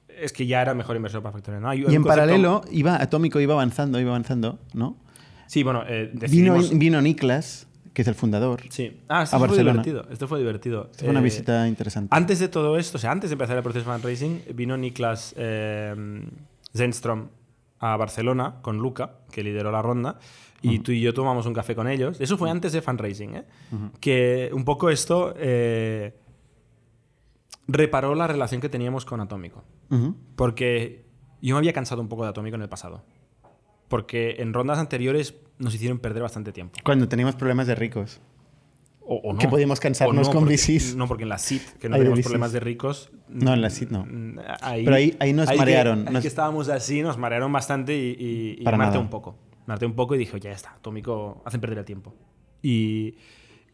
es 0.09 0.33
que 0.35 0.47
ya 0.47 0.61
era 0.61 0.75
mejor 0.75 0.97
inversor 0.97 1.23
para 1.23 1.33
Factorial. 1.33 1.63
¿no? 1.63 1.71
Hay- 1.71 1.79
Y 1.81 1.83
en 1.83 2.03
concepto- 2.03 2.09
paralelo, 2.09 2.63
iba 2.71 3.01
Atómico 3.01 3.41
iba 3.41 3.55
avanzando, 3.55 3.99
iba 4.01 4.11
avanzando, 4.11 4.59
¿no? 4.75 4.99
Sí, 5.47 5.63
bueno, 5.63 5.83
eh, 5.89 6.11
Vino, 6.13 6.21
decidimos... 6.21 6.79
vino 6.79 7.01
Niklas, 7.01 7.67
que 7.93 8.03
es 8.03 8.09
el 8.09 8.15
fundador. 8.15 8.63
Sí. 8.71 9.01
Ah, 9.09 9.23
esto 9.25 9.37
a 9.37 9.39
fue 9.39 9.49
Barcelona. 9.49 9.83
divertido. 9.83 10.13
Esto 10.13 10.27
fue 10.29 10.39
divertido. 10.39 10.91
Fue 10.99 11.09
una 11.09 11.21
Eh, 11.21 11.23
visita 11.25 11.69
interesante. 11.69 12.09
Antes 12.17 12.39
de 12.39 12.49
todo 12.49 12.77
esto, 12.79 12.97
o 12.99 13.01
sea, 13.01 13.11
antes 13.11 13.31
de 13.31 13.35
empezar 13.35 13.57
el 13.57 13.63
proceso 13.63 13.85
de 13.89 13.93
fundraising, 13.93 14.43
vino 14.55 14.77
Niklas 14.77 15.35
eh, 15.37 15.95
Zenstrom 16.75 17.29
a 17.79 17.97
Barcelona 17.97 18.57
con 18.63 18.79
Luca, 18.79 19.19
que 19.31 19.43
lideró 19.43 19.71
la 19.73 19.83
ronda, 19.83 20.19
y 20.63 20.79
tú 20.79 20.93
y 20.93 21.01
yo 21.01 21.13
tomamos 21.13 21.45
un 21.47 21.53
café 21.55 21.75
con 21.75 21.89
ellos. 21.89 22.21
Eso 22.21 22.39
fue 22.39 22.49
antes 22.49 22.73
de 22.73 22.81
fundraising, 22.83 23.35
¿eh? 23.35 23.45
Que 24.01 24.49
un 24.53 24.65
poco 24.65 24.91
esto 24.91 25.35
eh, 25.37 26.15
reparó 27.67 28.15
la 28.15 28.27
relación 28.27 28.61
que 28.61 28.69
teníamos 28.69 29.05
con 29.05 29.21
Atómico. 29.21 29.65
Porque 30.37 31.05
yo 31.43 31.55
me 31.55 31.59
había 31.59 31.73
cansado 31.73 32.01
un 32.01 32.09
poco 32.09 32.23
de 32.25 32.31
Atómico 32.31 32.57
en 32.57 32.63
el 32.63 32.69
pasado. 32.69 33.03
Porque 33.89 34.37
en 34.39 34.55
rondas 34.55 34.79
anteriores 34.79 35.35
nos 35.59 35.75
hicieron 35.75 35.99
perder 35.99 36.23
bastante 36.23 36.53
tiempo. 36.53 36.79
Cuando 36.85 37.09
teníamos 37.09 37.37
problemas 37.37 37.67
de 37.67 37.75
ricos. 37.75 38.21
O, 39.05 39.17
o 39.17 39.33
no. 39.33 39.39
Que 39.39 39.49
podíamos 39.49 39.81
cansarnos 39.81 40.29
no, 40.29 40.33
con 40.33 40.43
porque- 40.45 40.55
VCs. 40.55 40.95
No, 40.97 41.09
porque 41.09 41.25
en 41.25 41.29
la 41.29 41.39
SIT, 41.39 41.63
que 41.81 41.89
no 41.89 41.99
VCs. 41.99 42.23
problemas 42.25 42.53
de 42.53 42.61
ricos. 42.61 43.11
No, 43.29 43.53
en 43.53 43.61
la 43.61 43.69
SIT 43.71 43.91
no. 43.91 44.05
mm, 44.09 44.39
Ahí, 44.61 44.85
Pero 44.85 44.97
ahí- 44.97 45.17
ahí 45.21 45.33
nos 45.33 45.51
que- 45.51 45.57
marearon, 45.57 46.07
ahí 46.07 46.15
nos- 46.15 46.23
que 46.23 46.29
estábamos 46.29 46.69
así, 46.69 47.03
nos 47.03 47.19
marearon 47.19 47.51
bastante 47.53 47.97
y, 47.97 48.17
y, 48.19 48.61
y 48.61 48.65
nada. 48.65 48.99
un 49.01 49.11
poco. 49.11 49.37
Me 49.67 49.75
harté 49.75 49.87
un 49.87 49.95
poco 49.95 50.15
y 50.15 50.19
dije, 50.19 50.39
ya 50.41 50.51
está, 50.53 50.73
Atómico 50.75 51.43
hacen 51.45 51.61
perder 51.61 51.79
el 51.79 51.85
tiempo. 51.85 52.15
Y, 52.63 53.17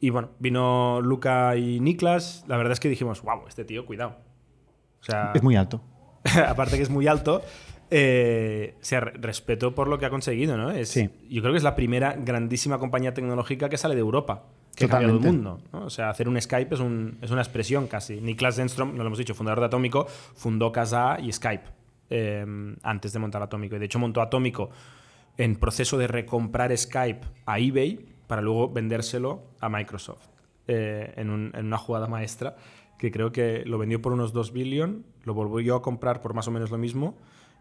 y 0.00 0.10
bueno, 0.10 0.30
vino 0.38 1.00
Luca 1.02 1.56
y 1.56 1.78
Niklas. 1.80 2.44
La 2.48 2.56
verdad 2.56 2.72
es 2.72 2.80
que 2.80 2.88
dijimos, 2.88 3.20
wow, 3.22 3.42
este 3.48 3.64
tío, 3.64 3.84
cuidado. 3.84 4.16
O 5.00 5.04
sea, 5.04 5.32
Es 5.34 5.42
muy 5.42 5.56
alto. 5.56 5.82
aparte 6.48 6.76
que 6.76 6.82
es 6.82 6.90
muy 6.90 7.06
alto, 7.06 7.42
eh, 7.90 8.74
o 8.80 8.84
sea, 8.84 9.00
re- 9.00 9.12
respeto 9.20 9.74
por 9.74 9.88
lo 9.88 9.98
que 9.98 10.06
ha 10.06 10.10
conseguido, 10.10 10.56
¿no? 10.56 10.70
Es, 10.70 10.90
Sí. 10.90 11.08
Yo 11.30 11.40
creo 11.42 11.52
que 11.52 11.58
es 11.58 11.62
la 11.64 11.74
primera 11.74 12.14
grandísima 12.18 12.78
compañía 12.78 13.14
tecnológica 13.14 13.68
que 13.68 13.76
sale 13.78 13.94
de 13.94 14.00
Europa, 14.00 14.44
que 14.76 14.84
ha 14.84 14.88
cambiado 14.88 15.14
el 15.14 15.20
mundo. 15.34 15.60
¿no? 15.72 15.84
O 15.86 15.90
sea, 15.90 16.10
hacer 16.10 16.28
un 16.28 16.40
Skype 16.40 16.74
es, 16.74 16.80
un- 16.80 17.18
es 17.22 17.30
una 17.30 17.40
expresión 17.42 17.86
casi. 17.86 18.20
Niklas 18.20 18.56
Zenstrom, 18.56 18.90
no 18.92 18.98
lo 19.02 19.06
hemos 19.06 19.18
dicho, 19.18 19.34
fundador 19.34 19.60
de 19.60 19.66
Atómico, 19.66 20.06
fundó 20.34 20.70
Casa 20.72 21.18
y 21.20 21.32
Skype 21.32 21.64
eh, 22.10 22.44
antes 22.82 23.12
de 23.12 23.18
montar 23.18 23.42
Atómico. 23.42 23.76
Y 23.76 23.78
de 23.78 23.84
hecho 23.86 23.98
montó 23.98 24.20
Atómico 24.22 24.70
en 25.36 25.56
proceso 25.56 25.96
de 25.98 26.06
recomprar 26.08 26.76
Skype 26.76 27.20
a 27.46 27.58
eBay 27.58 28.00
para 28.26 28.42
luego 28.42 28.68
vendérselo 28.70 29.42
a 29.60 29.68
Microsoft 29.68 30.26
eh, 30.66 31.12
en, 31.16 31.30
un- 31.30 31.52
en 31.54 31.66
una 31.66 31.78
jugada 31.78 32.06
maestra 32.06 32.56
que 32.98 33.10
creo 33.12 33.30
que 33.32 33.62
lo 33.64 33.78
vendió 33.78 34.02
por 34.02 34.12
unos 34.12 34.32
2 34.32 34.52
billion, 34.52 35.04
lo 35.24 35.32
volvió 35.32 35.76
a 35.76 35.82
comprar 35.82 36.20
por 36.20 36.34
más 36.34 36.48
o 36.48 36.50
menos 36.50 36.70
lo 36.70 36.78
mismo 36.78 37.16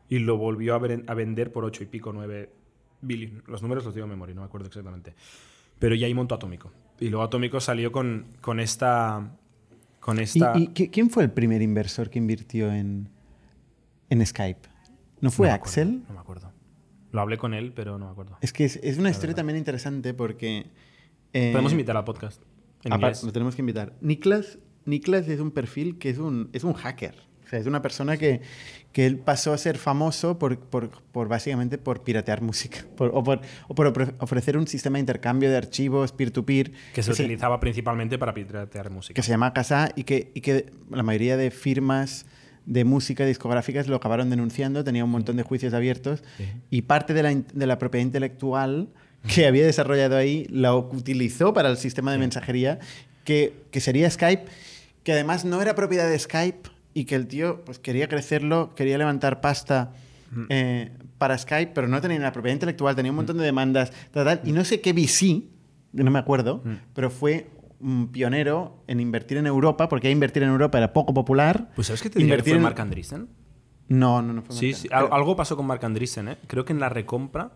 y 0.10 0.20
lo 0.20 0.38
volvió 0.38 0.76
a, 0.76 0.80
ver- 0.80 1.04
a 1.08 1.14
vender 1.14 1.52
por 1.52 1.66
8 1.66 1.84
y 1.84 1.86
pico, 1.88 2.12
9 2.14 2.50
billion. 3.02 3.44
Los 3.48 3.62
números 3.62 3.84
los 3.86 3.94
digo 3.94 4.06
de 4.08 4.12
memoria, 4.12 4.36
no 4.36 4.42
me 4.42 4.46
acuerdo 4.48 4.68
exactamente. 4.68 5.14
Pero 5.80 5.96
ya 5.96 6.08
ahí 6.08 6.14
montó 6.14 6.36
Atómico. 6.36 6.72
Y 7.00 7.10
luego 7.10 7.24
Atómico 7.24 7.60
salió 7.60 7.92
con, 7.92 8.26
con 8.42 8.60
esta... 8.60 9.32
Con 10.00 10.20
¿Y, 10.20 10.24
esta... 10.24 10.54
y 10.58 10.68
qui- 10.70 10.90
quién 10.92 11.10
fue 11.10 11.24
el 11.24 11.32
primer 11.32 11.62
inversor 11.62 12.10
que 12.10 12.18
invirtió 12.18 12.72
en, 12.72 13.10
en 14.10 14.26
Skype? 14.26 14.62
¿No 15.22 15.30
fue 15.32 15.48
No 15.48 15.52
me 15.52 15.56
acuerdo, 15.56 15.64
Axel? 15.72 16.04
No 16.08 16.14
me 16.14 16.20
acuerdo. 16.20 16.52
Lo 17.12 17.22
hablé 17.22 17.38
con 17.38 17.54
él, 17.54 17.74
pero 17.76 17.98
no 17.98 18.06
me 18.06 18.12
acuerdo. 18.12 18.38
Es 18.42 18.54
que 18.54 18.66
es, 18.66 18.78
es 18.78 18.98
una 18.98 19.10
historia 19.10 19.36
también 19.36 19.58
interesante 19.58 20.14
porque... 20.14 20.68
eh, 21.34 21.52
Podemos 21.52 21.72
invitar 21.72 21.98
al 21.98 22.04
podcast. 22.06 22.42
En 22.84 22.94
aparte. 22.94 23.26
Lo 23.26 23.32
tenemos 23.32 23.56
que 23.56 23.62
invitar. 23.62 23.94
Niklas, 24.02 24.60
Niklas 24.86 25.28
es 25.28 25.40
un 25.40 25.52
perfil 25.52 25.98
que 25.98 26.10
es 26.10 26.18
un, 26.20 26.50
es 26.54 26.64
un 26.64 26.74
hacker. 26.74 27.16
O 27.48 27.50
sea, 27.50 27.60
es 27.60 27.66
una 27.66 27.82
persona 27.82 28.18
que, 28.18 28.42
que 28.92 29.06
él 29.06 29.18
pasó 29.18 29.54
a 29.54 29.58
ser 29.58 29.78
famoso 29.78 30.38
por, 30.38 30.60
por, 30.60 30.90
por 31.12 31.28
básicamente 31.30 31.78
por 31.78 32.04
piratear 32.04 32.42
música. 32.42 32.80
Por- 32.98 33.12
o, 33.14 33.24
por, 33.24 33.40
o 33.70 33.74
por 33.76 33.94
ofre- 33.94 34.14
ofrecer 34.20 34.58
un 34.58 34.68
sistema 34.68 34.98
de 34.98 35.00
intercambio 35.02 35.50
de 35.50 35.58
archivos 35.58 36.12
peer-to-peer. 36.12 36.72
Que 36.94 37.02
se 37.04 37.12
utilizaba 37.12 37.60
principalmente 37.60 38.18
para 38.20 38.34
piratear 38.34 38.90
música. 38.92 39.14
que 39.16 39.24
se 39.24 39.30
llama 39.32 39.54
Casa 39.54 39.90
y 39.96 40.04
que, 40.04 40.32
y 40.34 40.42
que 40.42 40.66
la 40.92 41.04
mayoría 41.04 41.38
de 41.38 41.50
firmas 41.52 42.26
de 42.66 42.84
música 42.84 43.26
discográficas 43.26 43.88
lo 43.88 43.96
acabaron 43.96 44.30
denunciando, 44.30 44.84
tenía 44.84 45.06
un 45.06 45.10
montón 45.12 45.38
de 45.38 45.44
juicios 45.44 45.74
abiertos 45.74 46.22
Sí. 46.38 46.44
y 46.70 46.82
parte 46.82 47.14
de 47.14 47.24
la, 47.24 47.34
de 47.34 47.66
la 47.66 47.80
propiedad 47.80 48.06
intelectual 48.06 48.90
que 49.34 49.48
había 49.48 49.66
desarrollado 49.66 50.18
ahí 50.18 50.46
la 50.50 50.76
utilizó 50.76 51.54
para 51.54 51.70
el 51.70 51.78
sistema 51.78 52.12
de 52.12 52.18
mensajería 52.18 52.80
que, 53.24 53.54
que 53.72 53.80
sería 53.80 54.10
Skype, 54.12 54.44
que 55.04 55.14
además 55.14 55.46
no 55.46 55.62
era 55.62 55.76
propiedad 55.76 56.10
de 56.10 56.20
Skype 56.20 56.70
y 56.98 57.06
que 57.06 57.14
el 57.16 57.28
tío 57.28 57.64
pues, 57.64 57.78
quería 57.78 58.08
crecerlo, 58.08 58.74
quería 58.76 58.98
levantar 58.98 59.40
pasta 59.40 59.94
eh, 60.50 60.92
para 61.20 61.38
Skype, 61.38 61.72
pero 61.76 61.88
no 61.88 62.02
tenía 62.02 62.18
la 62.20 62.32
propiedad 62.32 62.54
intelectual, 62.56 62.96
tenía 62.96 63.12
un 63.12 63.18
montón 63.18 63.38
de 63.38 63.46
demandas, 63.46 63.92
tal, 64.12 64.26
tal, 64.26 64.42
y 64.44 64.52
no 64.52 64.64
sé 64.66 64.82
qué 64.82 64.94
VC, 64.94 65.44
no 65.94 66.10
me 66.12 66.18
acuerdo, 66.20 66.64
pero 66.96 67.10
fue 67.12 67.50
un 67.80 68.08
pionero 68.12 68.84
en 68.88 69.00
invertir 69.00 69.38
en 69.38 69.46
Europa, 69.46 69.88
porque 69.88 70.10
invertir 70.10 70.42
en 70.42 70.50
Europa 70.50 70.80
era 70.80 70.92
poco 70.92 71.14
popular. 71.14 71.70
Pues 71.76 71.86
¿sabes 71.88 72.02
qué 72.02 72.10
te 72.10 72.18
diría 72.18 72.30
que 72.30 72.40
Invertir 72.40 72.54
fue 72.56 72.64
Mark 72.64 72.82
Andreessen? 72.82 73.28
No, 73.90 74.22
no, 74.24 74.34
no 74.34 74.42
fue 74.42 74.56
Sí, 74.56 74.68
Marc 74.72 74.82
sí. 74.82 74.90
Al- 74.92 75.10
algo 75.12 75.36
pasó 75.36 75.56
con 75.56 75.68
Mark 75.68 75.86
Andreessen, 75.86 76.28
¿eh? 76.30 76.38
Creo 76.48 76.66
que 76.66 76.74
en 76.74 76.80
la 76.80 76.90
recompra... 76.90 77.52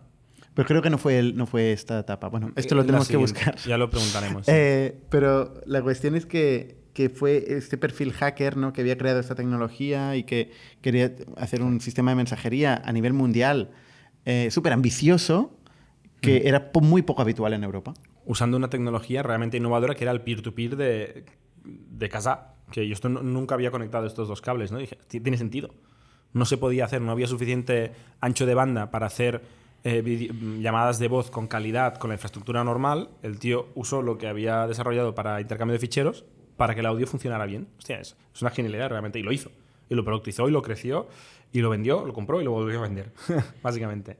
Pero 0.54 0.68
creo 0.68 0.82
que 0.82 0.90
no 0.90 0.98
fue, 0.98 1.18
el- 1.18 1.34
no 1.36 1.46
fue 1.46 1.72
esta 1.72 1.98
etapa. 1.98 2.28
Bueno, 2.28 2.52
esto 2.56 2.74
lo 2.74 2.82
eh, 2.82 2.84
tenemos 2.84 3.08
que 3.08 3.16
buscar. 3.16 3.56
Ya 3.66 3.76
lo 3.78 3.90
preguntaremos. 3.90 4.46
sí. 4.46 4.52
Eh, 4.54 5.00
pero 5.10 5.54
la 5.66 5.82
cuestión 5.82 6.14
es 6.14 6.26
que, 6.26 6.76
que 6.92 7.08
fue 7.08 7.44
este 7.48 7.78
perfil 7.78 8.12
hacker 8.12 8.56
¿no? 8.56 8.72
que 8.72 8.80
había 8.82 8.98
creado 8.98 9.20
esta 9.20 9.34
tecnología 9.34 10.14
y 10.16 10.24
que 10.24 10.50
quería 10.80 11.12
hacer 11.36 11.62
un 11.62 11.80
sistema 11.80 12.10
de 12.12 12.16
mensajería 12.16 12.82
a 12.84 12.92
nivel 12.92 13.12
mundial 13.12 13.70
eh, 14.24 14.50
súper 14.50 14.72
ambicioso 14.72 15.56
que 16.20 16.42
era 16.48 16.70
po- 16.70 16.80
muy 16.80 17.02
poco 17.02 17.22
habitual 17.22 17.52
en 17.54 17.64
Europa. 17.64 17.94
Usando 18.24 18.56
una 18.56 18.68
tecnología 18.70 19.22
realmente 19.24 19.56
innovadora 19.56 19.94
que 19.96 20.04
era 20.04 20.12
el 20.12 20.20
peer-to-peer 20.20 20.76
de, 20.76 21.24
de 21.64 22.08
casa. 22.08 22.54
Que 22.70 22.86
yo 22.86 22.92
esto 22.92 23.08
no- 23.08 23.22
nunca 23.22 23.54
había 23.56 23.70
conectado 23.72 24.06
estos 24.06 24.28
dos 24.28 24.40
cables, 24.40 24.70
¿no? 24.70 24.78
dije, 24.78 24.96
"Ti- 25.08 25.18
tiene 25.20 25.36
sentido. 25.36 25.74
No 26.32 26.44
se 26.44 26.56
podía 26.58 26.84
hacer, 26.84 27.00
no 27.02 27.10
había 27.10 27.26
suficiente 27.26 27.92
ancho 28.20 28.46
de 28.46 28.54
banda 28.54 28.90
para 28.92 29.06
hacer 29.06 29.42
eh, 29.84 30.30
llamadas 30.60 31.00
de 31.00 31.08
voz 31.08 31.30
con 31.32 31.48
calidad 31.48 31.96
con 31.96 32.10
la 32.10 32.14
infraestructura 32.14 32.62
normal. 32.62 33.08
El 33.22 33.40
tío 33.40 33.66
usó 33.74 34.00
lo 34.02 34.16
que 34.16 34.28
había 34.28 34.68
desarrollado 34.68 35.16
para 35.16 35.40
intercambio 35.40 35.72
de 35.72 35.80
ficheros 35.80 36.24
para 36.56 36.74
que 36.74 36.80
el 36.80 36.86
audio 36.86 37.06
funcionara 37.06 37.46
bien. 37.46 37.68
Hostia, 37.78 38.00
es, 38.00 38.16
es 38.34 38.42
una 38.42 38.50
genialidad 38.50 38.88
realmente. 38.90 39.18
Y 39.18 39.22
lo 39.22 39.32
hizo. 39.32 39.50
Y 39.88 39.94
lo 39.94 40.04
productizó 40.04 40.48
y 40.48 40.52
lo 40.52 40.62
creció 40.62 41.08
y 41.52 41.60
lo 41.60 41.70
vendió, 41.70 42.06
lo 42.06 42.12
compró 42.12 42.40
y 42.40 42.44
lo 42.44 42.52
volvió 42.52 42.78
a 42.78 42.82
vender. 42.82 43.12
Básicamente. 43.62 44.16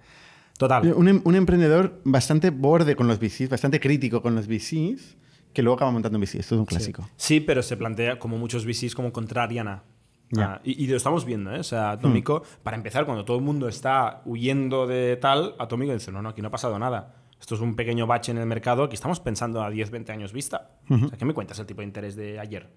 Total. 0.58 0.92
Un, 0.94 1.08
em- 1.08 1.20
un 1.24 1.34
emprendedor 1.34 2.00
bastante 2.04 2.50
borde 2.50 2.94
con 2.94 3.08
los 3.08 3.18
VCs, 3.18 3.48
bastante 3.48 3.80
crítico 3.80 4.20
con 4.22 4.34
los 4.34 4.46
VCs, 4.46 5.16
que 5.52 5.62
luego 5.62 5.76
acaba 5.76 5.90
montando 5.90 6.18
un 6.18 6.22
VC. 6.22 6.38
Esto 6.40 6.54
es 6.54 6.58
un 6.60 6.66
clásico. 6.66 7.08
Sí, 7.16 7.40
pero 7.40 7.62
se 7.62 7.76
plantea 7.76 8.18
como 8.18 8.36
muchos 8.38 8.64
VCs 8.66 8.94
como 8.94 9.12
contrarian 9.12 9.68
a. 9.68 9.82
Ya. 10.30 10.54
a- 10.54 10.60
y, 10.64 10.84
y 10.84 10.86
lo 10.86 10.96
estamos 10.96 11.24
viendo, 11.24 11.54
¿eh? 11.54 11.58
O 11.60 11.64
sea, 11.64 11.92
Atómico, 11.92 12.42
para 12.62 12.76
empezar, 12.76 13.04
cuando 13.06 13.24
todo 13.24 13.36
el 13.38 13.42
mundo 13.42 13.68
está 13.68 14.22
huyendo 14.24 14.86
de 14.86 15.16
tal, 15.16 15.54
Atómico 15.58 15.92
dice, 15.92 16.12
no, 16.12 16.22
no, 16.22 16.30
aquí 16.30 16.40
no 16.42 16.48
ha 16.48 16.52
pasado 16.52 16.78
nada. 16.78 17.16
Esto 17.42 17.56
es 17.56 17.60
un 17.60 17.74
pequeño 17.74 18.06
bache 18.06 18.30
en 18.30 18.38
el 18.38 18.46
mercado, 18.46 18.84
aquí 18.84 18.94
estamos 18.94 19.18
pensando 19.18 19.64
a 19.64 19.68
10, 19.68 19.90
20 19.90 20.12
años 20.12 20.32
vista. 20.32 20.78
O 20.88 20.96
sea, 21.08 21.18
¿qué 21.18 21.24
me 21.24 21.34
cuentas 21.34 21.58
el 21.58 21.66
tipo 21.66 21.80
de 21.80 21.88
interés 21.88 22.14
de 22.14 22.38
ayer? 22.38 22.68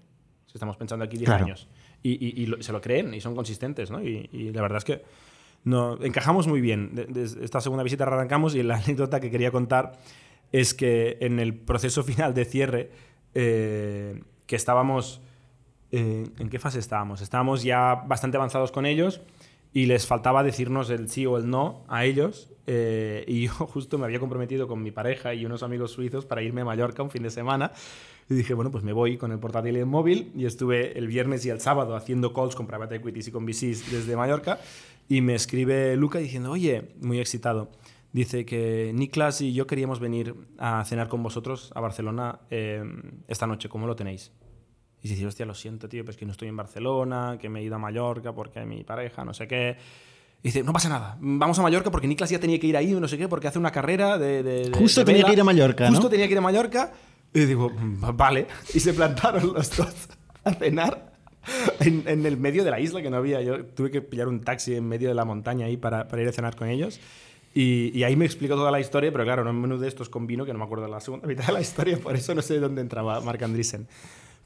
Si 0.46 0.54
estamos 0.54 0.76
pensando 0.76 1.04
aquí 1.04 1.16
10 1.16 1.28
Claro. 1.28 1.44
años. 1.44 1.68
Y, 2.02 2.14
y- 2.14 2.42
y 2.42 2.46
lo- 2.46 2.60
se 2.60 2.72
lo 2.72 2.80
creen 2.80 3.14
y 3.14 3.20
son 3.20 3.36
consistentes, 3.36 3.92
¿no? 3.92 4.02
Y, 4.02 4.28
y 4.32 4.50
la 4.52 4.62
verdad 4.62 4.78
es 4.78 4.84
que 4.84 5.02
no, 5.62 6.02
encajamos 6.02 6.48
muy 6.48 6.60
bien. 6.60 6.96
De- 6.96 7.06
de 7.06 7.44
esta 7.44 7.60
segunda 7.60 7.84
visita 7.84 8.02
arrancamos 8.04 8.56
y 8.56 8.64
la 8.64 8.74
anécdota 8.76 9.20
que 9.20 9.30
quería 9.30 9.52
contar 9.52 9.92
es 10.50 10.74
que 10.74 11.16
en 11.20 11.38
el 11.38 11.54
proceso 11.54 12.02
final 12.02 12.34
de 12.34 12.44
cierre, 12.44 12.90
eh, 13.34 14.20
que 14.46 14.56
estábamos... 14.56 15.20
eh, 15.92 16.24
¿En 16.40 16.48
qué 16.50 16.58
fase 16.58 16.80
estábamos? 16.80 17.20
Estábamos 17.20 17.62
ya 17.62 17.94
bastante 18.06 18.36
avanzados 18.36 18.72
con 18.72 18.84
ellos 18.84 19.20
y 19.72 19.86
les 19.86 20.08
faltaba 20.08 20.42
decirnos 20.42 20.90
el 20.90 21.08
sí 21.08 21.24
o 21.24 21.38
el 21.38 21.48
no 21.48 21.84
a 21.86 22.04
ellos. 22.04 22.50
Eh, 22.66 23.24
y 23.26 23.46
yo 23.46 23.52
justo 23.66 23.98
me 23.98 24.04
había 24.04 24.18
comprometido 24.18 24.66
con 24.68 24.82
mi 24.82 24.90
pareja 24.90 25.34
y 25.34 25.44
unos 25.46 25.62
amigos 25.62 25.92
suizos 25.92 26.26
para 26.26 26.42
irme 26.42 26.62
a 26.62 26.64
Mallorca 26.64 27.02
un 27.02 27.10
fin 27.10 27.22
de 27.22 27.30
semana. 27.30 27.72
Y 28.28 28.34
dije, 28.34 28.54
bueno, 28.54 28.70
pues 28.70 28.82
me 28.82 28.92
voy 28.92 29.16
con 29.16 29.30
el 29.32 29.38
portátil 29.38 29.76
y 29.76 29.84
móvil. 29.84 30.32
Y 30.36 30.46
estuve 30.46 30.98
el 30.98 31.06
viernes 31.06 31.44
y 31.46 31.50
el 31.50 31.60
sábado 31.60 31.94
haciendo 31.94 32.32
calls 32.32 32.56
con 32.56 32.66
private 32.66 32.96
equities 32.96 33.28
y 33.28 33.30
con 33.32 33.46
VCs 33.46 33.90
desde 33.90 34.16
Mallorca. 34.16 34.58
Y 35.08 35.20
me 35.20 35.34
escribe 35.34 35.96
Luca 35.96 36.18
diciendo, 36.18 36.50
oye, 36.50 36.94
muy 37.00 37.20
excitado. 37.20 37.70
Dice 38.12 38.44
que 38.44 38.92
Niklas 38.94 39.42
y 39.42 39.52
yo 39.52 39.66
queríamos 39.66 40.00
venir 40.00 40.34
a 40.58 40.84
cenar 40.84 41.08
con 41.08 41.22
vosotros 41.22 41.70
a 41.74 41.80
Barcelona 41.80 42.40
eh, 42.50 42.82
esta 43.28 43.46
noche. 43.46 43.68
¿Cómo 43.68 43.86
lo 43.86 43.94
tenéis? 43.94 44.32
Y 45.02 45.08
dice, 45.08 45.26
hostia, 45.26 45.46
lo 45.46 45.54
siento, 45.54 45.88
tío, 45.88 46.04
pues 46.04 46.16
que 46.16 46.24
no 46.24 46.32
estoy 46.32 46.48
en 46.48 46.56
Barcelona, 46.56 47.38
que 47.40 47.48
me 47.48 47.60
he 47.60 47.62
ido 47.62 47.76
a 47.76 47.78
Mallorca 47.78 48.34
porque 48.34 48.64
mi 48.64 48.82
pareja, 48.82 49.24
no 49.24 49.34
sé 49.34 49.46
qué. 49.46 49.76
Y 50.42 50.48
dice, 50.48 50.62
no 50.62 50.72
pasa 50.72 50.88
nada, 50.88 51.16
vamos 51.20 51.58
a 51.58 51.62
Mallorca 51.62 51.90
porque 51.90 52.06
Niklas 52.06 52.30
ya 52.30 52.38
tenía 52.38 52.60
que 52.60 52.66
ir 52.68 52.76
ahí, 52.76 52.92
no 52.92 53.08
sé 53.08 53.18
qué, 53.18 53.26
porque 53.28 53.48
hace 53.48 53.58
una 53.58 53.72
carrera 53.72 54.16
de... 54.18 54.70
Justo 54.72 55.00
de 55.00 55.06
tenía 55.06 55.18
vela. 55.22 55.28
que 55.28 55.32
ir 55.34 55.40
a 55.40 55.44
Mallorca, 55.44 55.88
Justo 55.88 56.04
¿no? 56.04 56.08
tenía 56.10 56.26
que 56.26 56.32
ir 56.32 56.38
a 56.38 56.42
Mallorca. 56.42 56.92
Y 57.34 57.40
digo, 57.46 57.70
"Mm, 57.70 58.16
vale. 58.16 58.46
Y 58.72 58.80
se 58.80 58.92
plantaron 58.94 59.52
los 59.52 59.76
dos 59.76 59.94
a 60.44 60.54
cenar 60.54 61.12
en, 61.80 62.04
en 62.06 62.24
el 62.26 62.36
medio 62.36 62.62
de 62.64 62.70
la 62.70 62.78
isla, 62.80 63.02
que 63.02 63.10
no 63.10 63.16
había. 63.16 63.42
Yo 63.42 63.64
tuve 63.64 63.90
que 63.90 64.00
pillar 64.02 64.28
un 64.28 64.40
taxi 64.40 64.74
en 64.74 64.86
medio 64.86 65.08
de 65.08 65.14
la 65.14 65.24
montaña 65.24 65.66
ahí 65.66 65.76
para, 65.76 66.06
para 66.08 66.22
ir 66.22 66.28
a 66.28 66.32
cenar 66.32 66.54
con 66.56 66.68
ellos. 66.68 67.00
Y, 67.52 67.90
y 67.98 68.04
ahí 68.04 68.16
me 68.16 68.24
explicó 68.26 68.54
toda 68.54 68.70
la 68.70 68.80
historia, 68.80 69.10
pero 69.12 69.24
claro, 69.24 69.42
no 69.42 69.50
en 69.50 69.56
un 69.56 69.62
menú 69.62 69.78
de 69.78 69.88
estos 69.88 70.08
con 70.08 70.26
vino, 70.26 70.44
que 70.44 70.52
no 70.52 70.58
me 70.58 70.64
acuerdo 70.64 70.84
de 70.84 70.90
la 70.90 71.00
segunda 71.00 71.26
mitad 71.26 71.46
de 71.46 71.52
la 71.54 71.60
historia, 71.60 71.98
por 71.98 72.14
eso 72.14 72.34
no 72.34 72.42
sé 72.42 72.58
dónde 72.60 72.80
entraba 72.82 73.20
Mark 73.20 73.42
Andreessen. 73.42 73.88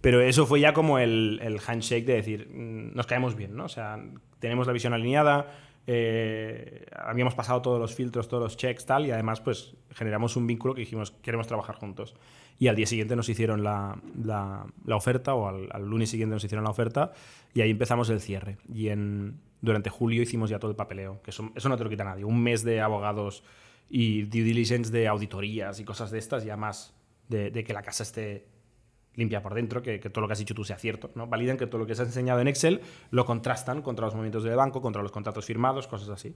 Pero 0.00 0.20
eso 0.22 0.46
fue 0.46 0.61
ya 0.61 0.72
como 0.72 0.98
el, 0.98 1.40
el 1.42 1.59
handshake 1.64 2.07
de 2.07 2.14
decir, 2.14 2.48
mm, 2.48 2.96
nos 2.96 3.07
caemos 3.07 3.35
bien, 3.37 3.55
¿no? 3.57 3.64
O 3.64 3.68
sea, 3.68 3.98
tenemos 4.38 4.66
la 4.66 4.72
visión 4.72 4.94
alineada, 4.94 5.53
eh, 5.92 6.87
habíamos 6.94 7.35
pasado 7.35 7.61
todos 7.62 7.81
los 7.81 7.94
filtros, 7.96 8.29
todos 8.29 8.42
los 8.44 8.57
checks, 8.57 8.87
tal, 8.87 9.07
y 9.07 9.11
además, 9.11 9.40
pues 9.40 9.74
generamos 9.90 10.37
un 10.37 10.46
vínculo 10.46 10.72
que 10.74 10.81
dijimos, 10.83 11.11
queremos 11.11 11.48
trabajar 11.48 11.74
juntos. 11.74 12.14
Y 12.61 12.68
al 12.68 12.76
día 12.76 12.87
siguiente 12.87 13.16
nos 13.16 13.29
hicieron 13.29 13.64
la, 13.64 14.00
la- 14.22 14.66
la 14.85 14.96
oferta, 14.96 15.35
o 15.35 15.48
al, 15.48 15.68
al 15.72 15.85
lunes 15.87 16.11
siguiente 16.11 16.35
nos 16.35 16.44
hicieron 16.44 16.62
la 16.64 16.70
oferta, 16.70 17.12
y 17.55 17.61
ahí 17.62 17.70
empezamos 17.70 18.09
el 18.11 18.20
cierre. 18.20 18.59
Y 18.72 18.88
en, 18.88 19.40
durante 19.62 19.90
julio 19.90 20.22
hicimos 20.22 20.48
ya 20.50 20.59
todo 20.61 20.70
el 20.70 20.76
papeleo, 20.76 21.20
que 21.22 21.31
eso, 21.31 21.50
eso 21.57 21.68
no 21.68 21.76
te 21.76 21.83
lo 21.85 21.90
quita 21.90 22.05
nadie. 22.05 22.24
Un 22.24 22.40
mes 22.40 22.62
de 22.62 22.81
abogados 22.81 23.42
y 23.88 24.22
due 24.22 24.42
diligence 24.44 24.92
de 24.92 25.09
auditorías 25.09 25.81
y 25.81 25.85
cosas 25.85 26.12
de 26.12 26.18
estas, 26.18 26.44
ya 26.44 26.57
más 26.57 26.94
de, 27.29 27.50
de 27.50 27.64
que 27.64 27.72
la 27.72 27.83
casa 27.83 28.05
esté 28.05 28.46
limpia 29.20 29.40
por 29.42 29.54
dentro, 29.54 29.83
que, 29.83 30.00
que 30.00 30.11
todo 30.11 30.22
lo 30.22 30.26
que 30.26 30.33
has 30.33 30.38
dicho 30.38 30.54
tú 30.54 30.64
sea 30.64 30.76
cierto. 30.76 31.11
¿no? 31.14 31.28
Validan 31.28 31.56
que 31.56 31.66
todo 31.66 31.78
lo 31.78 31.87
que 31.87 31.94
se 31.94 32.02
ha 32.02 32.04
enseñado 32.04 32.40
en 32.40 32.48
Excel 32.48 32.80
lo 33.11 33.24
contrastan 33.24 33.83
contra 33.83 34.06
los 34.06 34.14
movimientos 34.14 34.42
del 34.42 34.56
banco, 34.56 34.83
contra 34.83 35.02
los 35.02 35.12
contratos 35.12 35.44
firmados, 35.44 35.87
cosas 35.87 36.09
así. 36.09 36.35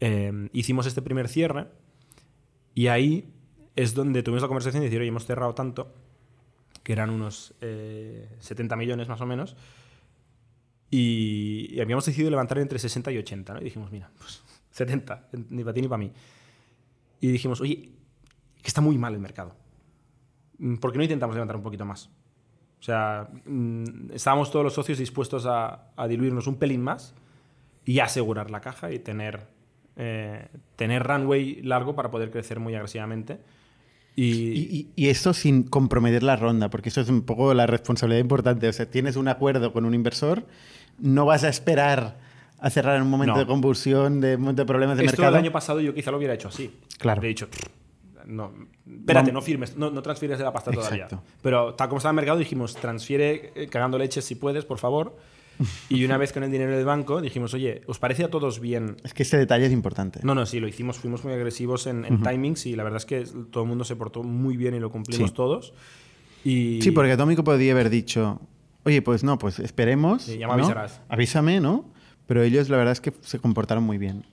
Eh, 0.00 0.48
hicimos 0.52 0.86
este 0.86 1.02
primer 1.02 1.28
cierre 1.28 1.66
y 2.74 2.88
ahí 2.88 3.32
es 3.76 3.94
donde 3.94 4.22
tuvimos 4.22 4.42
la 4.42 4.48
conversación 4.48 4.82
y 4.82 4.86
decir, 4.86 5.00
oye, 5.00 5.08
hemos 5.08 5.24
cerrado 5.24 5.54
tanto, 5.54 5.94
que 6.82 6.92
eran 6.92 7.10
unos 7.10 7.54
eh, 7.60 8.28
70 8.40 8.74
millones 8.76 9.08
más 9.08 9.20
o 9.20 9.26
menos, 9.26 9.56
y, 10.90 11.68
y 11.70 11.80
habíamos 11.80 12.04
decidido 12.06 12.30
levantar 12.30 12.58
entre 12.58 12.78
60 12.78 13.12
y 13.12 13.18
80. 13.18 13.54
¿no? 13.54 13.60
Y 13.60 13.64
dijimos, 13.64 13.92
mira, 13.92 14.10
pues 14.18 14.42
70, 14.72 15.28
ni 15.50 15.62
para 15.62 15.74
ti 15.74 15.82
ni 15.82 15.88
para 15.88 15.98
mí. 15.98 16.12
Y 17.20 17.28
dijimos, 17.28 17.60
oye, 17.60 17.90
que 18.62 18.68
está 18.68 18.80
muy 18.80 18.96
mal 18.98 19.14
el 19.14 19.20
mercado. 19.20 19.54
Mm, 20.58 20.76
¿Por 20.76 20.92
qué 20.92 20.98
no 20.98 21.04
intentamos 21.04 21.34
levantar 21.34 21.56
un 21.56 21.62
poquito 21.62 21.84
más? 21.84 22.10
O 22.80 22.82
sea, 22.82 23.28
mm, 23.46 24.12
estábamos 24.12 24.50
todos 24.50 24.64
los 24.64 24.74
socios 24.74 24.98
dispuestos 24.98 25.46
a, 25.46 25.88
a 25.96 26.06
diluirnos 26.08 26.46
un 26.46 26.56
pelín 26.56 26.82
más 26.82 27.14
y 27.84 27.98
asegurar 28.00 28.50
la 28.50 28.60
caja 28.60 28.92
y 28.92 28.98
tener, 28.98 29.46
eh, 29.96 30.46
tener 30.76 31.02
runway 31.04 31.62
largo 31.62 31.94
para 31.96 32.10
poder 32.10 32.30
crecer 32.30 32.60
muy 32.60 32.74
agresivamente. 32.74 33.38
Y, 34.14 34.24
Y, 34.24 34.88
y- 34.96 35.08
esto 35.08 35.32
sin 35.32 35.62
comprometer 35.62 36.22
la 36.24 36.34
ronda, 36.36 36.70
porque 36.70 36.88
eso 36.88 37.00
es 37.00 37.08
un 37.08 37.22
poco 37.22 37.54
la 37.54 37.66
responsabilidad 37.66 38.20
importante. 38.20 38.68
O 38.68 38.72
sea, 38.72 38.90
tienes 38.90 39.16
un 39.16 39.28
acuerdo 39.28 39.72
con 39.72 39.84
un 39.84 39.94
inversor, 39.94 40.44
no 40.98 41.24
vas 41.24 41.44
a 41.44 41.48
esperar 41.48 42.18
a 42.60 42.70
cerrar 42.70 42.96
en 42.96 43.02
un 43.02 43.10
momento 43.10 43.34
No. 43.34 43.38
de 43.40 43.46
convulsión, 43.46 44.20
de 44.20 44.34
un 44.34 44.40
momento 44.42 44.62
de 44.62 44.66
problemas 44.66 44.98
de 44.98 45.04
esto 45.04 45.18
mercado. 45.22 45.36
el 45.36 45.44
año 45.44 45.52
pasado 45.52 45.80
yo 45.80 45.94
quizá 45.94 46.10
lo 46.10 46.16
hubiera 46.16 46.34
hecho 46.34 46.48
así. 46.48 46.72
Claro. 46.98 47.22
De 47.22 47.28
dicho, 47.28 47.48
no, 48.28 48.52
espérate, 48.86 49.32
no 49.32 49.42
firmes, 49.42 49.76
no, 49.76 49.90
no 49.90 50.00
transfieres 50.02 50.38
de 50.38 50.44
la 50.44 50.52
pasta 50.52 50.70
todavía. 50.70 51.04
Exacto. 51.04 51.24
Pero 51.42 51.74
tal 51.74 51.88
como 51.88 51.98
estaba 51.98 52.10
el 52.12 52.16
mercado, 52.16 52.38
dijimos, 52.38 52.76
transfiere 52.76 53.52
eh, 53.56 53.66
cagando 53.68 53.98
leches 53.98 54.24
si 54.24 54.34
puedes, 54.36 54.64
por 54.64 54.78
favor. 54.78 55.16
Y 55.88 56.04
una 56.04 56.16
vez 56.18 56.32
con 56.32 56.44
el 56.44 56.52
dinero 56.52 56.70
del 56.76 56.84
banco, 56.84 57.20
dijimos, 57.20 57.52
oye, 57.52 57.80
¿os 57.88 57.98
parece 57.98 58.22
a 58.22 58.30
todos 58.30 58.60
bien 58.60 58.96
Es 59.02 59.12
que 59.12 59.24
este 59.24 59.36
detalle 59.38 59.66
es 59.66 59.72
importante. 59.72 60.20
No, 60.22 60.32
no, 60.36 60.46
sí, 60.46 60.60
lo 60.60 60.68
hicimos, 60.68 60.98
fuimos 60.98 61.24
muy 61.24 61.32
agresivos 61.32 61.88
en, 61.88 62.04
en 62.04 62.22
timings 62.22 62.66
y 62.66 62.76
la 62.76 62.84
verdad 62.84 62.98
es 62.98 63.06
que 63.06 63.24
todo 63.50 63.64
el 63.64 63.68
mundo 63.68 63.84
se 63.84 63.96
portó 63.96 64.22
muy 64.22 64.56
bien 64.56 64.76
y 64.76 64.78
lo 64.78 64.90
cumplimos 64.92 65.30
Sí. 65.30 65.34
todos. 65.34 65.72
Y 66.44 66.80
Sí, 66.80 66.92
porque 66.92 67.10
Atómico 67.10 67.42
podría 67.42 67.72
haber 67.72 67.90
dicho, 67.90 68.40
oye, 68.84 69.02
pues 69.02 69.24
no, 69.24 69.36
pues 69.38 69.58
esperemos. 69.58 70.22
Sí, 70.22 70.38
ya 70.38 70.46
me 70.46 70.52
¿no? 70.52 70.52
avisarás. 70.64 71.00
Avísame, 71.08 71.58
¿no? 71.60 71.90
Pero 72.28 72.42
ellos 72.44 72.68
la 72.68 72.76
verdad 72.76 72.92
es 72.92 73.00
que 73.00 73.12
se 73.22 73.40
comportaron 73.40 73.82
muy 73.82 73.98
bien. 73.98 74.24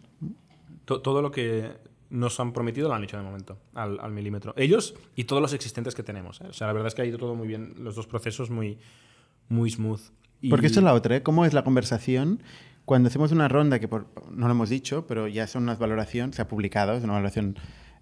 to- 0.85 1.01
todo 1.01 1.23
lo 1.23 1.31
que 1.31 1.71
nos 2.09 2.39
han 2.39 2.53
prometido 2.53 2.87
lo 2.87 2.93
han 2.95 3.03
hecho 3.03 3.17
de 3.17 3.23
momento, 3.23 3.57
al, 3.73 3.99
al 3.99 4.11
milímetro. 4.11 4.53
Ellos 4.57 4.95
y 5.15 5.23
todos 5.25 5.41
los 5.41 5.53
existentes 5.53 5.95
que 5.95 6.03
tenemos. 6.03 6.41
¿eh? 6.41 6.45
O 6.49 6.53
sea, 6.53 6.67
la 6.67 6.73
verdad 6.73 6.87
es 6.87 6.95
que 6.95 7.01
ha 7.01 7.05
ido 7.05 7.17
todo 7.17 7.35
muy 7.35 7.47
bien, 7.47 7.73
los 7.79 7.95
dos 7.95 8.07
procesos 8.07 8.49
muy, 8.49 8.77
muy 9.49 9.69
smooth. 9.71 10.01
Y- 10.41 10.49
Porque 10.49 10.67
esto 10.67 10.79
es 10.79 10.83
la 10.83 10.93
otra, 10.93 11.15
¿eh? 11.17 11.23
¿Cómo 11.23 11.45
es 11.45 11.53
la 11.53 11.63
conversación? 11.63 12.43
Cuando 12.85 13.07
hacemos 13.07 13.31
una 13.31 13.47
ronda, 13.47 13.79
que 13.79 13.87
por- 13.87 14.07
no 14.31 14.45
lo 14.47 14.51
hemos 14.53 14.69
dicho, 14.69 15.07
pero 15.07 15.27
ya 15.27 15.47
son 15.47 15.63
unas 15.63 15.79
valoraciones, 15.79 16.35
se 16.35 16.41
ha 16.43 16.47
publicado, 16.47 16.93
es 16.93 17.03
una 17.03 17.13
valoración 17.13 17.57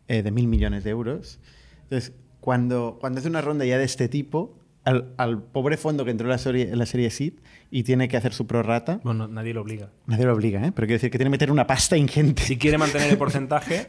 eh, 0.09 0.23
de 0.23 0.31
mil 0.31 0.47
millones 0.47 0.83
de 0.83 0.89
euros. 0.89 1.39
Entonces, 1.83 2.13
cuando, 2.41 2.97
cuando 2.99 3.19
hace 3.19 3.29
una 3.29 3.39
ronda 3.41 3.63
ya 3.65 3.77
de 3.77 3.85
este 3.85 4.09
tipo, 4.09 4.57
al, 4.85 5.13
al 5.17 5.41
pobre 5.41 5.77
fondo 5.77 6.03
que 6.05 6.11
entró 6.11 6.25
en 6.27 6.31
la, 6.31 6.37
serie, 6.37 6.69
en 6.71 6.77
la 6.77 6.85
serie 6.85 7.09
SID 7.09 7.33
y 7.71 7.83
tiene 7.83 8.07
que 8.07 8.17
hacer 8.17 8.33
su 8.33 8.45
prorrata, 8.47 8.99
Bueno, 9.03 9.27
nadie 9.27 9.53
lo 9.53 9.61
obliga. 9.61 9.89
nadie 10.07 10.25
lo 10.25 10.33
obliga, 10.33 10.59
¿eh? 10.65 10.71
Pero 10.75 10.85
quiere 10.87 10.93
decir 10.95 11.09
que 11.11 11.17
tiene 11.17 11.29
que 11.29 11.33
meter 11.33 11.51
una 11.51 11.65
pasta 11.67 11.95
ingente. 11.97 12.43
Si 12.43 12.57
quiere 12.57 12.77
mantener 12.77 13.09
el 13.09 13.17
porcentaje, 13.19 13.87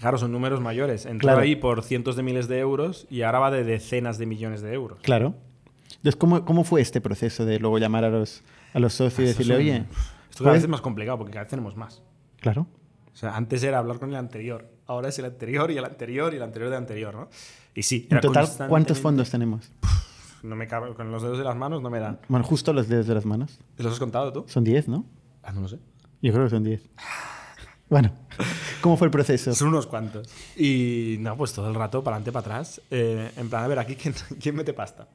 claro, 0.00 0.18
son 0.18 0.32
números 0.32 0.60
mayores. 0.60 1.06
Entró 1.06 1.28
Claro. 1.28 1.40
ahí 1.40 1.56
por 1.56 1.82
cientos 1.82 2.16
de 2.16 2.22
miles 2.22 2.48
de 2.48 2.58
euros 2.58 3.06
y 3.10 3.22
ahora 3.22 3.38
va 3.38 3.50
de 3.50 3.64
decenas 3.64 4.18
de 4.18 4.26
millones 4.26 4.60
de 4.62 4.72
euros. 4.74 4.98
Claro. 5.02 5.34
Entonces, 5.88 6.16
¿cómo, 6.16 6.44
¿cómo 6.44 6.64
fue 6.64 6.80
este 6.82 7.00
proceso 7.00 7.46
de 7.46 7.58
luego 7.58 7.78
llamar 7.78 8.04
a 8.04 8.10
los, 8.10 8.42
a 8.74 8.78
los 8.80 8.92
socios 8.94 9.20
y 9.28 9.30
es 9.30 9.38
decirle, 9.38 9.54
un- 9.54 9.60
oye, 9.60 9.76
Esto 10.30 10.44
cada 10.44 10.52
vez 10.52 10.60
¿puedes-" 10.60 10.62
es 10.64 10.68
más 10.68 10.80
complicado 10.80 11.16
porque 11.18 11.32
cada 11.32 11.44
vez 11.44 11.50
tenemos 11.50 11.76
más. 11.76 12.02
Claro. 12.40 12.66
O 13.12 13.16
sea, 13.16 13.36
antes 13.36 13.62
era 13.62 13.78
hablar 13.78 14.00
con 14.00 14.10
el 14.10 14.16
anterior, 14.16 14.68
ahora 14.86 15.08
es 15.08 15.18
el 15.20 15.24
anterior 15.26 15.70
y 15.70 15.78
el 15.78 15.84
anterior 15.84 16.32
y 16.34 16.36
el 16.38 16.42
anterior 16.42 16.68
del 16.70 16.78
anterior, 16.78 17.14
¿no? 17.14 17.28
Y 17.76 17.84
sí, 17.84 18.06
En 18.10 18.20
total, 18.20 18.48
¿cuántos 18.68 18.98
fondos 18.98 19.30
tenemos? 19.30 19.70
No 20.44 20.56
me 20.56 20.66
cabe, 20.68 20.92
con 20.94 21.10
los 21.10 21.22
dedos 21.22 21.38
de 21.38 21.44
las 21.44 21.56
manos 21.56 21.80
no 21.80 21.88
me 21.88 21.98
dan. 22.00 22.20
Bueno, 22.28 22.44
justo 22.44 22.72
los 22.74 22.86
dedos 22.86 23.06
de 23.06 23.14
las 23.14 23.24
manos. 23.24 23.58
¿Los 23.78 23.94
has 23.94 23.98
contado 23.98 24.30
tú? 24.30 24.44
Son 24.46 24.62
10, 24.62 24.88
¿no? 24.88 25.06
Ah, 25.42 25.52
no 25.52 25.62
lo 25.62 25.68
sé. 25.68 25.78
Yo 26.20 26.32
creo 26.32 26.44
que 26.44 26.50
son 26.50 26.62
10. 26.64 26.82
Bueno, 27.88 28.12
¿cómo 28.82 28.96
fue 28.98 29.06
el 29.06 29.10
proceso? 29.10 29.54
Son 29.54 29.68
unos 29.68 29.86
cuantos. 29.86 30.28
Y 30.56 31.16
no, 31.20 31.34
pues 31.36 31.52
todo 31.54 31.68
el 31.68 31.74
rato, 31.74 32.04
para 32.04 32.16
adelante, 32.16 32.30
para 32.32 32.56
atrás. 32.56 32.80
eh, 32.90 33.30
en 33.38 33.48
plan, 33.48 33.64
a 33.64 33.68
ver, 33.68 33.78
aquí, 33.78 33.94
¿quién, 33.96 34.14
quién 34.40 34.54
mete 34.54 34.74
pasta? 34.74 35.08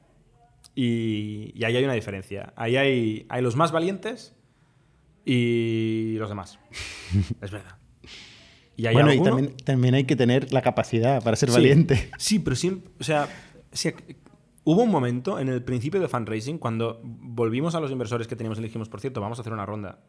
Y, 0.74 1.52
y 1.54 1.62
ahí 1.64 1.76
hay 1.76 1.84
una 1.84 1.92
diferencia. 1.94 2.52
Ahí 2.56 2.76
hay, 2.76 3.26
hay 3.28 3.40
los 3.42 3.54
más 3.54 3.70
valientes 3.70 4.34
y 5.24 6.16
los 6.18 6.28
demás. 6.28 6.58
es 7.40 7.50
verdad. 7.52 7.76
Y 8.76 8.86
hay 8.86 8.94
Bueno, 8.94 9.10
y 9.12 9.18
alguno- 9.18 9.30
también, 9.36 9.56
también 9.64 9.94
hay 9.94 10.04
que 10.04 10.16
tener 10.16 10.52
la 10.52 10.62
capacidad 10.62 11.22
para 11.22 11.36
ser 11.36 11.50
Sí, 11.50 11.54
valiente. 11.54 12.10
Sí, 12.18 12.38
pero 12.40 12.56
siempre. 12.56 12.90
O 12.98 13.04
sea, 13.04 13.28
hubo 14.64 14.82
un 14.82 14.90
momento 14.90 15.38
en 15.38 15.48
el 15.48 15.62
principio 15.62 16.00
de 16.00 16.08
fundraising 16.08 16.58
cuando 16.58 17.00
volvimos 17.02 17.74
a 17.74 17.80
los 17.80 17.90
inversores 17.90 18.26
que 18.26 18.36
teníamos 18.36 18.58
y 18.58 18.62
dijimos, 18.62 18.88
por 18.88 19.00
cierto, 19.00 19.20
vamos 19.20 19.38
a 19.38 19.42
hacer 19.42 19.52
una 19.52 19.66
ronda. 19.66 20.00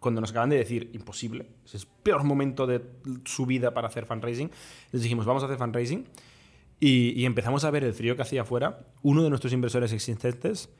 Cuando 0.00 0.20
nos 0.20 0.30
acaban 0.30 0.50
de 0.50 0.56
decir, 0.56 0.90
imposible, 0.94 1.46
es 1.64 1.74
el 1.74 1.82
peor 2.02 2.24
momento 2.24 2.66
de 2.66 2.82
su 3.24 3.46
vida 3.46 3.74
para 3.74 3.88
hacer 3.88 4.06
fundraising, 4.06 4.50
les 4.92 5.02
dijimos, 5.02 5.26
vamos 5.26 5.42
a 5.42 5.46
hacer 5.46 5.58
fundraising. 5.58 6.06
Y, 6.82 7.10
y 7.20 7.26
empezamos 7.26 7.64
a 7.64 7.70
ver 7.70 7.84
el 7.84 7.92
frío 7.92 8.16
que 8.16 8.22
hacía 8.22 8.40
afuera. 8.42 8.86
Uno 9.02 9.22
de 9.22 9.28
nuestros 9.28 9.52
inversores 9.52 9.92
existentes, 9.92 10.70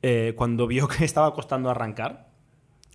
eh, 0.00 0.32
cuando 0.36 0.66
vio 0.66 0.88
que 0.88 1.04
estaba 1.04 1.34
costando 1.34 1.68
arrancar, 1.68 2.30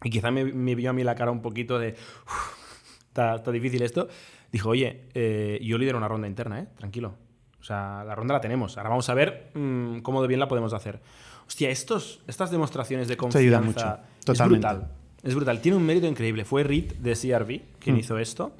y 0.03 0.09
quizá 0.09 0.31
me, 0.31 0.45
me 0.45 0.73
vio 0.73 0.89
a 0.89 0.93
mí 0.93 1.03
la 1.03 1.13
cara 1.13 1.29
un 1.29 1.43
poquito 1.43 1.77
de, 1.77 1.91
"Uf, 2.25 2.59
está, 3.07 3.35
está 3.35 3.51
difícil 3.51 3.81
esto, 3.83 4.07
dijo, 4.51 4.69
oye, 4.69 5.05
eh, 5.13 5.59
yo 5.61 5.77
lidero 5.77 5.97
una 5.99 6.07
ronda 6.07 6.27
interna, 6.27 6.59
¿eh? 6.61 6.67
tranquilo. 6.77 7.15
O 7.59 7.63
sea, 7.63 8.03
la 8.05 8.15
ronda 8.15 8.33
la 8.33 8.41
tenemos. 8.41 8.77
Ahora 8.77 8.89
vamos 8.89 9.09
a 9.09 9.13
ver 9.13 9.51
mm, 9.53 9.99
cómo 9.99 10.21
de 10.21 10.27
bien 10.27 10.39
la 10.39 10.47
podemos 10.47 10.73
hacer. 10.73 10.99
Hostia, 11.47 11.69
estos, 11.69 12.21
estas 12.27 12.51
demostraciones 12.51 13.07
de 13.07 13.13
Esto 13.15 13.37
ayuda 13.37 13.59
confianza 13.59 13.89
mucho, 13.97 14.09
es 14.19 14.25
totalmente. 14.25 14.67
brutal. 14.67 14.91
Es 15.23 15.35
brutal. 15.35 15.61
Tiene 15.61 15.77
un 15.77 15.85
mérito 15.85 16.07
increíble. 16.07 16.45
Fue 16.45 16.63
Reed 16.63 16.93
de 16.93 17.13
CRV 17.15 17.61
quien 17.79 17.95
Mm. 17.95 17.99
hizo 17.99 18.17
esto. 18.19 18.53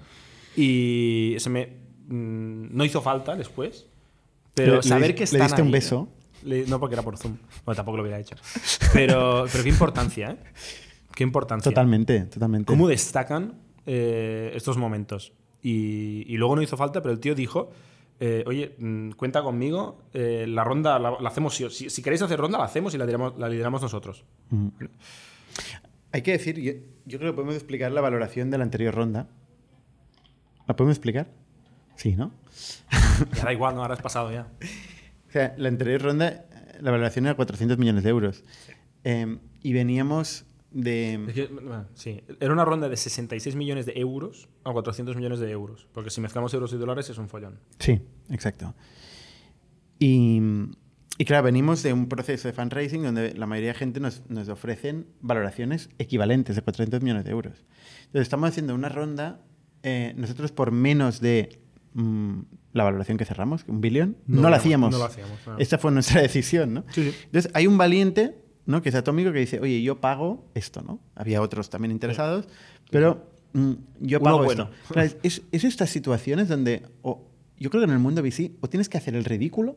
Y 0.56 1.36
se 1.39 1.50
me, 1.50 1.68
mm, 2.08 2.76
no 2.76 2.84
hizo 2.86 3.02
falta 3.02 3.36
después. 3.36 3.86
Pero 4.54 4.72
Le- 4.74 4.78
le 4.78 4.84
saber 4.84 5.14
que 5.14 5.20
le 5.20 5.24
están 5.26 5.41
diste 5.47 5.62
un 5.62 5.72
beso. 5.72 6.10
¿eh? 6.12 6.45
Le- 6.45 6.66
no, 6.68 6.80
porque 6.80 6.95
era 6.95 7.04
por 7.04 7.18
Zoom. 7.18 7.38
Bueno, 7.66 7.76
tampoco 7.76 7.97
lo 7.97 8.04
hubiera 8.04 8.20
hecho. 8.20 8.36
Pero, 8.93 9.45
pero 9.52 9.64
qué 9.64 9.70
importancia, 9.70 10.32
¿eh? 10.32 10.38
qué 11.16 11.24
importancia. 11.24 11.70
Totalmente, 11.70 12.20
totalmente. 12.26 12.66
¿Cómo 12.66 12.88
destacan 12.88 13.54
eh, 13.86 14.52
estos 14.56 14.78
momentos? 14.78 15.32
Y, 15.62 16.24
y 16.28 16.38
luego 16.38 16.56
no 16.56 16.62
hizo 16.62 16.76
falta, 16.78 17.02
pero 17.02 17.14
el 17.14 17.20
tío 17.20 17.36
dijo, 17.36 17.72
eh, 18.20 18.43
oye, 18.45 18.76
mm, 18.78 19.11
cuenta 19.11 19.41
conmigo, 19.41 20.03
eh, 20.13 20.45
la 20.47 20.63
ronda 20.63 20.99
la, 20.99 21.17
la 21.20 21.30
hacemos, 21.30 21.55
si, 21.55 21.70
si, 21.70 21.89
si 21.89 22.01
queréis 22.01 22.22
hacer 22.22 22.39
ronda, 22.39 22.57
la 22.57 22.65
hacemos 22.65 22.93
y 22.93 22.97
la 22.97 23.05
lideramos, 23.05 23.38
la 23.38 23.47
lideramos 23.47 23.82
nosotros. 23.82 24.26
Hay 26.11 26.22
que 26.22 26.32
decir, 26.32 26.59
yo, 26.59 26.74
yo 27.05 27.20
creo 27.20 27.32
que 27.32 27.36
podemos 27.36 27.55
explicar 27.55 27.91
la 27.91 28.01
valoración 28.01 28.49
de 28.49 28.57
la 28.57 28.63
anterior 28.63 28.93
ronda. 28.93 29.28
¿La 30.67 30.76
podemos 30.76 30.97
explicar? 30.97 31.28
Sí, 31.95 32.15
¿no? 32.15 32.32
Ya 33.36 33.43
da 33.43 33.53
igual, 33.53 33.76
¿no? 33.76 33.82
Ahora 33.82 33.95
has 33.95 34.01
pasado 34.01 34.32
ya. 34.32 34.47
O 35.28 35.32
sea, 35.32 35.53
la 35.57 35.67
anterior 35.70 36.01
ronda, 36.01 36.30
eh, 36.30 36.45
la 36.80 36.91
valoración 36.91 37.26
era 37.26 37.36
400 37.36 37.78
millones 37.78 38.03
de 38.03 38.09
euros. 38.09 38.43
Eh, 39.03 39.38
y 39.61 39.74
veníamos 39.74 40.45
de... 40.72 41.24
Es 41.28 41.34
que, 41.34 41.47
bueno, 41.47 41.86
sí, 41.93 42.22
era 42.39 42.53
una 42.53 42.65
ronda 42.65 42.89
de 42.89 42.97
66 42.97 43.55
millones 43.55 43.86
de 43.86 43.93
euros 43.99 44.49
a 44.63 44.72
400 44.72 45.15
millones 45.15 45.39
de 45.39 45.49
euros. 45.51 45.88
Porque 45.93 46.09
si 46.09 46.22
mezclamos 46.22 46.53
euros 46.53 46.72
y 46.74 46.78
dólares 46.78 47.09
es 47.09 47.17
un 47.17 47.28
follón. 47.30 47.59
Sí, 47.80 48.01
exacto. 48.30 48.76
Y, 49.99 50.41
y 51.17 51.26
claro, 51.26 51.43
venimos 51.43 51.84
de 51.84 51.93
un 51.93 52.07
proceso 52.07 52.47
de 52.47 52.53
fundraising 52.53 53.03
donde 53.03 53.34
la 53.34 53.45
mayoría 53.45 53.74
de 53.74 53.80
gente 53.80 53.99
nos, 53.99 54.24
nos 54.30 54.47
ofrecen 54.49 55.07
valoraciones 55.22 55.89
equivalentes 55.97 56.55
de 56.55 56.61
400 56.61 57.01
millones 57.01 57.26
de 57.26 57.32
euros. 57.32 57.65
Entonces, 58.05 58.22
estamos 58.22 58.49
haciendo 58.49 58.74
una 58.76 58.89
ronda, 58.89 59.41
eh, 59.84 60.13
nosotros 60.15 60.51
por 60.51 60.72
menos 60.72 61.20
de 61.20 61.59
mm, 61.93 62.39
la 62.74 62.84
valoración 62.86 63.17
que 63.17 63.26
cerramos, 63.26 63.65
un 63.67 63.82
billón, 63.82 64.17
no, 64.28 64.43
No 64.43 64.49
la 64.49 64.57
hacíamos. 64.57 64.91
no 64.91 64.99
lo 64.99 65.05
hacíamos, 65.05 65.39
no. 65.45 65.57
Esta 65.57 65.78
fue 65.78 65.91
nuestra 65.91 66.22
decisión, 66.22 66.74
¿no? 66.74 66.84
Sí, 66.91 67.11
sí. 67.11 67.15
Entonces, 67.26 67.51
hay 67.53 67.67
un 67.67 67.78
valiente, 67.78 68.36
¿no? 68.70 68.82
Que 68.82 68.89
es 68.89 68.95
atómico, 68.95 69.32
que 69.34 69.39
dice, 69.39 69.59
oye, 69.59 69.82
yo 69.82 69.99
pago 69.99 70.45
esto, 70.53 70.82
¿no? 70.82 70.99
Había 71.15 71.41
otros 71.41 71.70
también 71.70 71.91
interesados, 71.91 72.47
pero 72.91 73.26
mm, 73.53 73.72
yo 74.01 74.20
Uno 74.20 74.24
pago 74.24 74.43
bueno. 74.43 74.70
esto. 74.72 74.93
Claro, 74.93 75.09
es, 75.24 75.41
es 75.51 75.63
estas 75.63 75.89
situaciones 75.89 76.47
donde, 76.47 76.84
o- 77.01 77.26
yo 77.57 77.70
creo 77.70 77.82
que 77.82 77.86
en 77.86 77.91
el 77.93 77.99
mundo 77.99 78.22
VC, 78.22 78.51
o 78.61 78.70
tienes 78.70 78.88
que 78.88 78.97
hacer 78.97 79.15
el 79.15 79.26
ridículo, 79.26 79.76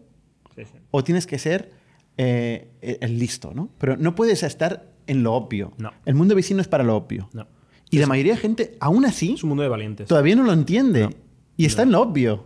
Sí, 0.55 0.65
sí. 0.67 0.79
o 0.91 1.03
tienes 1.03 1.27
que 1.27 1.39
ser 1.39 1.73
eh, 2.19 2.69
el 3.01 3.19
listo, 3.19 3.53
¿no? 3.55 3.71
Pero 3.79 3.97
no 3.97 4.15
puedes 4.15 4.43
estar 4.43 4.93
en 5.07 5.23
lo 5.23 5.33
obvio. 5.33 5.73
No. 5.79 5.91
El 6.05 6.15
mundo 6.15 6.35
VC 6.35 6.55
no 6.55 6.61
es 6.61 6.69
para 6.69 6.85
lo 6.85 6.95
obvio. 6.95 7.31
No. 7.33 7.47
Y 7.91 7.99
la 7.99 8.07
mayoría 8.07 8.35
de 8.35 8.39
gente, 8.41 8.77
aún 8.81 9.05
así, 9.07 9.33
Es 9.35 9.43
un 9.43 9.49
mundo 9.49 9.63
de 9.63 9.69
valientes. 9.71 10.07
todavía 10.09 10.37
no 10.37 10.45
lo 10.45 10.53
entiende. 10.53 11.05
No. 11.05 11.11
Y 11.57 11.65
está 11.67 11.83
en 11.83 11.93
lo 11.93 12.01
obvio. 12.03 12.45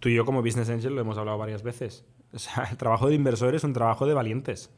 Tú 0.00 0.08
y 0.08 0.14
yo 0.14 0.24
como 0.24 0.42
Business 0.42 0.68
Angel 0.70 0.94
lo 0.94 1.00
hemos 1.00 1.18
hablado 1.18 1.38
varias 1.38 1.62
veces. 1.64 2.04
O 2.32 2.38
sea, 2.38 2.64
el 2.70 2.76
trabajo 2.76 3.06
del 3.06 3.14
inversor 3.16 3.54
es 3.54 3.64
un 3.64 3.72
trabajo 3.72 4.06
de 4.06 4.14
valientes. 4.14 4.70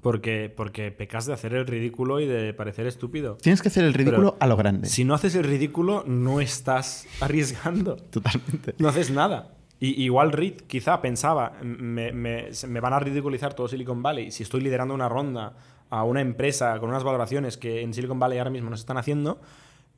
Porque, 0.00 0.52
porque 0.54 0.92
pecas 0.92 1.26
de 1.26 1.32
hacer 1.32 1.54
el 1.54 1.66
ridículo 1.66 2.20
y 2.20 2.26
de 2.26 2.54
parecer 2.54 2.86
estúpido. 2.86 3.36
Tienes 3.36 3.62
que 3.62 3.68
hacer 3.68 3.84
el 3.84 3.94
ridículo 3.94 4.32
Pero 4.34 4.36
a 4.40 4.46
lo 4.46 4.56
grande. 4.56 4.88
Si 4.88 5.04
no 5.04 5.14
haces 5.14 5.34
el 5.34 5.44
ridículo, 5.44 6.04
no 6.06 6.40
estás 6.40 7.06
arriesgando. 7.20 7.96
Totalmente. 7.96 8.74
No 8.78 8.88
haces 8.88 9.10
nada. 9.10 9.54
Y, 9.80 10.02
igual 10.02 10.32
Reed 10.32 10.54
quizá 10.66 11.00
pensaba, 11.00 11.52
me, 11.62 12.12
me- 12.12 12.48
me 12.68 12.80
van 12.80 12.92
a 12.92 13.00
ridiculizar 13.00 13.54
todo 13.54 13.68
Silicon 13.68 14.02
Valley 14.02 14.30
si 14.30 14.42
estoy 14.44 14.60
liderando 14.60 14.94
una 14.94 15.08
ronda 15.08 15.54
a 15.90 16.04
una 16.04 16.20
empresa 16.20 16.78
con 16.80 16.90
unas 16.90 17.02
valoraciones 17.04 17.56
que 17.56 17.80
en 17.82 17.94
Silicon 17.94 18.18
Valley 18.18 18.38
ahora 18.38 18.50
mismo 18.50 18.70
no 18.70 18.76
se 18.76 18.82
están 18.82 18.98
haciendo. 18.98 19.40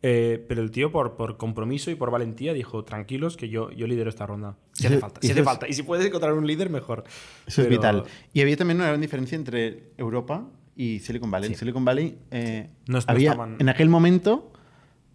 Eh, 0.03 0.45
pero 0.49 0.63
el 0.63 0.71
tío, 0.71 0.91
por, 0.93 1.17
por 1.17 1.37
compromiso 1.37 1.91
y 1.91 1.95
por 1.95 2.11
valentía, 2.11 2.53
dijo: 2.55 2.85
tranquilos, 2.85 3.37
que 3.37 3.49
yo, 3.49 3.71
yo 3.71 3.87
lidero 3.87 4.09
esta 4.11 4.27
ronda. 4.27 4.57
Si 4.73 4.87
hace 4.87 4.99
falta, 4.99 5.21
si 5.21 5.31
hace 5.31 5.43
falta. 5.43 5.69
Y 5.69 5.75
si 5.75 5.83
puedes 5.83 6.07
encontrar 6.07 6.33
un 6.33 6.47
líder, 6.47 6.71
mejor. 6.71 7.05
Eso 7.47 7.61
es 7.63 7.69
vital. 7.69 8.05
Y 8.33 8.41
había 8.41 8.57
también 8.57 8.79
una 8.79 8.89
gran 8.89 9.01
diferencia 9.01 9.37
entre 9.37 9.93
Europa 9.99 10.49
y 10.75 11.01
Silicon 11.01 11.31
Valley. 11.31 11.49
En 11.49 11.55
Sí. 11.55 11.59
Silicon 11.61 11.85
Valley 11.85 12.17
eh, 12.31 12.71
No 12.87 12.99
no 12.99 13.05
había, 13.07 13.31
estaban- 13.33 13.57
en 13.61 13.69
aquel 13.69 13.91
momento, 13.91 14.53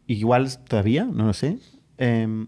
igual 0.06 0.50
todavía, 0.66 1.06
no 1.06 1.26
lo 1.26 1.34
sé, 1.34 1.58
eh, 1.98 2.46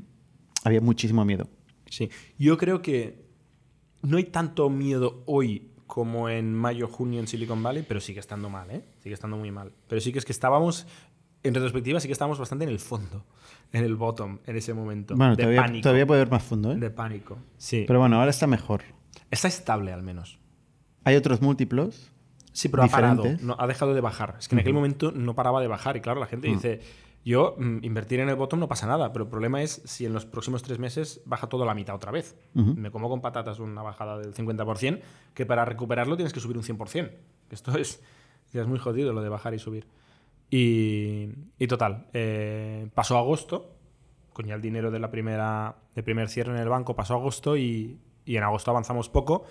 había 0.63 0.81
muchísimo 0.81 1.25
miedo. 1.25 1.49
Sí. 1.89 2.09
Yo 2.37 2.57
creo 2.57 2.81
que 2.83 3.25
no 4.03 4.17
hay 4.17 4.25
tanto 4.25 4.69
miedo 4.69 5.23
hoy 5.25 5.71
como 5.87 6.29
en 6.29 6.53
mayo, 6.53 6.87
junio 6.87 7.19
en 7.19 7.27
Silicon 7.27 7.63
Valley, 7.63 7.83
pero 7.87 7.99
sigue 7.99 8.19
estando 8.19 8.49
mal, 8.49 8.69
¿eh? 8.69 8.83
Sigue 8.99 9.15
estando 9.15 9.37
muy 9.37 9.49
mal. 9.51 9.71
Pero 9.87 10.01
sí 10.01 10.11
que 10.11 10.19
es 10.19 10.25
que 10.25 10.33
estábamos, 10.33 10.85
en 11.43 11.53
retrospectiva, 11.53 11.99
sí 11.99 12.07
que 12.07 12.13
estábamos 12.13 12.39
bastante 12.39 12.65
en 12.65 12.71
el 12.71 12.79
fondo, 12.79 13.23
en 13.71 13.83
el 13.83 13.95
bottom, 13.95 14.39
en 14.45 14.55
ese 14.55 14.73
momento. 14.73 15.15
Bueno, 15.15 15.35
de 15.35 15.43
todavía, 15.43 15.61
pánico. 15.61 15.83
todavía 15.83 16.07
puede 16.07 16.21
haber 16.21 16.31
más 16.31 16.43
fondo, 16.43 16.71
¿eh? 16.71 16.75
De 16.75 16.89
pánico. 16.89 17.37
Sí. 17.57 17.85
Pero 17.87 17.99
bueno, 17.99 18.17
ahora 18.17 18.31
está 18.31 18.47
mejor. 18.47 18.81
Está 19.31 19.47
estable 19.47 19.93
al 19.93 20.03
menos. 20.03 20.39
Hay 21.03 21.15
otros 21.15 21.41
múltiplos. 21.41 22.11
Sí, 22.51 22.69
pero 22.69 22.83
ha 22.83 22.87
parado. 22.87 23.23
No, 23.41 23.55
ha 23.59 23.67
dejado 23.67 23.93
de 23.93 24.01
bajar. 24.01 24.35
Es 24.39 24.47
que 24.47 24.55
en 24.55 24.59
aquel 24.59 24.73
momento 24.73 25.11
no 25.11 25.35
paraba 25.35 25.61
de 25.61 25.67
bajar. 25.67 25.95
Y 25.95 26.01
claro, 26.01 26.19
la 26.19 26.25
gente 26.25 26.47
dice, 26.47 26.81
yo 27.23 27.55
mm, 27.59 27.83
invertir 27.83 28.19
en 28.19 28.29
el 28.29 28.35
bottom 28.35 28.59
no 28.59 28.67
pasa 28.67 28.87
nada, 28.87 29.13
pero 29.13 29.25
el 29.25 29.29
problema 29.29 29.61
es 29.61 29.81
si 29.85 30.05
en 30.05 30.13
los 30.13 30.25
próximos 30.25 30.63
tres 30.63 30.79
meses 30.79 31.21
baja 31.25 31.47
todo 31.47 31.63
a 31.63 31.65
la 31.65 31.75
mitad 31.75 31.95
otra 31.95 32.11
vez. 32.11 32.35
Me 32.53 32.89
como 32.89 33.09
con 33.09 33.21
patatas 33.21 33.59
una 33.59 33.83
bajada 33.83 34.17
del 34.17 34.33
50%, 34.33 35.01
que 35.33 35.45
para 35.45 35.65
recuperarlo 35.65 36.15
tienes 36.15 36.33
que 36.33 36.39
subir 36.39 36.57
un 36.57 36.63
100%. 36.63 37.11
Esto 37.51 37.77
es, 37.77 38.01
ya 38.53 38.61
es 38.61 38.67
muy 38.67 38.79
jodido 38.79 39.13
lo 39.13 39.21
de 39.21 39.29
bajar 39.29 39.53
y 39.53 39.59
subir. 39.59 39.85
Y, 40.49 41.29
y 41.59 41.67
total, 41.67 42.07
eh, 42.13 42.87
pasó 42.93 43.17
agosto, 43.17 43.73
con 44.33 44.45
ya 44.45 44.55
el 44.55 44.61
dinero 44.61 44.91
de 44.91 44.99
la 44.99 45.11
primera, 45.11 45.75
del 45.95 46.03
primer 46.03 46.29
cierre 46.29 46.53
en 46.53 46.59
el 46.59 46.69
banco, 46.69 46.95
pasó 46.95 47.15
agosto 47.15 47.57
y, 47.57 47.97
y 48.25 48.37
en 48.37 48.43
agosto 48.43 48.71
avanzamos 48.71 49.09
poco. 49.09 49.45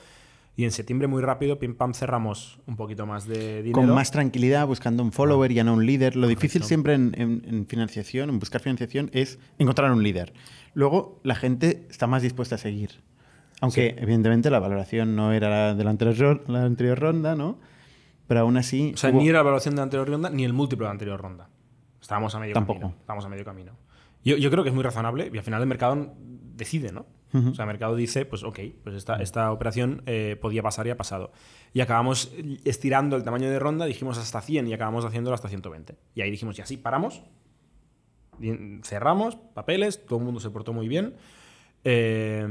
Y 0.59 0.64
en 0.64 0.70
septiembre 0.70 1.07
muy 1.07 1.20
rápido, 1.20 1.59
pim 1.59 1.74
pam, 1.74 1.92
cerramos 1.92 2.61
un 2.66 2.76
poquito 2.76 3.05
más 3.05 3.26
de 3.26 3.59
dinero. 3.62 3.74
Con 3.86 3.94
más 3.94 4.11
tranquilidad, 4.11 4.66
buscando 4.66 5.03
un 5.03 5.12
follower 5.12 5.53
y 5.53 5.57
ya 5.57 5.64
no 5.64 5.74
un 5.74 5.84
líder. 5.84 6.16
Lo 6.16 6.28
difícil 6.28 6.62
siempre 6.68 6.94
en, 6.94 7.12
en- 7.20 7.42
en 7.47 7.66
financiación, 7.66 8.30
en 8.30 8.38
buscar 8.38 8.62
financiación, 8.62 9.11
es 9.12 9.38
encontrar 9.59 9.92
un 9.92 10.03
líder. 10.03 10.32
Luego, 10.72 11.20
la 11.24 11.34
gente 11.34 11.86
está 11.90 12.07
más 12.07 12.22
dispuesta 12.22 12.55
a 12.55 12.59
seguir. 12.59 13.03
Aunque, 13.61 13.97
evidentemente, 13.99 14.49
la 14.49 14.59
valoración 14.59 15.14
no 15.14 15.32
era 15.34 15.51
la 15.51 15.74
de 15.74 15.84
la 15.84 15.90
anterior, 15.90 16.42
la 16.49 16.62
anterior 16.64 16.99
ronda, 16.99 17.34
¿no? 17.36 17.59
Pero 18.27 18.41
aún 18.41 18.57
así. 18.57 18.93
O 18.95 18.97
sea, 18.97 19.11
hubo- 19.11 19.18
ni 19.20 19.29
era 19.29 19.39
la 19.39 19.43
evaluación 19.43 19.74
de 19.74 19.79
la 19.79 19.83
anterior 19.85 20.09
ronda 20.09 20.31
ni 20.31 20.45
el 20.45 20.53
múltiplo 20.53 20.85
de 20.85 20.89
la 20.89 20.93
anterior 20.93 21.20
ronda. 21.20 21.49
Estábamos 22.01 22.35
a 22.35 22.39
medio 22.41 22.55
Tampoco. 22.55 22.81
camino. 22.81 22.97
Estábamos 23.01 23.24
a 23.24 23.29
medio 23.29 23.45
camino. 23.45 23.72
Yo, 24.24 24.37
yo 24.37 24.51
creo 24.51 24.62
que 24.64 24.70
es 24.70 24.74
muy 24.74 24.83
razonable 24.85 25.31
y 25.33 25.37
al 25.39 25.45
final 25.45 25.61
el 25.61 25.66
mercado 25.68 26.14
decide, 26.18 26.91
¿no? 26.93 27.07
Ujú. 27.33 27.51
O 27.51 27.55
sea, 27.55 27.64
el 27.64 27.68
mercado 27.68 27.95
dice, 27.97 28.24
pues 28.24 28.43
ok, 28.45 28.59
pues 28.83 28.97
esta, 28.97 29.16
esta 29.16 29.53
operación 29.53 30.03
eh, 30.07 30.37
podía 30.41 30.62
pasar 30.62 30.87
y 30.87 30.91
ha 30.91 30.97
pasado. 30.97 31.33
Y 31.74 31.81
acabamos 31.81 32.33
estirando 32.64 33.16
el 33.16 33.22
tamaño 33.24 33.51
de 33.51 33.59
ronda, 33.59 33.85
dijimos 33.87 34.18
hasta 34.18 34.41
100 34.41 34.66
y 34.68 34.72
acabamos 34.72 35.05
haciéndolo 35.05 35.35
hasta 35.35 35.49
120. 35.49 35.97
Y 36.14 36.22
ahí 36.22 36.31
dijimos, 36.31 36.59
y 36.59 36.62
así 36.62 36.77
paramos, 36.77 37.22
cerramos, 38.83 39.37
papeles, 39.55 40.05
todo 40.07 40.18
el 40.18 40.24
mundo 40.24 40.41
se 40.41 40.51
portó 40.51 40.72
muy 40.72 40.89
bien. 40.89 41.14
Eh, 41.85 42.47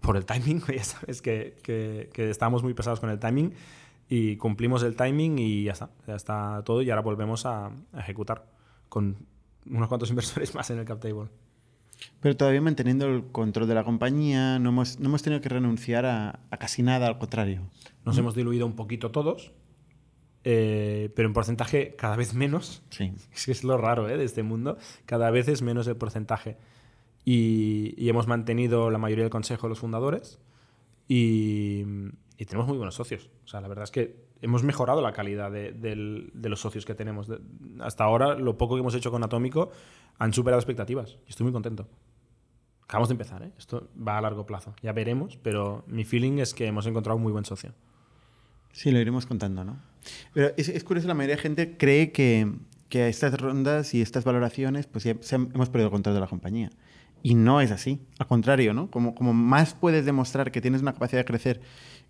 por 0.00 0.16
el 0.16 0.24
timing, 0.26 0.62
ya 0.76 0.84
sabes 0.84 1.22
que, 1.22 1.56
que, 1.62 2.10
que 2.12 2.30
estábamos 2.30 2.62
muy 2.62 2.74
pesados 2.74 3.00
con 3.00 3.10
el 3.10 3.18
timing 3.18 3.52
y 4.14 4.36
cumplimos 4.36 4.82
el 4.82 4.94
timing 4.94 5.38
y 5.38 5.62
ya 5.64 5.72
está, 5.72 5.88
ya 6.06 6.16
está 6.16 6.62
todo 6.66 6.82
y 6.82 6.90
ahora 6.90 7.00
volvemos 7.00 7.46
a, 7.46 7.68
a 7.68 8.00
ejecutar 8.00 8.44
con 8.90 9.26
unos 9.64 9.88
cuantos 9.88 10.10
inversores 10.10 10.54
más 10.54 10.68
en 10.68 10.80
el 10.80 10.84
cap 10.84 11.00
table. 11.00 11.30
Pero 12.20 12.36
todavía 12.36 12.60
manteniendo 12.60 13.06
el 13.06 13.28
control 13.28 13.66
de 13.66 13.74
la 13.74 13.84
compañía, 13.84 14.58
no 14.58 14.68
hemos, 14.68 15.00
no 15.00 15.08
hemos 15.08 15.22
tenido 15.22 15.40
que 15.40 15.48
renunciar 15.48 16.04
a, 16.04 16.40
a 16.50 16.56
casi 16.58 16.82
nada, 16.82 17.06
al 17.06 17.18
contrario. 17.18 17.62
Nos 18.04 18.18
hemos 18.18 18.34
diluido 18.34 18.66
un 18.66 18.76
poquito 18.76 19.12
todos, 19.12 19.52
eh, 20.44 21.10
pero 21.16 21.26
en 21.26 21.32
porcentaje 21.32 21.96
cada 21.96 22.16
vez 22.16 22.34
menos. 22.34 22.82
Sí. 22.90 23.14
Es 23.50 23.64
lo 23.64 23.78
raro 23.78 24.10
¿eh? 24.10 24.18
de 24.18 24.24
este 24.24 24.42
mundo. 24.42 24.76
Cada 25.06 25.30
vez 25.30 25.48
es 25.48 25.62
menos 25.62 25.86
el 25.86 25.96
porcentaje. 25.96 26.58
Y, 27.24 27.94
y 27.96 28.10
hemos 28.10 28.26
mantenido 28.26 28.90
la 28.90 28.98
mayoría 28.98 29.24
del 29.24 29.30
consejo 29.30 29.68
de 29.68 29.70
los 29.70 29.78
fundadores 29.78 30.38
y, 31.08 31.84
y 32.42 32.44
tenemos 32.44 32.66
muy 32.66 32.76
buenos 32.76 32.96
socios. 32.96 33.30
O 33.44 33.48
sea, 33.48 33.60
la 33.60 33.68
verdad 33.68 33.84
es 33.84 33.92
que 33.92 34.16
hemos 34.40 34.64
mejorado 34.64 35.00
la 35.00 35.12
calidad 35.12 35.52
de, 35.52 35.70
del- 35.70 36.30
de 36.34 36.48
los 36.48 36.60
socios 36.60 36.84
que 36.84 36.94
tenemos. 36.96 37.28
De- 37.28 37.38
hasta 37.80 38.02
ahora, 38.02 38.34
lo 38.34 38.58
poco 38.58 38.74
que 38.74 38.80
hemos 38.80 38.96
hecho 38.96 39.12
con 39.12 39.22
Atómico 39.22 39.70
han 40.18 40.32
superado 40.32 40.58
expectativas. 40.58 41.18
Y 41.26 41.30
estoy 41.30 41.44
muy 41.44 41.52
contento. 41.52 41.86
Acabamos 42.82 43.08
de 43.10 43.12
empezar, 43.12 43.44
¿eh? 43.44 43.52
Esto 43.56 43.88
va 43.96 44.18
a 44.18 44.20
largo 44.20 44.44
plazo. 44.44 44.74
Ya 44.82 44.92
veremos, 44.92 45.38
pero 45.40 45.84
mi 45.86 46.04
feeling 46.04 46.38
es 46.40 46.52
que 46.52 46.66
hemos 46.66 46.84
encontrado 46.86 47.16
un 47.16 47.22
muy 47.22 47.30
buen 47.32 47.44
socio. 47.44 47.72
Sí, 48.72 48.90
lo 48.90 48.98
iremos 48.98 49.24
contando, 49.24 49.62
¿no? 49.64 49.80
Pero 50.34 50.52
es, 50.56 50.68
es 50.68 50.82
curioso, 50.82 51.06
la 51.06 51.14
mayoría 51.14 51.36
de 51.36 51.42
gente 51.42 51.76
cree 51.76 52.10
que, 52.10 52.52
que 52.88 53.02
a 53.02 53.08
estas 53.08 53.40
rondas 53.40 53.94
y 53.94 54.02
estas 54.02 54.24
valoraciones, 54.24 54.88
pues 54.88 55.04
ya 55.04 55.14
se 55.20 55.36
hemos 55.36 55.68
perdido 55.68 55.86
el 55.86 55.92
control 55.92 56.16
de 56.16 56.20
la 56.20 56.26
compañía. 56.26 56.70
Y 57.22 57.36
no 57.36 57.60
es 57.60 57.70
así. 57.70 58.00
Al 58.18 58.26
contrario, 58.26 58.74
¿no? 58.74 58.90
Como, 58.90 59.14
como 59.14 59.32
más 59.32 59.74
puedes 59.74 60.04
demostrar 60.04 60.50
que 60.50 60.60
tienes 60.60 60.82
una 60.82 60.92
capacidad 60.92 61.20
de 61.20 61.24
crecer 61.24 61.60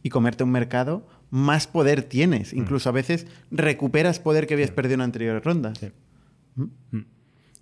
y 0.02 0.10
comerte 0.10 0.44
un 0.44 0.50
mercado, 0.50 1.06
más 1.30 1.66
poder 1.66 2.02
tienes. 2.02 2.52
Incluso 2.52 2.88
a 2.88 2.92
veces 2.92 3.26
recuperas 3.50 4.18
poder 4.18 4.46
que 4.46 4.54
habías 4.54 4.70
perdido 4.70 4.94
en 4.94 5.00
anteriores 5.02 5.44
rondas. 5.44 5.78
Sí. 5.78 5.92
¿Mm? 6.56 6.64
Mm. 6.90 7.06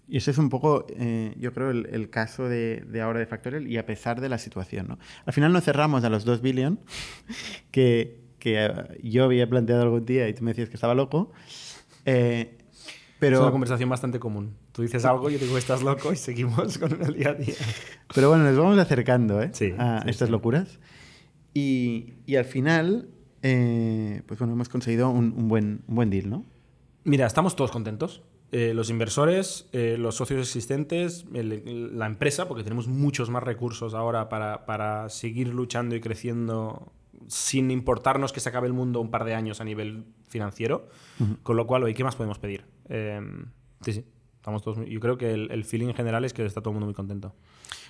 Y 0.08 0.16
ese 0.16 0.32
es 0.32 0.38
un 0.38 0.48
poco, 0.48 0.86
eh, 0.88 1.34
yo 1.38 1.52
creo, 1.52 1.70
el, 1.70 1.86
el 1.92 2.10
caso 2.10 2.48
de, 2.48 2.84
de 2.88 3.00
ahora 3.00 3.20
de 3.20 3.26
Factorial 3.26 3.68
y 3.68 3.76
a 3.76 3.86
pesar 3.86 4.20
de 4.20 4.28
la 4.28 4.38
situación. 4.38 4.88
¿no? 4.88 4.98
Al 5.24 5.32
final 5.32 5.52
nos 5.52 5.64
cerramos 5.64 6.02
a 6.02 6.08
los 6.08 6.24
2 6.24 6.42
billion, 6.42 6.80
que 7.70 8.20
que 8.40 8.64
eh, 8.64 8.72
yo 9.04 9.22
había 9.22 9.48
planteado 9.48 9.82
algún 9.82 10.04
día 10.04 10.28
y 10.28 10.34
tú 10.34 10.42
me 10.42 10.50
decías 10.50 10.68
que 10.68 10.74
estaba 10.74 10.94
loco. 10.94 11.30
Eh, 12.06 12.56
pero, 13.20 13.36
Es 13.36 13.42
una 13.42 13.52
conversación 13.52 13.88
bastante 13.88 14.18
común. 14.18 14.56
Tú 14.72 14.82
dices 14.82 15.04
algo, 15.04 15.28
yo 15.28 15.38
digo 15.38 15.52
que 15.52 15.58
estás 15.58 15.82
loco 15.82 16.12
y 16.12 16.16
seguimos 16.16 16.78
con 16.78 17.00
el 17.02 17.14
día 17.14 17.30
a 17.30 17.34
día. 17.34 17.54
pero 18.12 18.30
bueno, 18.30 18.44
nos 18.44 18.56
vamos 18.56 18.78
acercando 18.78 19.40
¿eh? 19.42 19.50
Sí, 19.52 19.74
a 19.78 20.02
sí, 20.02 20.10
estas 20.10 20.28
sí. 20.28 20.32
locuras. 20.32 20.80
Y, 21.54 22.14
y 22.26 22.36
al 22.36 22.44
final, 22.44 23.08
eh, 23.42 24.22
pues 24.26 24.38
bueno, 24.38 24.54
hemos 24.54 24.68
conseguido 24.68 25.10
un, 25.10 25.34
un 25.36 25.48
buen, 25.48 25.82
un 25.88 25.94
buen 25.94 26.10
deal, 26.10 26.28
¿no? 26.30 26.44
Mira, 27.04 27.26
estamos 27.26 27.56
todos 27.56 27.70
contentos. 27.70 28.22
Eh, 28.52 28.74
los 28.74 28.90
inversores, 28.90 29.68
eh, 29.72 29.96
los 29.98 30.16
socios 30.16 30.40
existentes, 30.40 31.24
el- 31.34 31.96
la 31.98 32.06
empresa, 32.06 32.48
porque 32.48 32.64
tenemos 32.64 32.88
muchos 32.88 33.30
más 33.30 33.42
recursos 33.42 33.94
ahora 33.94 34.28
para, 34.28 34.66
para 34.66 35.08
seguir 35.08 35.48
luchando 35.48 35.94
y 35.94 36.00
creciendo 36.00 36.92
sin 37.28 37.70
importarnos 37.70 38.32
que 38.32 38.40
se 38.40 38.48
acabe 38.48 38.66
el 38.66 38.72
mundo 38.72 39.00
un 39.00 39.10
par 39.10 39.24
de 39.24 39.34
años 39.34 39.60
a 39.60 39.64
nivel 39.64 40.04
financiero. 40.28 40.88
Con 41.44 41.56
lo 41.56 41.66
cual, 41.66 41.84
oye, 41.84 41.94
¿qué 41.94 42.02
más 42.02 42.16
podemos 42.16 42.38
pedir? 42.38 42.64
Eh, 42.88 43.20
sí, 43.82 43.92
sí. 43.92 44.04
Estamos 44.40 44.62
todos, 44.62 44.78
yo 44.88 45.00
creo 45.00 45.18
que 45.18 45.34
el, 45.34 45.50
el 45.50 45.64
feeling 45.66 45.92
general 45.92 46.24
es 46.24 46.32
que 46.32 46.46
está 46.46 46.62
todo 46.62 46.70
el 46.70 46.76
mundo 46.76 46.86
muy 46.86 46.94
contento. 46.94 47.34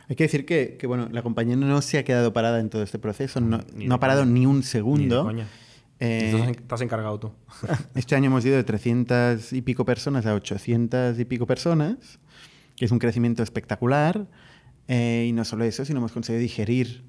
Hay 0.08 0.16
que 0.16 0.24
decir 0.24 0.44
que, 0.44 0.76
que, 0.76 0.88
bueno, 0.88 1.08
la 1.12 1.22
compañía 1.22 1.54
no 1.54 1.80
se 1.80 1.98
ha 1.98 2.04
quedado 2.04 2.32
parada 2.32 2.58
en 2.58 2.68
todo 2.70 2.82
este 2.82 2.98
proceso, 2.98 3.40
no, 3.40 3.60
no 3.72 3.94
ha 3.94 4.00
parado 4.00 4.22
coña. 4.22 4.32
ni 4.32 4.46
un 4.46 4.56
Ni 4.56 4.62
de 4.62 4.66
segundo. 4.66 5.22
coña. 5.22 5.46
Eh, 6.00 6.50
estás 6.50 6.80
encargado 6.80 7.20
tú. 7.20 7.30
Este 7.94 8.16
año 8.16 8.26
hemos 8.26 8.44
ido 8.44 8.56
de 8.56 8.64
300 8.64 9.52
y 9.52 9.62
pico 9.62 9.84
personas 9.84 10.26
a 10.26 10.34
800 10.34 11.16
y 11.20 11.24
pico 11.24 11.46
personas, 11.46 12.18
que 12.74 12.84
es 12.86 12.90
un 12.90 12.98
crecimiento 12.98 13.44
espectacular. 13.44 14.26
Eh, 14.88 15.26
y 15.28 15.32
no 15.32 15.44
solo 15.44 15.62
eso, 15.62 15.84
sino 15.84 16.00
hemos 16.00 16.10
conseguido 16.10 16.40
digerir 16.42 17.04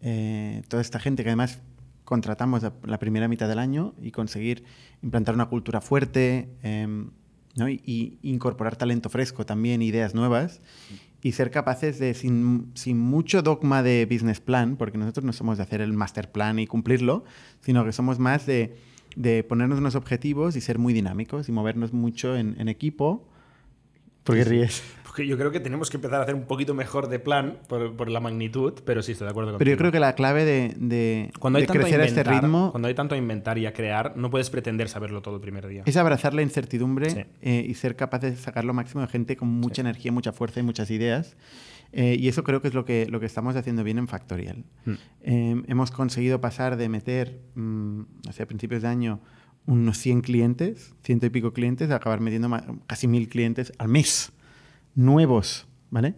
eh, 0.00 0.62
toda 0.68 0.80
esta 0.80 0.98
gente 1.00 1.22
que 1.22 1.28
además 1.28 1.60
contratamos 2.04 2.62
la, 2.62 2.72
la 2.84 2.98
primera 2.98 3.28
mitad 3.28 3.46
del 3.46 3.58
año 3.58 3.92
y 4.00 4.10
conseguir 4.12 4.64
implantar 5.02 5.34
una 5.34 5.46
cultura 5.46 5.82
fuerte 5.82 6.48
em, 6.62 7.10
¿no? 7.56 7.68
y, 7.68 7.82
y 7.84 8.18
incorporar 8.22 8.76
talento 8.76 9.08
fresco 9.08 9.44
también, 9.44 9.82
ideas 9.82 10.14
nuevas 10.14 10.60
y 11.22 11.32
ser 11.32 11.50
capaces 11.50 11.98
de, 11.98 12.14
sin, 12.14 12.70
sin 12.74 13.00
mucho 13.00 13.42
dogma 13.42 13.82
de 13.82 14.06
business 14.08 14.40
plan, 14.40 14.76
porque 14.76 14.96
nosotros 14.96 15.24
no 15.24 15.32
somos 15.32 15.56
de 15.56 15.64
hacer 15.64 15.80
el 15.80 15.92
master 15.92 16.30
plan 16.30 16.58
y 16.60 16.68
cumplirlo, 16.68 17.24
sino 17.62 17.84
que 17.84 17.92
somos 17.92 18.20
más 18.20 18.46
de, 18.46 18.76
de 19.16 19.42
ponernos 19.42 19.80
unos 19.80 19.96
objetivos 19.96 20.54
y 20.54 20.60
ser 20.60 20.78
muy 20.78 20.92
dinámicos 20.92 21.48
y 21.48 21.52
movernos 21.52 21.92
mucho 21.92 22.36
en, 22.36 22.54
en 22.60 22.68
equipo. 22.68 23.26
¿Por 24.22 24.36
qué 24.36 24.44
ríes? 24.44 24.82
Yo 25.24 25.36
creo 25.38 25.50
que 25.52 25.60
tenemos 25.60 25.88
que 25.90 25.96
empezar 25.96 26.20
a 26.20 26.22
hacer 26.24 26.34
un 26.34 26.44
poquito 26.46 26.74
mejor 26.74 27.08
de 27.08 27.18
plan 27.18 27.58
por, 27.68 27.94
por 27.96 28.10
la 28.10 28.20
magnitud, 28.20 28.74
pero 28.84 29.02
sí, 29.02 29.12
estoy 29.12 29.26
de 29.26 29.30
acuerdo 29.30 29.56
Pero 29.58 29.70
yo 29.70 29.76
creo 29.76 29.92
que 29.92 30.00
la 30.00 30.14
clave 30.14 30.44
de, 30.44 30.74
de- 30.76 31.30
Cuando 31.38 31.58
hay 31.58 31.62
de 31.62 31.66
tanto 31.68 31.80
crecer 31.82 32.00
a 32.00 32.04
este 32.04 32.20
inventar, 32.20 32.42
ritmo 32.42 32.70
Cuando 32.72 32.88
hay 32.88 32.94
tanto 32.94 33.14
a 33.14 33.18
inventar 33.18 33.58
y 33.58 33.66
a 33.66 33.72
crear, 33.72 34.16
no 34.16 34.30
puedes 34.30 34.50
pretender 34.50 34.88
saberlo 34.88 35.22
todo 35.22 35.36
el 35.36 35.40
primer 35.40 35.66
día. 35.66 35.82
es 35.86 35.96
abrazar 35.96 36.34
la 36.34 36.42
incertidumbre 36.42 37.10
Sí. 37.10 37.20
eh, 37.42 37.64
y 37.68 37.74
ser 37.74 37.96
capaz 37.96 38.18
de 38.20 38.36
sacar 38.36 38.64
lo 38.64 38.74
máximo 38.74 39.00
de 39.02 39.06
gente 39.08 39.36
con 39.36 39.48
mucha 39.48 39.80
energía, 39.82 40.10
mucha 40.12 40.32
fuerza 40.32 40.60
y 40.60 40.62
muchas 40.62 40.90
ideas. 40.90 41.36
Eh, 41.92 42.16
y 42.18 42.28
eso 42.28 42.42
creo 42.42 42.60
que 42.60 42.68
es 42.68 42.74
lo 42.74 42.84
que, 42.84 43.06
lo 43.08 43.20
que 43.20 43.26
estamos 43.26 43.54
haciendo 43.56 43.84
bien 43.84 43.98
en 43.98 44.08
Factorial. 44.08 44.64
Mm. 44.84 44.92
Eh, 45.22 45.62
hemos 45.68 45.90
conseguido 45.92 46.40
pasar 46.40 46.76
de 46.76 46.88
meter, 46.88 47.40
mm, 47.54 48.00
hacia 48.28 48.44
principios 48.46 48.82
de 48.82 48.88
año, 48.88 49.20
unos 49.66 49.98
100 49.98 50.20
clientes, 50.20 50.94
ciento 51.02 51.26
y 51.26 51.30
pico 51.30 51.52
clientes, 51.52 51.90
a 51.90 51.96
acabar 51.96 52.20
metiendo 52.20 52.50
casi 52.86 53.08
mil 53.08 53.28
clientes 53.28 53.72
al 53.78 53.88
mes, 53.88 54.32
nuevos, 54.96 55.68
¿vale? 55.90 56.14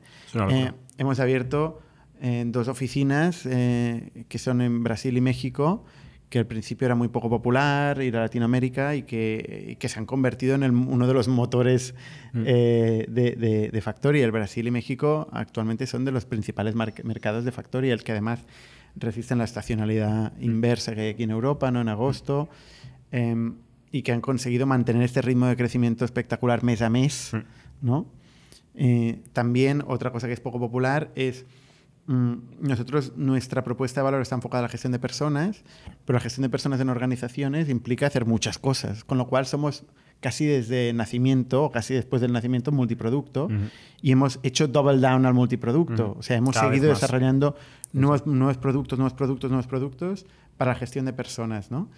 Eh, 0.51 0.73
hemos 0.97 1.21
abierto 1.21 1.81
eh, 2.21 2.45
dos 2.47 2.69
oficinas 2.69 3.45
eh, 3.47 4.25
que 4.29 4.39
son 4.39 4.61
en 4.63 4.83
Brasil 4.83 5.17
y 5.17 5.21
México, 5.21 5.85
que 6.31 6.39
al 6.39 6.47
principio 6.47 6.85
era 6.87 6.95
muy 6.95 7.09
poco 7.09 7.31
popular 7.31 8.03
ir 8.03 8.17
a 8.17 8.21
Latinoamérica 8.21 8.95
y 8.95 9.03
que, 9.03 9.67
y 9.71 9.77
que 9.77 9.89
se 9.89 9.99
han 9.99 10.05
convertido 10.07 10.55
en 10.55 10.63
el- 10.63 10.73
uno 10.73 11.07
de 11.07 11.15
los 11.15 11.29
motores 11.29 11.95
Mm. 12.35 12.43
de, 12.43 13.07
de, 13.39 13.71
de 13.73 13.81
Factorial. 13.81 14.31
Brasil 14.31 14.67
y 14.67 14.71
México 14.71 15.29
actualmente 15.33 15.87
son 15.87 16.05
de 16.05 16.13
los 16.13 16.27
principales 16.27 16.75
mercados 16.75 17.45
de 17.47 17.53
Factorial, 17.53 18.03
que 18.05 18.13
además 18.13 18.45
resisten 18.97 19.39
la 19.39 19.45
estacionalidad 19.45 20.33
Mm. 20.39 20.43
inversa 20.45 20.95
que 20.95 21.01
hay 21.03 21.09
aquí 21.11 21.23
en 21.23 21.31
Europa, 21.31 21.71
¿no? 21.71 21.81
en 21.81 21.89
agosto, 21.89 22.51
em, 23.11 23.55
y 23.91 24.03
que 24.03 24.13
han 24.13 24.21
conseguido 24.21 24.67
mantener 24.67 25.03
este 25.03 25.23
ritmo 25.23 25.47
de 25.47 25.57
crecimiento 25.57 26.05
espectacular 26.05 26.63
mes 26.63 26.83
a 26.83 26.91
mes. 26.91 27.31
Mm. 27.33 27.87
¿no? 27.87 28.07
Eh, 28.81 29.23
también 29.33 29.83
otra 29.89 30.13
cosa 30.13 30.29
que 30.29 30.33
es 30.35 30.41
poco 30.41 30.61
popular 30.61 31.11
es 31.17 31.47
mm, 32.07 32.35
nosotros 32.61 33.13
nuestra 33.17 33.65
propuesta 33.65 34.01
de 34.01 34.05
valor 34.05 34.23
está 34.23 34.37
enfocada 34.37 34.61
a 34.61 34.63
la 34.63 34.69
gestión 34.69 34.93
de 34.93 35.01
personas, 35.01 35.65
pero 36.05 36.17
la 36.17 36.21
gestión 36.21 36.43
de 36.43 36.49
personas 36.49 36.79
en 36.81 36.89
organizaciones 36.89 37.69
implica 37.69 38.07
hacer 38.07 38.25
muchas 38.25 38.57
cosas, 38.59 39.03
con 39.03 39.19
lo 39.19 39.27
cual 39.27 39.47
somos 39.47 39.85
casi 40.21 40.47
desde 40.47 40.93
nacimiento 40.93 41.65
o 41.65 41.71
casi 41.73 41.95
después 41.95 42.23
del 42.23 42.33
nacimiento 42.33 42.71
multiproducto 42.73 43.47
Ujú. 43.47 43.55
y 44.01 44.11
hemos 44.13 44.39
hecho 44.45 44.67
double 44.69 44.99
down 44.99 45.27
al 45.27 45.35
multiproducto, 45.35 46.11
Ujú. 46.13 46.19
o 46.21 46.23
sea, 46.23 46.37
hemos 46.37 46.55
Cada 46.55 46.69
seguido 46.71 46.89
desarrollando 46.89 47.57
nuevos, 47.93 48.27
nuevos 48.27 48.59
productos, 48.59 48.99
nuevos 48.99 49.15
productos, 49.15 49.51
nuevos 49.51 49.67
productos 49.67 50.25
para 50.57 50.73
la 50.73 50.79
gestión 50.79 51.05
de 51.05 51.13
personas, 51.13 51.71
¿no? 51.71 51.89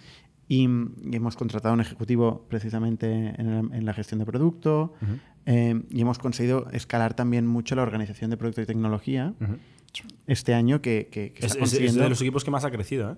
Y, 0.47 0.63
y 0.67 1.15
hemos 1.15 1.35
contratado 1.37 1.73
un 1.73 1.79
ejecutivo 1.81 2.45
precisamente 2.49 3.07
en, 3.39 3.47
el- 3.47 3.73
en 3.73 3.85
la 3.85 3.93
gestión 3.93 4.19
de 4.19 4.25
producto 4.25 4.93
Ujú. 5.01 5.13
Eh, 5.45 5.81
y 5.89 6.01
hemos 6.01 6.19
conseguido 6.19 6.67
escalar 6.71 7.13
también 7.13 7.47
mucho 7.47 7.75
la 7.75 7.81
organización 7.83 8.29
de 8.31 8.37
producto 8.37 8.61
y 8.61 8.65
tecnología 8.65 9.33
este 10.27 10.53
año 10.53 10.81
que, 10.81 11.09
que- 11.11 11.33
que 11.33 11.45
Es, 11.45 11.45
está 11.45 11.45
es- 11.47 11.53
es 11.53 11.59
consiguiendo... 11.59 12.03
de 12.03 12.09
los 12.09 12.21
equipos 12.21 12.43
que 12.43 12.51
más 12.51 12.63
ha 12.65 12.71
crecido, 12.71 13.11
¿eh? 13.11 13.15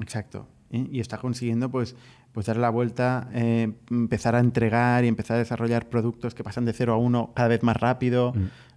Exacto. 0.00 0.48
¿eh? 0.70 0.88
Y 0.90 1.00
está 1.00 1.18
consiguiendo 1.18 1.70
pues, 1.70 1.94
pues 2.32 2.46
dar 2.46 2.56
la 2.56 2.70
vuelta, 2.70 3.28
eh, 3.32 3.72
empezar 3.90 4.34
a 4.34 4.40
entregar 4.40 5.04
y 5.04 5.08
empezar 5.08 5.36
a 5.36 5.38
desarrollar 5.38 5.88
productos 5.88 6.34
que 6.34 6.42
pasan 6.42 6.64
de 6.64 6.72
0 6.72 6.94
a 6.94 6.96
1 6.96 7.32
cada 7.34 7.48
vez 7.48 7.62
más 7.62 7.76
rápido. 7.76 8.32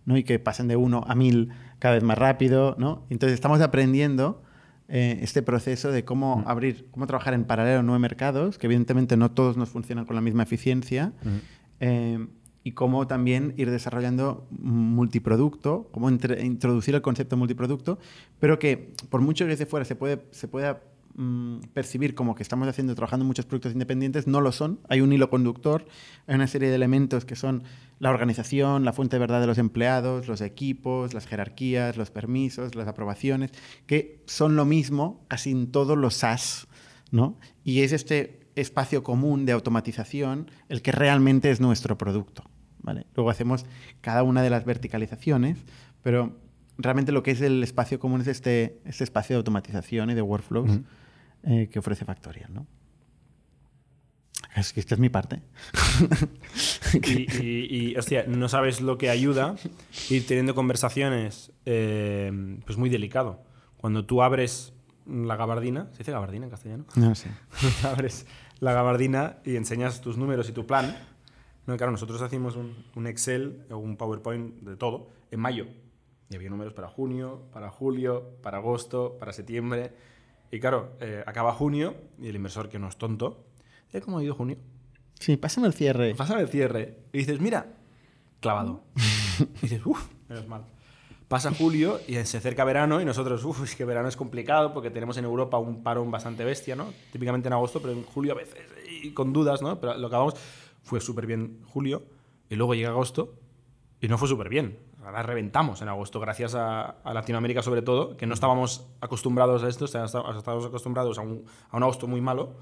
¿no? 0.05 0.15
Y 0.15 0.23
que 0.23 0.39
pasen 0.39 0.67
de 0.69 0.75
1 0.77 1.03
a 1.07 1.15
1000 1.15 1.49
cada 1.79 1.95
vez 1.95 2.03
más 2.03 2.17
rápido, 2.17 2.75
¿no? 2.79 3.03
Entonces 3.09 3.33
estamos 3.33 3.59
aprendiendo 3.59 4.41
eh, 4.87 5.19
este 5.21 5.41
proceso 5.41 5.91
de 5.91 6.05
cómo 6.05 6.45
abrir, 6.47 6.87
cómo 6.91 7.07
trabajar 7.07 7.33
en 7.33 7.43
paralelo 7.43 7.83
nueve 7.83 7.99
mercados, 7.99 8.57
que 8.57 8.67
evidentemente 8.67 9.17
no 9.17 9.31
todos 9.31 9.57
nos 9.57 9.67
funcionan 9.67 10.05
con 10.05 10.15
la 10.15 10.21
misma 10.21 10.43
eficiencia, 10.43 11.11
eh, 11.81 12.25
y 12.67 12.73
cómo 12.73 13.07
también 13.07 13.53
ir 13.55 13.71
desarrollando 13.71 14.45
multiproducto, 14.49 15.87
cómo 15.93 16.09
introducir 16.09 16.95
el 16.95 17.01
concepto 17.01 17.37
multiproducto, 17.37 17.97
pero 18.41 18.59
que 18.59 18.93
por 19.09 19.21
mucho 19.21 19.45
que 19.45 19.51
desde 19.51 19.65
fuera 19.65 19.85
se, 19.85 19.95
puede, 19.95 20.25
se 20.31 20.49
pueda 20.49 20.83
mm, 21.15 21.59
percibir 21.73 22.13
como 22.13 22.35
que 22.35 22.43
estamos 22.43 22.67
haciendo, 22.67 22.93
trabajando 22.93 23.23
muchos 23.23 23.45
productos 23.45 23.71
independientes, 23.71 24.27
no 24.27 24.41
lo 24.41 24.51
son. 24.51 24.81
Hay 24.89 24.99
un 24.99 25.13
hilo 25.13 25.29
conductor, 25.29 25.85
hay 26.27 26.35
una 26.35 26.47
serie 26.47 26.67
de 26.67 26.75
elementos 26.75 27.23
que 27.23 27.37
son 27.37 27.63
la 27.99 28.09
organización, 28.09 28.83
la 28.83 28.91
fuente 28.91 29.15
de 29.15 29.21
verdad 29.21 29.39
de 29.39 29.47
los 29.47 29.59
empleados, 29.59 30.27
los 30.27 30.41
equipos, 30.41 31.13
las 31.13 31.25
jerarquías, 31.25 31.95
los 31.95 32.11
permisos, 32.11 32.75
las 32.75 32.89
aprobaciones, 32.89 33.51
que 33.85 34.25
son 34.25 34.57
lo 34.57 34.65
mismo 34.65 35.23
casi 35.29 35.51
en 35.51 35.71
todos 35.71 35.97
los 35.97 36.15
SaaS, 36.15 36.67
¿no? 37.11 37.37
Y 37.63 37.83
es 37.83 37.93
este 37.93 38.41
espacio 38.55 39.03
común 39.03 39.45
de 39.45 39.53
automatización 39.53 40.51
el 40.67 40.81
que 40.81 40.91
realmente 40.91 41.49
es 41.49 41.61
nuestro 41.61 41.97
producto. 41.97 42.43
¿Vale? 42.87 43.05
Luego 43.15 43.29
hacemos 43.29 43.65
cada 44.01 44.23
una 44.23 44.41
de 44.41 44.49
las 44.49 44.63
verticalizaciones, 44.65 45.57
pero 46.01 46.35
realmente 46.79 47.11
lo 47.11 47.21
que 47.21 47.31
es 47.31 47.41
el 47.41 47.61
espacio 47.61 47.99
común 47.99 48.21
es 48.21 48.27
este, 48.27 48.79
este 48.85 49.03
espacio 49.03 49.35
de 49.35 49.39
automatización 49.39 50.09
y 50.09 50.13
de 50.15 50.21
workflows 50.23 50.79
eh, 51.43 51.67
que 51.71 51.79
ofrece 51.79 52.05
Factorial. 52.05 52.51
¿no? 52.53 52.65
Es 54.55 54.71
que 54.73 54.79
esta 54.79 54.95
es 54.95 54.99
mi 54.99 55.09
parte. 55.09 55.41
Y, 57.03 57.27
y- 57.45 57.67
y, 57.91 57.95
hostia, 57.97 58.23
no 58.27 58.47
sabes 58.47 58.79
lo 58.79 58.97
que 58.97 59.09
ayuda 59.09 59.55
ir 60.09 60.25
teniendo 60.25 60.55
conversaciones 60.55 61.51
eh, 61.65 62.31
pues 62.65 62.77
muy 62.77 62.89
delicado. 62.89 63.43
Cuando 63.75 64.05
tú 64.05 64.23
abres 64.23 64.71
la 65.05 65.35
gabardina, 65.35 65.89
¿se 65.91 65.99
dice 65.99 66.11
gabardina 66.13 66.45
en 66.45 66.49
castellano? 66.49 66.85
No 66.95 67.13
sé. 67.13 67.29
abres 67.83 68.25
la 68.61 68.71
gabardina 68.71 69.37
y 69.43 69.57
enseñas 69.57 69.99
tus 69.99 70.17
números 70.17 70.47
y 70.47 70.53
tu 70.53 70.65
plan. 70.65 70.95
No, 71.67 71.75
claro, 71.75 71.91
nosotros 71.91 72.21
hacíamos 72.21 72.55
un, 72.55 72.85
un 72.95 73.07
Excel 73.07 73.65
o 73.69 73.77
un 73.77 73.97
PowerPoint 73.97 74.61
de 74.61 74.77
todo 74.77 75.09
en 75.31 75.41
mayo. 75.41 75.67
Y 76.29 76.35
había 76.35 76.49
números 76.49 76.73
para 76.73 76.87
junio, 76.87 77.43
para 77.51 77.69
julio, 77.69 78.37
para 78.41 78.57
agosto, 78.57 79.17
para 79.19 79.33
septiembre. 79.33 79.91
Y 80.49 80.59
claro, 80.61 80.93
eh, 81.01 81.23
acaba 81.27 81.53
junio 81.53 81.95
y 82.19 82.29
el 82.29 82.35
inversor, 82.37 82.69
que 82.69 82.79
no 82.79 82.87
es 82.87 82.97
tonto, 82.97 83.45
¿eh, 83.91 83.99
¿cómo 83.99 84.17
ha 84.17 84.23
ido 84.23 84.33
junio? 84.33 84.57
Sí, 85.19 85.35
pásame 85.35 85.67
el 85.67 85.73
cierre. 85.73 86.15
Pasa 86.15 86.39
el 86.39 86.47
cierre 86.47 86.99
y 87.11 87.19
dices, 87.19 87.39
mira, 87.39 87.67
clavado. 88.39 88.83
Y 89.39 89.61
dices, 89.61 89.85
uff, 89.85 90.07
menos 90.29 90.47
mal. 90.47 90.65
Pasa 91.27 91.53
julio 91.53 91.99
y 92.07 92.15
se 92.25 92.37
acerca 92.37 92.63
verano 92.63 93.01
y 93.01 93.05
nosotros, 93.05 93.43
uff, 93.43 93.63
es 93.63 93.75
que 93.75 93.85
verano 93.85 94.07
es 94.07 94.15
complicado 94.15 94.73
porque 94.73 94.89
tenemos 94.89 95.17
en 95.17 95.25
Europa 95.25 95.59
un 95.59 95.83
parón 95.83 96.09
bastante 96.09 96.43
bestia, 96.43 96.75
¿no? 96.75 96.91
Típicamente 97.11 97.49
en 97.49 97.53
agosto, 97.53 97.81
pero 97.81 97.93
en 97.93 98.03
julio 98.03 98.31
a 98.31 98.35
veces, 98.35 98.57
y 99.03 99.11
con 99.11 99.33
dudas, 99.33 99.61
¿no? 99.61 99.79
Pero 99.79 99.95
lo 99.97 100.07
acabamos 100.07 100.35
fue 100.87 101.01
súper 101.01 101.27
bien 101.27 101.59
julio 101.65 102.03
y 102.49 102.55
luego 102.55 102.73
llega 102.73 102.89
agosto 102.89 103.35
y 103.99 104.07
no 104.07 104.17
fue 104.17 104.27
súper 104.29 104.47
bien. 104.47 104.79
la 105.03 105.21
reventamos 105.21 105.81
en 105.81 105.89
agosto, 105.89 106.19
gracias 106.19 106.55
a, 106.55 106.81
a 107.03 107.13
Latinoamérica 107.13 107.61
sobre 107.61 107.81
todo, 107.81 108.15
que 108.15 108.25
no 108.25 108.33
estábamos 108.33 108.87
acostumbrados 109.01 109.63
a 109.63 109.67
esto, 109.67 109.85
estábamos 109.85 110.65
acostumbrados 110.65 111.17
a 111.17 111.21
un, 111.21 111.43
a 111.69 111.77
un 111.77 111.83
agosto 111.83 112.07
muy 112.07 112.21
malo, 112.21 112.55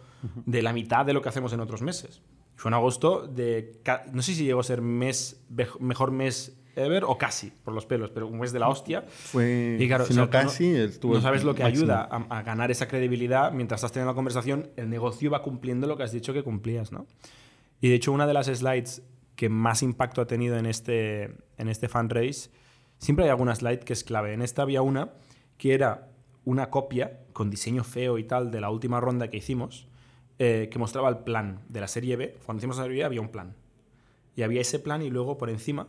de 0.46 0.62
la 0.64 0.74
mitad 0.74 1.06
de 1.06 1.14
lo 1.14 1.22
que 1.22 1.30
hacemos 1.30 1.54
en 1.54 1.60
otros 1.60 1.82
meses. 1.82 2.22
Fue 2.56 2.70
un 2.70 2.74
agosto 2.74 3.28
de, 3.28 3.80
no 4.12 4.22
sé 4.24 4.34
si 4.34 4.44
llegó 4.46 4.62
a 4.62 4.64
ser 4.64 4.82
mes, 4.82 5.44
mejor 5.80 6.12
mes 6.12 6.58
ever 6.78 7.04
o 7.06 7.18
casi, 7.18 7.52
por 7.64 7.74
los 7.74 7.86
pelos, 7.86 8.10
pero 8.12 8.28
un 8.28 8.40
mes 8.40 8.52
de 8.52 8.60
la 8.60 8.70
hostia. 8.70 9.04
Fue, 9.08 9.78
Y 9.80 9.88
claro, 9.88 10.06
si 10.06 10.14
o 10.14 10.16
sea, 10.16 10.30
casi, 10.30 10.74
no, 11.04 11.14
no 11.14 11.22
sabes 11.22 11.44
lo 11.44 11.54
que 11.54 11.64
máximo. 11.64 11.84
ayuda 11.84 12.08
a, 12.10 12.38
a 12.38 12.42
ganar 12.44 12.72
esa 12.72 12.88
credibilidad 12.88 13.52
mientras 13.52 13.80
estás 13.80 13.92
teniendo 13.92 14.12
la 14.12 14.16
conversación, 14.16 14.70
el 14.78 14.90
negocio 14.90 15.30
va 15.32 15.42
cumpliendo 15.42 15.86
lo 15.88 15.96
que 15.96 16.04
has 16.04 16.12
dicho 16.12 16.34
que 16.34 16.44
cumplías, 16.44 16.92
¿no? 16.92 17.06
Y 17.82 17.90
de 17.90 17.96
hecho, 17.96 18.12
una 18.12 18.28
de 18.28 18.34
las 18.34 18.48
slides 18.48 19.04
que 19.36 19.50
más 19.50 19.84
impacto 19.84 20.22
ha 20.22 20.28
tenido 20.28 20.58
en 20.58 20.66
este, 20.66 21.36
en 21.58 21.68
este 21.68 21.90
fundraise, 21.90 22.50
siempre 22.98 23.26
hay 23.26 23.32
alguna 23.32 23.56
slide 23.56 23.80
que 23.80 23.94
es 23.94 24.04
clave. 24.04 24.34
En 24.34 24.42
esta 24.42 24.62
había 24.62 24.82
una 24.82 25.14
que 25.58 25.74
era 25.74 26.10
una 26.44 26.70
copia 26.70 27.20
con 27.34 27.50
diseño 27.50 27.84
feo 27.84 28.18
y 28.18 28.24
tal 28.24 28.52
de 28.52 28.62
la 28.62 28.70
última 28.70 29.00
ronda 29.00 29.30
que 29.30 29.38
hicimos, 29.38 29.88
eh, 30.40 30.70
que 30.72 30.80
mostraba 30.80 31.10
el 31.10 31.20
plan 31.20 31.62
de 31.70 31.82
la 31.82 31.88
serie 31.88 32.16
B. 32.16 32.38
Cuando 32.46 32.60
hicimos 32.60 32.78
la 32.78 32.84
serie 32.84 33.00
B 33.00 33.06
había 33.06 33.22
un 33.22 33.30
plan. 33.30 33.56
Y 34.36 34.44
había 34.44 34.62
ese 34.62 34.80
plan 34.80 35.02
y 35.02 35.10
luego 35.10 35.38
por 35.38 35.50
encima 35.50 35.88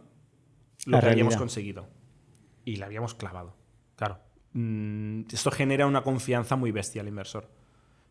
lo 0.86 0.92
La 0.92 1.00
que 1.00 1.10
habíamos 1.10 1.36
conseguido. 1.36 1.88
Y 2.64 2.76
la 2.76 2.86
habíamos 2.86 3.14
clavado. 3.14 3.54
Claro. 3.96 4.18
Mm, 4.52 5.22
esto 5.32 5.50
genera 5.50 5.86
una 5.86 6.02
confianza 6.02 6.56
muy 6.56 6.70
bestia 6.70 7.02
al 7.02 7.08
inversor. 7.08 7.48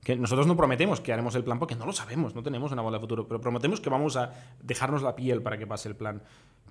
Que 0.06 0.16
nosotros 0.16 0.46
no 0.46 0.56
prometemos 0.56 1.02
que 1.02 1.12
haremos 1.12 1.34
el 1.34 1.44
plan 1.44 1.58
porque 1.58 1.76
no 1.76 1.86
lo 1.88 1.92
sabemos, 1.92 2.36
no 2.36 2.44
tenemos 2.44 2.72
una 2.72 2.84
bola 2.84 2.98
de 2.98 3.02
futuro, 3.02 3.28
pero 3.28 3.42
prometemos 3.42 3.82
que 3.82 3.90
vamos 3.90 4.16
a 4.18 4.34
dejarnos 4.62 5.02
la 5.02 5.16
piel 5.16 5.42
para 5.42 5.58
que 5.58 5.66
pase 5.66 5.90
el 5.90 5.96
plan. 5.96 6.22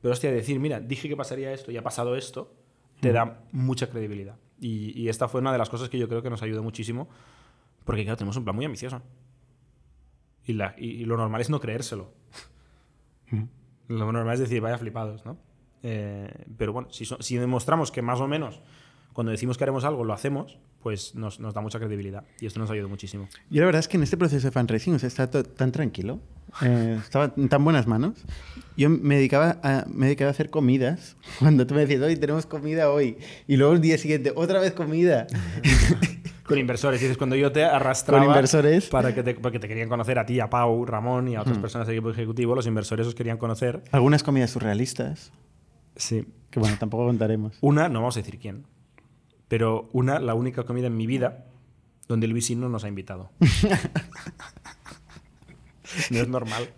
Pero 0.00 0.12
hostia, 0.12 0.30
decir, 0.30 0.60
mira, 0.60 0.78
dije 0.78 1.08
que 1.08 1.16
pasaría 1.16 1.52
esto 1.52 1.72
y 1.72 1.76
ha 1.76 1.82
pasado 1.82 2.14
esto, 2.14 2.54
te 3.00 3.10
da 3.12 3.42
mucha 3.50 3.90
credibilidad. 3.90 4.36
Y, 4.60 4.96
y 4.98 5.08
esta 5.08 5.26
fue 5.26 5.40
una 5.40 5.50
de 5.50 5.58
las 5.58 5.68
cosas 5.68 5.88
que 5.88 5.98
yo 5.98 6.08
creo 6.08 6.22
que 6.22 6.30
nos 6.30 6.42
ayudó 6.44 6.62
muchísimo, 6.62 7.08
porque 7.84 8.04
claro, 8.04 8.16
tenemos 8.16 8.36
un 8.36 8.44
plan 8.44 8.54
muy 8.54 8.66
ambicioso. 8.66 9.02
Y, 10.46 10.52
la- 10.52 10.76
y- 10.78 10.90
y 11.02 11.04
lo 11.04 11.16
normal 11.16 11.40
es 11.40 11.50
no 11.50 11.58
creérselo. 11.58 12.12
Lo 13.88 14.12
normal 14.12 14.34
es 14.34 14.40
decir, 14.40 14.60
vaya 14.60 14.78
flipados, 14.78 15.26
¿no? 15.26 15.38
Eh, 15.82 16.46
pero 16.56 16.72
bueno, 16.72 16.88
si, 16.90 17.04
so- 17.04 17.20
si 17.20 17.36
demostramos 17.36 17.90
que 17.90 18.00
más 18.00 18.20
o 18.20 18.28
menos 18.28 18.60
cuando 19.14 19.30
decimos 19.30 19.56
que 19.56 19.64
haremos 19.64 19.84
algo 19.84 20.04
lo 20.04 20.12
hacemos, 20.12 20.58
pues 20.82 21.14
nos, 21.14 21.40
nos 21.40 21.54
da 21.54 21.62
mucha 21.62 21.78
credibilidad. 21.78 22.24
Y 22.40 22.46
esto 22.46 22.60
nos 22.60 22.70
ayudó 22.70 22.88
muchísimo. 22.90 23.26
Yo 23.48 23.60
la 23.62 23.66
verdad 23.66 23.80
es 23.80 23.88
que 23.88 23.96
en 23.96 24.02
este 24.02 24.18
proceso 24.18 24.46
de 24.46 24.50
fundraising 24.50 24.94
o 24.96 24.98
sea, 24.98 25.30
to- 25.30 25.44
tan 25.44 25.72
tranquilo, 25.72 26.20
eh, 26.62 26.98
estaba 27.02 27.32
en 27.36 27.48
tan 27.48 27.64
buenas 27.64 27.86
manos. 27.86 28.22
Yo 28.76 28.90
me 28.90 29.16
dedicaba, 29.16 29.58
a, 29.62 29.86
me 29.88 30.06
dedicaba 30.06 30.28
a 30.28 30.32
hacer 30.32 30.50
comidas. 30.50 31.16
Cuando 31.38 31.66
tú 31.66 31.74
me 31.74 31.80
decías, 31.86 32.02
hoy 32.02 32.16
tenemos 32.16 32.44
comida 32.44 32.90
hoy, 32.90 33.16
y 33.48 33.56
luego 33.56 33.72
el 33.72 33.80
día 33.80 33.96
siguiente, 33.96 34.32
otra 34.36 34.60
vez 34.60 34.72
comida. 34.74 35.26
Con 36.44 36.58
inversores, 36.58 37.00
dices, 37.00 37.16
cuando 37.16 37.36
yo 37.36 37.50
te 37.52 37.64
arrastraba 37.64 38.22
Con 38.22 38.30
inversores. 38.34 38.88
para 38.90 39.14
que 39.14 39.22
te, 39.22 39.34
porque 39.34 39.58
te 39.58 39.66
querían 39.66 39.88
conocer 39.88 40.18
a 40.18 40.26
ti, 40.26 40.40
a 40.40 40.50
Pau, 40.50 40.84
Ramón 40.84 41.26
y 41.28 41.36
a 41.36 41.40
otras 41.40 41.56
personas 41.56 41.86
del 41.86 41.96
equipo 41.96 42.10
ejecutivo, 42.10 42.54
los 42.54 42.66
inversores 42.66 43.06
os 43.06 43.14
querían 43.14 43.38
conocer. 43.38 43.82
Algunas 43.92 44.22
comidas 44.22 44.50
surrealistas, 44.50 45.32
Sí. 45.96 46.26
que 46.50 46.60
bueno, 46.60 46.76
tampoco 46.78 47.06
contaremos. 47.06 47.56
Una, 47.62 47.88
no 47.88 48.00
vamos 48.00 48.18
a 48.18 48.20
decir 48.20 48.38
quién, 48.38 48.66
pero 49.48 49.88
una, 49.92 50.18
la 50.18 50.34
única 50.34 50.64
comida 50.64 50.86
en 50.86 50.96
mi 50.96 51.06
vida 51.06 51.46
donde 52.08 52.26
Luis 52.26 52.50
no 52.56 52.68
nos 52.68 52.84
ha 52.84 52.88
invitado. 52.88 53.30
no 56.10 56.18
es 56.18 56.28
normal. 56.28 56.68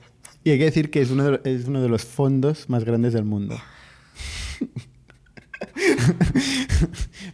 Y 0.45 0.51
hay 0.51 0.59
que 0.59 0.65
decir 0.65 0.91
que 0.91 1.01
es 1.01 1.11
uno 1.11 1.25
de, 1.25 1.41
es 1.45 1.67
uno 1.67 1.83
de 1.83 1.89
los 1.89 2.05
fondos 2.05 2.69
más 2.69 2.85
grandes 2.85 3.13
del 3.13 3.25
mundo. 3.25 3.57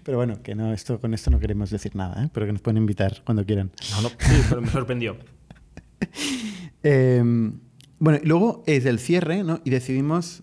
Pero 0.05 0.17
bueno, 0.17 0.43
que 0.43 0.55
no, 0.55 0.73
esto, 0.73 0.99
con 1.01 1.13
esto 1.15 1.31
no 1.31 1.39
queremos 1.39 1.71
decir 1.71 1.95
nada, 1.95 2.25
¿eh? 2.25 2.31
pero 2.33 2.47
que 2.47 2.53
nos 2.53 2.63
pueden 2.63 2.79
invitar 2.79 3.23
cuando 3.25 3.45
quieran. 3.45 3.71
No, 3.91 4.03
no, 4.03 4.09
sí, 4.09 4.43
pero 4.49 4.61
me 4.61 4.69
sorprendió. 4.69 5.17
Eh, 6.85 7.23
bueno, 8.01 8.19
y 8.21 8.27
luego 8.27 8.65
es 8.67 8.87
el 8.87 8.99
cierre, 8.99 9.45
¿no? 9.45 9.61
Y 9.63 9.71
decidimos 9.71 10.43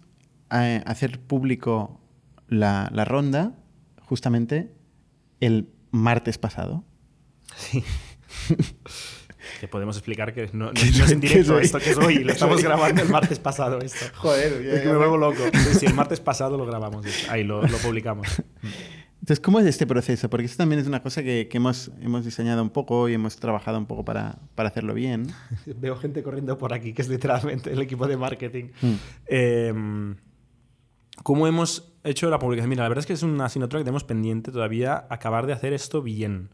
eh, 0.52 0.82
hacer 0.86 1.20
público 1.20 2.00
la, 2.48 2.90
la 2.94 3.04
ronda 3.04 3.58
justamente 4.06 4.72
el 5.40 5.70
martes 5.92 6.38
pasado. 6.38 6.84
Sí. 7.56 7.84
Que 9.60 9.68
podemos 9.68 9.98
explicar 9.98 10.34
que 10.34 10.48
no, 10.54 10.66
no- 10.66 10.72
no 10.72 10.80
es 10.82 11.12
en 11.12 11.20
que 11.22 11.28
directo 11.30 11.54
soy- 11.54 11.66
esto 11.66 11.80
que 11.80 11.90
es 11.92 11.98
hoy. 11.98 12.24
Lo 12.24 12.32
estamos 12.34 12.56
soy- 12.56 12.64
grabando 12.64 13.02
el 13.02 13.10
martes 13.10 13.40
pasado 13.40 13.80
esto. 13.80 14.06
Joder, 14.16 14.54
Es 14.66 14.82
que 14.82 14.88
me 14.90 14.98
vuelvo 14.98 15.18
loco. 15.18 15.42
Sí, 15.54 15.80
sí, 15.80 15.86
el 15.86 15.94
martes 15.94 16.20
pasado 16.20 16.58
lo 16.58 16.66
grabamos. 16.66 17.06
Ahí 17.30 17.44
lo, 17.44 17.62
lo 17.64 17.78
publicamos. 17.78 18.28
Entonces, 19.22 19.42
¿cómo 19.42 19.60
es 19.60 19.66
este 19.66 19.86
proceso? 19.86 20.30
Porque 20.30 20.46
esto 20.46 20.58
también 20.58 20.80
es 20.80 20.88
una 20.88 21.04
cosa 21.04 21.22
que, 21.24 21.48
que 21.50 21.58
hemos, 21.58 21.92
hemos 22.02 22.24
diseñado 22.24 22.62
un 22.62 22.70
poco 22.70 23.10
y 23.10 23.14
hemos 23.14 23.36
trabajado 23.36 23.78
un 23.78 23.86
poco 23.86 24.06
para, 24.06 24.40
para 24.56 24.70
hacerlo 24.70 24.94
bien. 24.94 25.28
Veo 25.66 25.98
gente 25.98 26.24
corriendo 26.24 26.58
por 26.58 26.74
aquí, 26.74 26.94
que 26.94 27.02
es 27.02 27.10
literalmente 27.10 27.72
el 27.72 27.82
equipo 27.82 28.08
de 28.08 28.18
marketing. 28.18 28.66
Mm. 28.82 28.94
Eh, 29.28 30.16
¿Cómo 31.24 31.48
hemos 31.48 31.89
hecho 32.04 32.30
la 32.30 32.40
publicación? 32.40 32.70
Mira, 32.70 32.84
la 32.84 32.90
verdad 32.90 33.02
es 33.02 33.06
que 33.08 33.14
es 33.14 33.24
una 33.24 33.46
asignatura 33.46 33.80
que 33.80 33.86
tenemos 33.86 34.04
pendiente 34.04 34.52
todavía 34.52 35.06
acabar 35.10 35.46
de 35.46 35.54
hacer 35.54 35.74
esto 35.74 36.02
bien. 36.02 36.50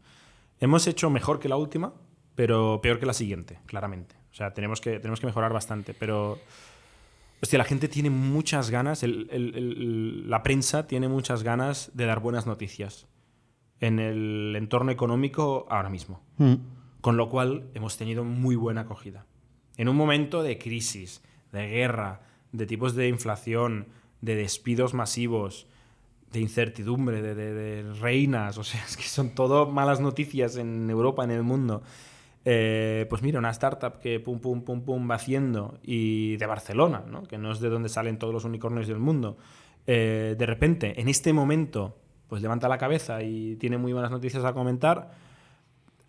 Hemos 0.60 0.86
hecho 0.86 1.10
mejor 1.10 1.38
que 1.38 1.48
la 1.48 1.56
última, 1.56 1.92
pero 2.34 2.80
peor 2.82 2.98
que 2.98 3.06
la 3.06 3.12
siguiente, 3.12 3.58
claramente. 3.66 4.16
O 4.30 4.34
sea, 4.34 4.52
tenemos 4.54 4.80
que, 4.80 4.98
tenemos 4.98 5.20
que 5.20 5.26
mejorar 5.26 5.52
bastante, 5.52 5.94
pero... 5.94 6.38
Hostia, 7.42 7.58
la 7.58 7.64
gente 7.64 7.88
tiene 7.88 8.08
muchas 8.08 8.70
ganas, 8.70 9.02
el- 9.02 9.28
el- 9.30 9.54
el- 9.54 10.30
la 10.30 10.42
prensa 10.42 10.86
tiene 10.86 11.06
muchas 11.08 11.42
ganas 11.42 11.90
de 11.94 12.06
dar 12.06 12.20
buenas 12.20 12.46
noticias 12.46 13.06
en 13.80 13.98
el 13.98 14.54
entorno 14.56 14.90
económico 14.90 15.66
ahora 15.68 15.90
mismo. 15.90 16.22
Mm. 16.38 16.54
Con 17.02 17.18
lo 17.18 17.28
cual 17.28 17.68
hemos 17.74 17.98
tenido 17.98 18.24
muy 18.24 18.56
buena 18.56 18.82
acogida. 18.82 19.26
En 19.76 19.88
un 19.90 19.96
momento 19.96 20.42
de 20.42 20.56
crisis, 20.56 21.22
de 21.52 21.68
guerra, 21.68 22.22
de 22.52 22.64
tipos 22.64 22.94
de 22.94 23.08
inflación, 23.08 23.86
de 24.20 24.34
despidos 24.36 24.94
masivos, 24.94 25.66
de 26.32 26.40
incertidumbre, 26.40 27.22
de, 27.22 27.34
de- 27.34 27.54
de 27.54 27.92
reinas, 27.94 28.58
o 28.58 28.64
sea, 28.64 28.84
es 28.88 28.96
que 28.96 29.04
son 29.04 29.34
todo 29.34 29.66
malas 29.70 30.00
noticias 30.00 30.56
en 30.56 30.88
Europa, 30.90 31.24
en 31.24 31.30
el 31.30 31.42
mundo. 31.42 31.82
Eh, 32.48 33.06
pues 33.10 33.22
mira, 33.22 33.40
una 33.40 33.50
startup 33.50 33.98
que 33.98 34.20
pum, 34.20 34.38
pum, 34.38 34.62
pum, 34.62 34.82
pum 34.82 35.10
va 35.10 35.16
haciendo 35.16 35.78
y 35.82 36.36
de 36.36 36.46
Barcelona, 36.46 37.02
¿no? 37.10 37.24
que 37.24 37.38
no 37.38 37.50
es 37.50 37.58
de 37.58 37.68
donde 37.68 37.88
salen 37.88 38.18
todos 38.20 38.32
los 38.32 38.44
unicornios 38.44 38.86
del 38.86 38.98
mundo, 39.00 39.36
eh, 39.88 40.36
de 40.38 40.46
repente, 40.46 41.00
en 41.00 41.08
este 41.08 41.32
momento, 41.32 41.98
pues 42.28 42.42
levanta 42.42 42.68
la 42.68 42.78
cabeza 42.78 43.22
y 43.22 43.56
tiene 43.56 43.78
muy 43.78 43.92
buenas 43.92 44.12
noticias 44.12 44.44
a 44.44 44.52
comentar, 44.52 45.10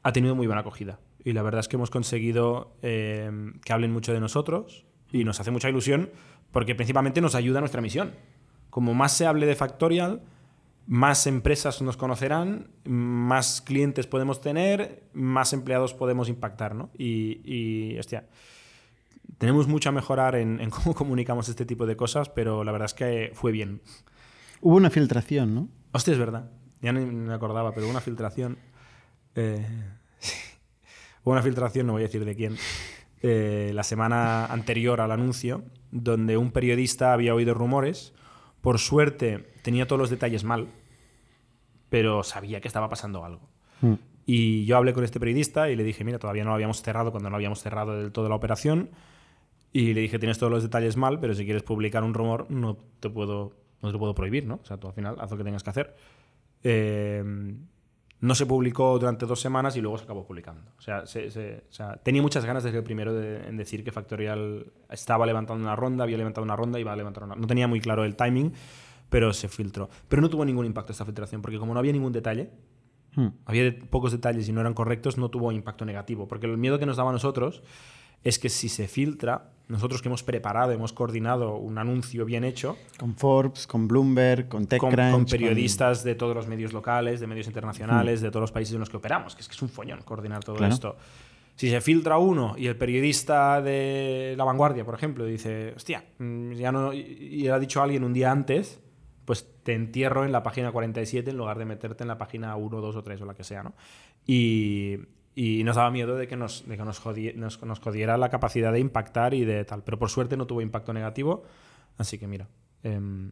ha 0.04 0.12
tenido 0.14 0.36
muy 0.36 0.46
buena 0.46 0.62
acogida. 0.62 1.00
Y 1.24 1.34
la 1.34 1.42
verdad 1.42 1.60
es 1.62 1.68
que 1.68 1.76
hemos 1.76 1.90
conseguido 1.90 2.76
eh, 2.84 3.32
que 3.66 3.74
hablen 3.74 3.92
mucho 3.92 4.14
de 4.14 4.20
nosotros 4.20 4.86
y 5.12 5.24
nos 5.24 5.40
hace 5.40 5.50
mucha 5.52 5.70
ilusión 5.70 6.12
porque 6.58 6.74
principalmente 6.74 7.22
nos 7.22 7.36
ayuda 7.36 7.60
a 7.60 7.62
nuestra 7.62 7.82
misión. 7.82 8.16
Como 8.72 8.96
más 8.96 9.16
se 9.16 9.28
hable 9.28 9.46
de 9.46 9.54
Factorial, 9.54 10.24
más 10.88 11.28
empresas 11.28 11.84
nos 11.84 11.98
conocerán, 11.98 12.72
más 12.84 13.62
clientes 13.62 14.08
podemos 14.08 14.42
tener, 14.42 15.04
más 15.14 15.54
empleados 15.54 15.94
podemos 15.94 16.30
impactar, 16.30 16.74
¿no? 16.74 16.90
Y, 16.98 17.42
y, 17.44 18.00
hostia, 18.00 18.26
tenemos 19.38 19.68
mucho 19.68 19.90
a 19.90 19.92
mejorar 19.92 20.36
en, 20.36 20.60
en 20.60 20.70
cómo 20.72 20.96
comunicamos 20.96 21.48
este 21.48 21.64
tipo 21.64 21.86
de 21.86 21.96
cosas, 21.96 22.28
pero 22.30 22.64
la 22.64 22.72
verdad 22.72 22.88
es 22.88 22.96
que 22.96 23.30
fue 23.36 23.52
bien. 23.52 23.84
Hubo 24.60 24.78
una 24.78 24.90
filtración, 24.90 25.54
¿no? 25.54 25.70
Hostia, 25.92 26.14
es 26.14 26.20
verdad. 26.20 26.50
Ya 26.82 26.92
ni 26.92 27.06
me 27.06 27.36
acordaba, 27.36 27.72
pero 27.72 27.86
hubo 27.86 27.92
una 27.92 28.02
filtración. 28.02 28.58
eh, 29.36 29.64
hubo 31.24 31.34
una 31.34 31.44
filtración, 31.44 31.86
no 31.86 31.94
voy 31.94 32.02
a 32.02 32.06
decir 32.06 32.26
de 32.26 32.36
quién, 32.36 32.58
eh, 33.22 33.72
la 33.74 33.84
semana 33.84 34.46
anterior 34.46 35.02
al 35.02 35.12
anuncio, 35.12 35.64
donde 35.92 36.38
un 36.38 36.52
periodista 36.52 37.14
había 37.14 37.34
oído 37.34 37.54
rumores. 37.54 38.14
Por 38.62 38.80
suerte, 38.80 39.50
tenía 39.62 39.88
todos 39.88 40.00
los 40.00 40.10
detalles 40.10 40.44
mal, 40.44 40.68
pero 41.90 42.24
sabía 42.24 42.62
que 42.62 42.68
estaba 42.68 42.90
pasando 42.90 43.24
algo. 43.26 43.50
Mm. 43.82 43.94
Y 44.26 44.66
yo 44.66 44.78
hablé 44.78 44.94
con 44.94 45.04
este 45.04 45.20
periodista 45.20 45.70
y 45.70 45.76
le 45.76 45.84
dije, 45.84 46.04
mira, 46.04 46.20
todavía 46.20 46.44
no 46.44 46.50
lo 46.50 46.56
habíamos 46.56 46.82
cerrado 46.82 47.12
cuando 47.12 47.30
no 47.30 47.36
habíamos 47.36 47.62
cerrado 47.62 47.98
del 47.98 48.12
todo 48.12 48.30
la 48.30 48.36
operación. 48.36 48.90
Y 49.72 49.94
le 49.94 50.02
dije, 50.02 50.20
tienes 50.20 50.38
todos 50.38 50.52
los 50.52 50.64
detalles 50.64 50.98
mal, 50.98 51.20
pero 51.20 51.34
si 51.34 51.46
quieres 51.46 51.64
publicar 51.64 52.04
un 52.04 52.14
rumor, 52.14 52.46
no 52.50 52.78
te 53.00 53.10
puedo, 53.10 53.54
no 53.82 53.90
te 53.90 53.94
lo 53.94 54.00
puedo 54.00 54.16
prohibir, 54.16 54.46
¿no? 54.46 54.60
O 54.62 54.66
sea, 54.66 54.78
tú 54.78 54.88
al 54.88 54.94
final 54.94 55.16
haz 55.20 55.32
lo 55.32 55.38
que 55.38 55.44
tengas 55.44 55.64
que 55.64 55.70
hacer. 55.70 55.96
Eh, 56.64 57.24
no 58.20 58.34
se 58.36 58.46
publicó 58.46 58.98
durante 58.98 59.26
dos 59.26 59.40
semanas 59.40 59.76
y 59.78 59.82
luego 59.82 59.98
se 59.98 60.06
acabó 60.06 60.26
publicando. 60.26 60.72
O 60.78 60.82
sea, 60.82 61.06
se- 61.06 61.30
se- 61.30 61.64
o 61.70 61.74
sea, 61.74 61.98
tenía 61.98 62.22
muchas 62.22 62.46
ganas 62.46 62.64
desde 62.64 62.80
el 62.80 62.84
primero 62.84 63.14
de, 63.14 63.48
en 63.48 63.58
decir 63.58 63.84
que 63.84 63.92
Factorial 63.92 64.72
estaba 64.90 65.26
levantando 65.26 65.64
una 65.64 65.76
ronda, 65.76 66.04
había 66.04 66.18
levantado 66.18 66.44
una 66.44 66.56
ronda 66.56 66.80
y 66.80 66.82
iba 66.82 66.94
a 66.94 66.96
levantar 66.96 67.24
una 67.24 67.36
No 67.36 67.46
tenía 67.48 67.68
muy 67.68 67.80
claro 67.80 68.04
el 68.06 68.16
timing, 68.16 68.54
pero 69.10 69.34
se 69.34 69.48
filtró. 69.48 69.90
Pero 70.08 70.22
no 70.22 70.30
tuvo 70.30 70.44
ningún 70.46 70.66
impacto 70.66 70.92
esta 70.92 71.06
filtración, 71.06 71.42
porque 71.42 71.60
como 71.60 71.74
no 71.74 71.80
había 71.80 71.94
ningún 71.94 72.12
detalle, 72.12 72.50
Mm. 73.16 73.28
había 73.46 73.64
de- 73.64 73.72
pocos 73.72 74.12
detalles 74.12 74.48
y 74.50 74.52
no 74.52 74.62
eran 74.62 74.74
correctos, 74.74 75.18
no 75.18 75.30
tuvo 75.30 75.52
impacto 75.52 75.86
negativo. 75.86 76.28
Porque 76.28 76.46
el 76.48 76.58
miedo 76.58 76.78
que 76.80 76.86
nos 76.86 76.98
daba 76.98 77.10
a 77.12 77.14
nosotros 77.14 77.64
es 78.24 78.38
que 78.40 78.50
si 78.50 78.68
se 78.70 78.88
filtra, 78.88 79.52
nosotros 79.68 80.02
que 80.02 80.08
hemos 80.08 80.24
preparado, 80.24 80.72
hemos 80.72 80.94
coordinado 80.94 81.56
un 81.58 81.78
anuncio 81.78 82.26
bien 82.26 82.44
hecho. 82.44 82.78
Con 82.98 83.16
Forbes, 83.16 83.68
con 83.68 83.88
Bloomberg, 83.88 84.48
con 84.48 84.66
TechCrunch. 84.66 84.96
Con, 84.96 85.12
con 85.12 85.26
periodistas 85.26 86.04
de 86.04 86.16
todos 86.16 86.36
los 86.36 86.48
medios 86.48 86.74
locales, 86.74 87.20
de 87.20 87.28
medios 87.28 87.48
internacionales, 87.48 88.22
de 88.22 88.30
todos 88.30 88.42
los 88.42 88.52
países 88.52 88.74
en 88.74 88.80
los 88.80 88.90
que 88.90 88.98
operamos, 88.98 89.36
que 89.36 89.42
es 89.42 89.48
que 89.48 89.56
es 89.56 89.62
un 89.62 89.70
follón 89.70 90.02
coordinar 90.04 90.44
todo 90.44 90.56
Claro. 90.56 90.74
esto. 90.74 90.96
Si 91.56 91.70
se 91.70 91.82
filtra 91.82 92.18
uno 92.20 92.54
y 92.58 92.68
el 92.68 92.78
periodista 92.78 93.62
de 93.62 94.36
La 94.38 94.44
Vanguardia, 94.44 94.86
por 94.86 94.94
ejemplo, 94.94 95.26
dice, 95.26 95.74
hostia, 95.76 96.04
mm, 96.20 96.52
ya 96.54 96.72
no, 96.72 96.94
y 96.94 97.00
y 97.32 97.48
ha 97.48 97.58
dicho 97.60 97.82
alguien 97.82 98.04
un 98.04 98.14
día 98.14 98.32
antes, 98.32 98.80
pues 99.26 99.46
te 99.64 99.74
entierro 99.74 100.24
en 100.24 100.32
la 100.32 100.44
página 100.44 100.72
47 100.72 101.32
en 101.32 101.38
lugar 101.38 101.58
de 101.58 101.66
meterte 101.66 102.04
en 102.04 102.08
la 102.08 102.18
página 102.18 102.56
1, 102.56 102.80
2 102.80 102.96
o 102.96 103.04
3 103.04 103.22
o 103.22 103.26
la 103.26 103.34
que 103.34 103.44
sea, 103.44 103.64
¿no? 103.64 103.74
Y, 104.26 105.00
y 105.40 105.64
nos 105.64 105.76
daba 105.76 105.92
miedo 105.92 106.16
de 106.16 106.28
que, 106.28 106.36
nos, 106.36 106.68
de 106.68 106.78
que 106.78 106.84
nos, 106.84 107.00
jodie- 107.00 107.36
nos, 107.36 107.62
nos 107.64 107.80
jodiera 107.80 108.18
la 108.18 108.30
capacidad 108.30 108.74
de 108.74 108.80
impactar 108.80 109.36
y 109.36 109.46
de 109.46 109.64
tal. 109.66 109.84
Pero 109.84 110.00
por 110.00 110.10
suerte 110.10 110.36
no 110.36 110.48
tuvo 110.48 110.62
impacto 110.62 110.94
negativo, 110.94 111.44
así 111.98 112.18
que 112.18 112.26
mira, 112.28 112.48
Hmm. 112.84 113.30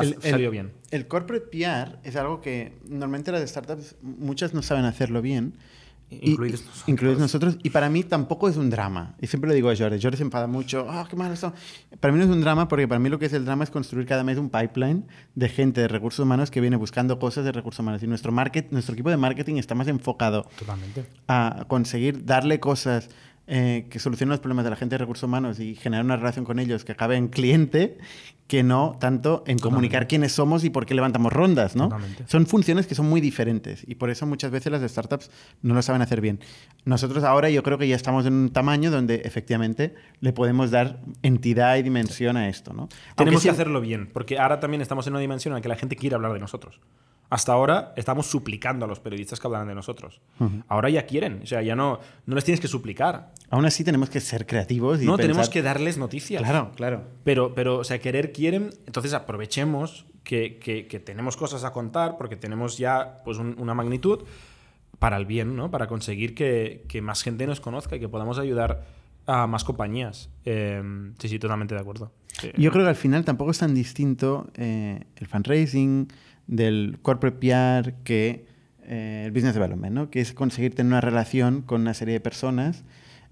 El- 0.00 0.14
el- 0.14 0.22
salió 0.22 0.50
bien. 0.50 0.72
El 0.90 1.06
corporate 1.06 1.46
PR 1.46 1.98
es 2.02 2.16
algo 2.16 2.40
que 2.40 2.78
normalmente 2.88 3.30
las 3.32 3.48
startups, 3.48 3.96
muchas 4.02 4.54
no 4.54 4.62
saben 4.62 4.84
hacerlo 4.86 5.20
bien. 5.22 5.54
Incluidos 6.22 6.60
y- 6.60 6.64
nosotros. 6.64 6.88
incluidos 6.88 7.18
nosotros. 7.20 7.58
Y 7.62 7.70
para 7.70 7.88
mí 7.90 8.02
tampoco 8.04 8.48
es 8.48 8.56
un 8.56 8.70
drama. 8.70 9.14
Y 9.20 9.26
siempre 9.26 9.48
lo 9.48 9.54
digo 9.54 9.70
a 9.70 9.76
Jordi. 9.76 10.00
Jordi 10.00 10.16
se 10.16 10.22
enfada 10.22 10.46
mucho. 10.46 10.86
Ah, 10.88 11.06
qué 11.08 11.16
mal 11.16 11.32
esto. 11.32 11.52
Para 12.00 12.12
mí 12.12 12.18
no 12.18 12.24
es 12.24 12.30
un 12.30 12.40
drama 12.40 12.68
porque 12.68 12.86
para 12.88 12.98
mí 12.98 13.08
lo 13.08 13.18
que 13.18 13.26
es 13.26 13.32
el 13.32 13.44
drama 13.44 13.64
es 13.64 13.70
construir 13.70 14.06
cada 14.06 14.24
mes 14.24 14.38
un 14.38 14.50
pipeline 14.50 15.06
de 15.34 15.48
gente 15.48 15.80
de 15.80 15.88
recursos 15.88 16.20
humanos 16.24 16.50
que 16.50 16.60
viene 16.60 16.76
buscando 16.76 17.18
cosas 17.18 17.44
de 17.44 17.52
recursos 17.52 17.80
humanos. 17.80 18.02
Y 18.02 18.06
nuestro, 18.06 18.32
market, 18.32 18.70
nuestro 18.70 18.94
equipo 18.94 19.10
de 19.10 19.16
marketing 19.16 19.56
está 19.56 19.74
más 19.74 19.88
enfocado 19.88 20.48
Totalmente. 20.58 21.04
a 21.28 21.64
conseguir 21.68 22.24
darle 22.24 22.60
cosas 22.60 23.08
eh, 23.46 23.88
que 23.90 23.98
solucionen 23.98 24.30
los 24.30 24.40
problemas 24.40 24.64
de 24.64 24.70
la 24.70 24.76
gente 24.76 24.94
de 24.94 24.98
recursos 24.98 25.24
humanos 25.24 25.60
y 25.60 25.74
generar 25.74 26.04
una 26.04 26.16
relación 26.16 26.46
con 26.46 26.58
ellos 26.58 26.84
que 26.84 26.92
acabe 26.92 27.16
en 27.16 27.28
cliente, 27.28 27.98
que 28.46 28.62
no 28.62 28.96
tanto 28.98 29.44
en 29.46 29.58
comunicar 29.58 30.08
quiénes 30.08 30.32
somos 30.32 30.64
y 30.64 30.70
por 30.70 30.86
qué 30.86 30.94
levantamos 30.94 31.32
rondas, 31.32 31.76
¿no? 31.76 31.84
Totalmente. 31.84 32.24
Son 32.26 32.46
funciones 32.46 32.86
que 32.86 32.94
son 32.94 33.06
muy 33.06 33.20
diferentes 33.20 33.84
y 33.86 33.96
por 33.96 34.08
eso 34.08 34.26
muchas 34.26 34.50
veces 34.50 34.72
las 34.72 34.82
startups 34.90 35.30
no 35.60 35.74
lo 35.74 35.82
saben 35.82 36.00
hacer 36.00 36.22
bien. 36.22 36.40
Nosotros 36.86 37.22
ahora 37.22 37.50
yo 37.50 37.62
creo 37.62 37.76
que 37.76 37.86
ya 37.86 37.96
estamos 37.96 38.24
en 38.24 38.32
un 38.32 38.50
tamaño 38.50 38.90
donde 38.90 39.16
efectivamente 39.24 39.94
le 40.20 40.32
podemos 40.32 40.70
dar 40.70 41.00
entidad 41.22 41.76
y 41.76 41.82
dimensión 41.82 42.38
a 42.38 42.48
esto, 42.48 42.72
¿no? 42.72 42.88
Tenemos 43.14 43.42
que 43.42 43.50
hacerlo 43.50 43.80
bien, 43.82 44.08
porque 44.12 44.38
ahora 44.38 44.58
también 44.58 44.80
estamos 44.80 45.06
en 45.06 45.12
una 45.12 45.20
dimensión 45.20 45.52
en 45.52 45.56
la 45.56 45.60
que 45.60 45.68
la 45.68 45.76
gente 45.76 45.96
quiere 45.96 46.16
hablar 46.16 46.32
de 46.32 46.40
nosotros. 46.40 46.80
Hasta 47.34 47.52
ahora 47.52 47.92
estamos 47.96 48.26
suplicando 48.28 48.84
a 48.84 48.88
los 48.88 49.00
periodistas 49.00 49.40
que 49.40 49.46
hablaran 49.48 49.66
de 49.66 49.74
nosotros. 49.74 50.20
Ahora 50.68 50.88
ya 50.88 51.04
quieren, 51.04 51.40
o 51.42 51.46
sea, 51.46 51.62
ya 51.62 51.74
no, 51.74 51.98
no 52.26 52.34
les 52.36 52.44
tienes 52.44 52.60
que 52.60 52.68
suplicar. 52.68 53.32
Aún 53.50 53.64
así 53.64 53.82
tenemos 53.82 54.08
que 54.08 54.20
ser 54.20 54.46
creativos 54.46 55.02
y 55.02 55.04
No, 55.04 55.16
pensar- 55.16 55.22
tenemos 55.26 55.48
que 55.48 55.60
darles 55.62 55.98
noticias. 55.98 56.40
Claro, 56.40 56.70
claro. 56.76 57.02
Pero, 57.24 57.52
pero, 57.52 57.78
o 57.78 57.82
sea, 57.82 57.98
querer 57.98 58.30
quieren, 58.32 58.70
entonces 58.86 59.14
aprovechemos 59.14 60.06
que, 60.22 60.60
que- 60.60 60.86
que 60.86 61.00
tenemos 61.00 61.36
cosas 61.36 61.64
a 61.64 61.72
contar, 61.72 62.18
porque 62.18 62.36
tenemos 62.36 62.78
ya 62.78 63.20
pues, 63.24 63.38
un- 63.38 63.56
una 63.58 63.74
magnitud 63.74 64.22
para 65.00 65.16
el 65.16 65.26
bien, 65.26 65.56
¿no? 65.56 65.72
Para 65.72 65.88
conseguir 65.88 66.36
que, 66.36 66.84
que 66.88 67.02
más 67.02 67.24
gente 67.24 67.48
nos 67.48 67.58
conozca 67.60 67.96
y 67.96 67.98
que 68.00 68.08
podamos 68.08 68.38
ayudar 68.38 68.84
a 69.26 69.48
más 69.48 69.64
compañías. 69.64 70.30
Eh, 70.44 70.80
sí, 71.18 71.28
sí, 71.28 71.38
totalmente 71.40 71.74
de 71.74 71.80
acuerdo. 71.80 72.12
Sí. 72.40 72.50
Yo 72.56 72.70
creo 72.72 72.84
que 72.84 72.90
al 72.90 72.96
final 72.96 73.24
tampoco 73.24 73.50
es 73.52 73.58
tan 73.58 73.74
distinto 73.74 74.50
eh, 74.54 75.04
el 75.16 75.26
fundraising 75.26 76.08
del 76.46 76.98
corporate 77.00 77.38
PR 77.38 77.94
que 78.04 78.46
eh, 78.86 79.22
el 79.26 79.32
business 79.32 79.54
development, 79.54 79.94
¿no? 79.94 80.10
que 80.10 80.20
es 80.20 80.32
conseguir 80.32 80.74
tener 80.74 80.90
una 80.90 81.00
relación 81.00 81.62
con 81.62 81.80
una 81.82 81.94
serie 81.94 82.14
de 82.14 82.20
personas 82.20 82.84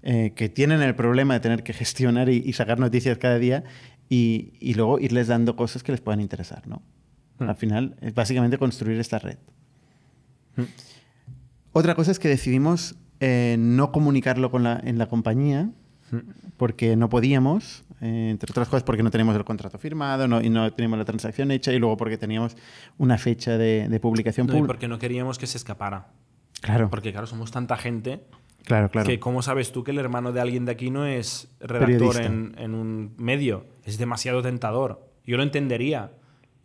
eh, 0.03 0.33
que 0.35 0.49
tienen 0.49 0.81
el 0.81 0.95
problema 0.95 1.33
de 1.35 1.39
tener 1.41 1.63
que 1.63 1.73
gestionar 1.73 2.29
y, 2.29 2.37
y 2.45 2.53
sacar 2.53 2.79
noticias 2.79 3.17
cada 3.17 3.37
día 3.39 3.63
y, 4.09 4.53
y 4.59 4.73
luego 4.73 4.99
irles 4.99 5.27
dando 5.27 5.55
cosas 5.55 5.83
que 5.83 5.91
les 5.91 6.01
puedan 6.01 6.21
interesar. 6.21 6.67
¿no? 6.67 6.81
Hmm. 7.39 7.49
Al 7.49 7.55
final 7.55 7.95
es 8.01 8.13
básicamente 8.13 8.57
construir 8.57 8.99
esta 8.99 9.19
red. 9.19 9.37
Hmm. 10.55 10.63
Otra 11.71 11.95
cosa 11.95 12.11
es 12.11 12.19
que 12.19 12.27
decidimos 12.29 12.95
no 13.57 13.93
comunicarlo 13.93 14.51
con 14.51 14.63
la- 14.63 14.81
en 14.83 14.97
la 14.97 15.07
compañía 15.07 15.69
porque 16.57 16.97
no 16.97 17.07
podíamos, 17.07 17.85
eh, 18.03 18.29
entre 18.31 18.51
otras 18.51 18.67
cosas 18.67 18.83
porque 18.83 19.01
no 19.03 19.09
teníamos 19.09 19.35
el 19.35 19.43
contrato 19.45 19.77
firmado 19.77 20.27
no- 20.27 20.41
y 20.41 20.49
no 20.49 20.71
teníamos 20.73 20.99
la 20.99 21.05
transacción 21.05 21.49
hecha 21.51 21.71
y 21.71 21.79
luego 21.79 21.95
porque 21.97 22.17
teníamos 22.17 22.55
una 22.97 23.17
fecha 23.17 23.57
de, 23.57 23.87
de 23.87 23.99
publicación 23.99 24.45
No, 24.47 24.53
y 24.53 24.55
pública. 24.57 24.67
porque 24.73 24.87
no 24.87 24.99
queríamos 24.99 25.37
que 25.39 25.47
se 25.47 25.57
escapara. 25.57 26.07
Claro, 26.61 26.89
Porque, 26.89 27.11
claro, 27.11 27.27
somos 27.27 27.51
tanta 27.51 27.75
gente 27.77 28.21
claro, 28.63 28.89
claro. 28.89 29.07
que, 29.07 29.19
¿cómo 29.19 29.41
sabes 29.41 29.71
tú 29.73 29.83
que 29.83 29.91
el 29.91 29.99
hermano 29.99 30.31
de 30.31 30.39
alguien 30.41 30.63
de 30.65 30.71
aquí 30.71 30.89
no 30.89 31.05
es 31.05 31.49
redactor 31.59 32.21
en, 32.21 32.55
en 32.57 32.73
un 32.73 33.13
medio? 33.17 33.65
Es 33.83 33.97
demasiado 33.97 34.41
tentador. 34.41 35.09
Yo 35.25 35.35
lo 35.37 35.43
entendería 35.43 36.11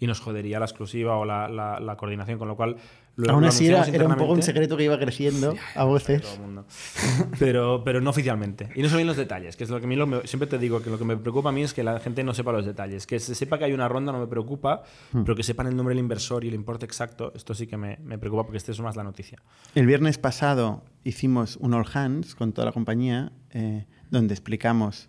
y 0.01 0.07
nos 0.07 0.21
jodería 0.21 0.59
la 0.61 0.67
exclusiva 0.67 1.17
o 1.17 1.25
la, 1.25 1.49
la- 1.49 1.81
la 1.81 1.97
coordinación, 1.97 2.39
con 2.39 2.47
lo 2.49 2.55
cual. 2.57 2.77
Lo, 3.21 3.33
Aún 3.33 3.43
lo 3.43 3.49
así 3.49 3.67
era, 3.67 3.83
era 3.85 4.07
un 4.07 4.15
poco 4.15 4.33
un 4.33 4.43
secreto 4.43 4.77
que 4.77 4.85
iba 4.85 4.97
creciendo 4.97 5.55
a 5.75 5.83
voces. 5.83 6.23
Pero, 7.39 7.83
pero 7.85 8.01
no 8.01 8.11
oficialmente. 8.11 8.69
Y 8.77 8.83
no 8.83 8.89
se 8.89 9.05
los 9.05 9.17
detalles, 9.17 9.57
que 9.57 9.65
es 9.65 9.71
lo 9.71 9.81
que 9.81 9.87
a 9.87 9.89
mí 9.89 9.97
lo 9.97 10.07
me- 10.07 10.27
siempre 10.27 10.47
te 10.47 10.57
digo 10.59 10.81
que 10.83 10.89
lo 10.91 10.99
que 10.99 11.05
me 11.05 11.17
preocupa 11.17 11.49
a 11.49 11.53
mí 11.53 11.63
es 11.63 11.75
que 11.75 11.83
la 11.83 11.99
gente 11.99 12.23
no 12.23 12.33
sepa 12.33 12.53
los 12.53 12.65
detalles. 12.65 13.07
Que 13.09 13.19
se 13.19 13.35
sepa 13.35 13.59
que 13.59 13.65
hay 13.65 13.73
una 13.73 13.89
ronda 13.89 14.13
no 14.13 14.21
me 14.21 14.27
preocupa, 14.29 14.83
Hmm. 15.13 15.23
pero 15.25 15.35
que 15.35 15.43
sepan 15.43 15.67
el 15.67 15.75
nombre 15.77 15.95
del 15.95 16.01
inversor 16.01 16.45
y 16.45 16.49
el 16.49 16.55
importe 16.55 16.85
exacto, 16.87 17.33
esto 17.35 17.55
sí 17.55 17.67
que 17.67 17.77
me, 17.77 17.99
me 18.05 18.19
preocupa 18.19 18.45
porque 18.45 18.59
este 18.59 18.71
es 18.73 18.81
más 18.81 18.95
la 18.97 19.03
noticia. 19.03 19.43
El 19.75 19.87
viernes 19.87 20.17
pasado 20.19 20.85
hicimos 21.03 21.57
un 21.57 21.75
All 21.75 21.87
Hands 21.93 22.35
con 22.37 22.53
toda 22.53 22.67
la 22.67 22.73
compañía 22.73 23.33
eh, 23.51 23.85
donde 24.11 24.35
explicamos 24.35 25.09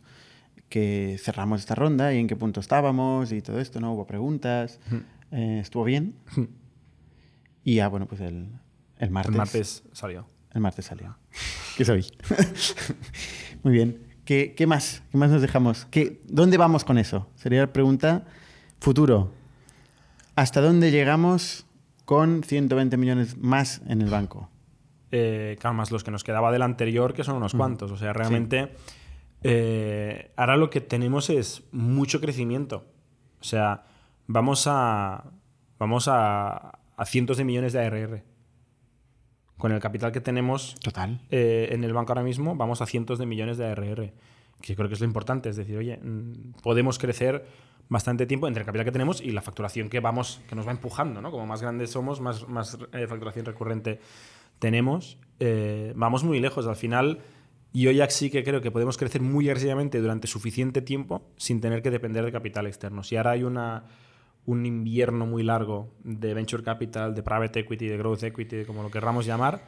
que 0.69 1.17
cerramos 1.19 1.59
esta 1.61 1.75
ronda 1.75 2.13
y 2.13 2.17
en 2.19 2.27
qué 2.27 2.35
punto 2.35 2.59
estábamos 2.59 3.31
y 3.31 3.41
todo 3.41 3.59
esto, 3.59 3.79
¿no? 3.79 3.93
Hubo 3.93 4.05
preguntas, 4.07 4.79
eh, 5.31 5.59
estuvo 5.61 5.83
bien. 5.83 6.15
Y 7.69 7.75
ya, 7.75 7.87
bueno, 7.87 8.07
pues 8.07 8.19
el, 8.21 8.49
el 8.97 9.11
martes. 9.11 9.31
El 9.31 9.37
martes 9.37 9.83
salió. 9.91 10.25
El 10.53 10.61
martes 10.61 10.85
salió. 10.85 11.15
¿Qué 11.77 11.85
soy? 11.85 12.03
Muy 13.63 13.73
bien. 13.73 14.07
¿Qué, 14.25 14.55
qué 14.57 14.65
más? 14.65 15.03
¿Qué 15.11 15.17
más 15.19 15.29
nos 15.29 15.39
dejamos? 15.39 15.85
¿Qué, 15.91 16.19
¿Dónde 16.25 16.57
vamos 16.57 16.83
con 16.83 16.97
eso? 16.97 17.29
Sería 17.35 17.61
la 17.61 17.71
pregunta 17.71 18.25
futuro. 18.79 19.31
¿Hasta 20.35 20.61
dónde 20.61 20.89
llegamos 20.89 21.67
con 22.05 22.41
120 22.43 22.97
millones 22.97 23.37
más 23.37 23.81
en 23.87 24.01
el 24.01 24.09
banco? 24.09 24.49
eh, 25.11 25.55
claro, 25.59 25.75
más 25.75 25.91
los 25.91 26.03
que 26.03 26.09
nos 26.09 26.23
quedaba 26.23 26.51
del 26.51 26.63
anterior, 26.63 27.13
que 27.13 27.23
son 27.23 27.35
unos 27.35 27.53
cuantos. 27.53 27.91
O 27.91 27.97
sea, 27.97 28.13
realmente 28.13 28.71
eh, 29.43 30.31
ahora 30.35 30.57
lo 30.57 30.71
que 30.71 30.81
tenemos 30.81 31.29
es 31.29 31.63
mucho 31.71 32.19
crecimiento. 32.19 32.87
O 33.39 33.43
sea, 33.43 33.83
vamos 34.25 34.65
a, 34.65 35.23
vamos 35.77 36.07
a, 36.07 36.78
a 36.99 37.05
cientos 37.05 37.37
de 37.37 37.45
millones 37.45 37.71
de 37.71 37.79
ARR. 37.79 38.23
Con 39.57 39.71
el 39.71 39.79
capital 39.79 40.11
que 40.11 40.21
tenemos 40.21 40.75
Total. 40.83 41.21
eh, 41.31 41.69
en 41.71 41.83
el 41.83 41.93
banco 41.93 42.11
ahora 42.11 42.23
mismo, 42.23 42.55
vamos 42.55 42.81
a 42.81 42.85
cientos 42.85 43.19
de 43.19 43.25
millones 43.25 43.57
de 43.57 43.67
ARR. 43.67 44.13
Que 44.61 44.75
creo 44.75 44.89
que 44.89 44.95
es 44.95 44.99
lo 44.99 45.05
importante. 45.05 45.47
Es 45.49 45.55
decir, 45.55 45.77
oye, 45.77 45.97
mm, 45.97 46.61
podemos 46.61 46.99
crecer 46.99 47.45
bastante 47.87 48.25
tiempo 48.25 48.47
entre 48.47 48.61
el 48.61 48.65
capital 48.65 48.85
que 48.85 48.91
tenemos 48.91 49.21
y 49.21 49.31
la 49.31 49.41
facturación 49.41 49.89
que 49.89 50.01
vamos 50.01 50.41
que 50.47 50.55
nos 50.55 50.67
va 50.67 50.71
empujando, 50.71 51.21
¿no? 51.21 51.31
Como 51.31 51.47
más 51.47 51.61
grandes 51.61 51.89
somos, 51.89 52.19
más, 52.19 52.47
más 52.49 52.77
eh, 52.91 53.07
facturación 53.07 53.45
recurrente 53.45 53.99
tenemos. 54.59 55.17
eh, 55.39 55.93
vamos 55.95 56.25
muy 56.25 56.39
lejos. 56.41 56.67
Al 56.67 56.75
final, 56.75 57.19
yo 57.73 57.91
ya 57.91 58.09
sí 58.09 58.29
que 58.29 58.43
creo 58.43 58.59
que 58.59 58.71
podemos 58.71 58.97
crecer 58.97 59.21
muy 59.21 59.47
agresivamente 59.47 59.99
durante 60.01 60.27
suficiente 60.27 60.81
tiempo 60.81 61.21
sin 61.37 61.61
tener 61.61 61.81
que 61.81 61.91
depender 61.91 62.25
de 62.25 62.31
capital 62.33 62.67
externo. 62.67 63.03
Si 63.03 63.15
ahora 63.15 63.31
hay 63.31 63.43
una, 63.43 63.85
un 64.49 64.65
invierno 64.65 65.27
muy 65.27 65.43
largo 65.43 65.93
de 66.03 66.33
venture 66.33 66.63
capital, 66.63 67.13
de 67.13 67.21
private 67.21 67.59
equity, 67.59 67.87
de 67.87 67.97
growth 67.97 68.23
equity, 68.23 68.65
como 68.65 68.81
lo 68.81 68.89
querramos 68.89 69.27
llamar, 69.27 69.61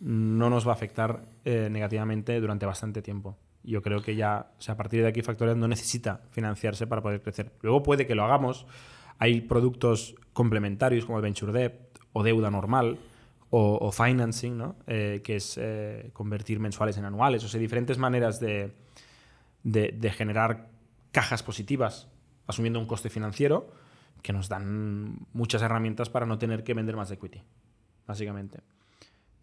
no 0.00 0.50
nos 0.50 0.66
va 0.66 0.72
a 0.72 0.74
afectar 0.74 1.24
eh, 1.46 1.68
negativamente 1.70 2.38
durante 2.38 2.66
bastante 2.66 3.00
tiempo. 3.00 3.38
Yo 3.64 3.80
creo 3.80 4.02
que 4.02 4.14
ya, 4.14 4.52
o 4.58 4.60
sea, 4.60 4.74
a 4.74 4.76
partir 4.76 5.00
de 5.00 5.08
aquí 5.08 5.22
Factorial 5.22 5.58
no 5.58 5.66
necesita 5.66 6.20
financiarse 6.30 6.86
para 6.86 7.00
poder 7.00 7.22
crecer. 7.22 7.52
Luego 7.62 7.82
puede 7.82 8.06
que 8.06 8.14
lo 8.14 8.24
hagamos. 8.24 8.66
Hay 9.18 9.40
productos 9.40 10.14
complementarios 10.34 11.06
como 11.06 11.16
el 11.16 11.22
Venture 11.22 11.52
Debt 11.52 11.98
o 12.12 12.22
deuda 12.22 12.50
normal 12.50 12.98
o, 13.48 13.90
financing, 13.90 14.58
¿no? 14.58 14.76
Eh, 14.86 15.22
que 15.24 15.36
es 15.36 15.58
eh, 15.58 16.10
convertir 16.12 16.60
mensuales 16.60 16.98
en 16.98 17.06
anuales. 17.06 17.42
O 17.44 17.48
sea, 17.48 17.58
diferentes 17.58 17.96
maneras 17.96 18.38
de, 18.40 18.74
de 19.62 20.10
generar 20.10 20.68
cajas 21.12 21.42
positivas 21.42 22.08
asumiendo 22.46 22.78
un 22.78 22.86
coste 22.86 23.08
financiero 23.08 23.85
que 24.26 24.32
nos 24.32 24.48
dan 24.48 25.18
muchas 25.32 25.62
herramientas 25.62 26.10
para 26.10 26.26
no 26.26 26.36
tener 26.36 26.64
que 26.64 26.74
vender 26.74 26.96
más 26.96 27.12
equity, 27.12 27.42
básicamente. 28.08 28.58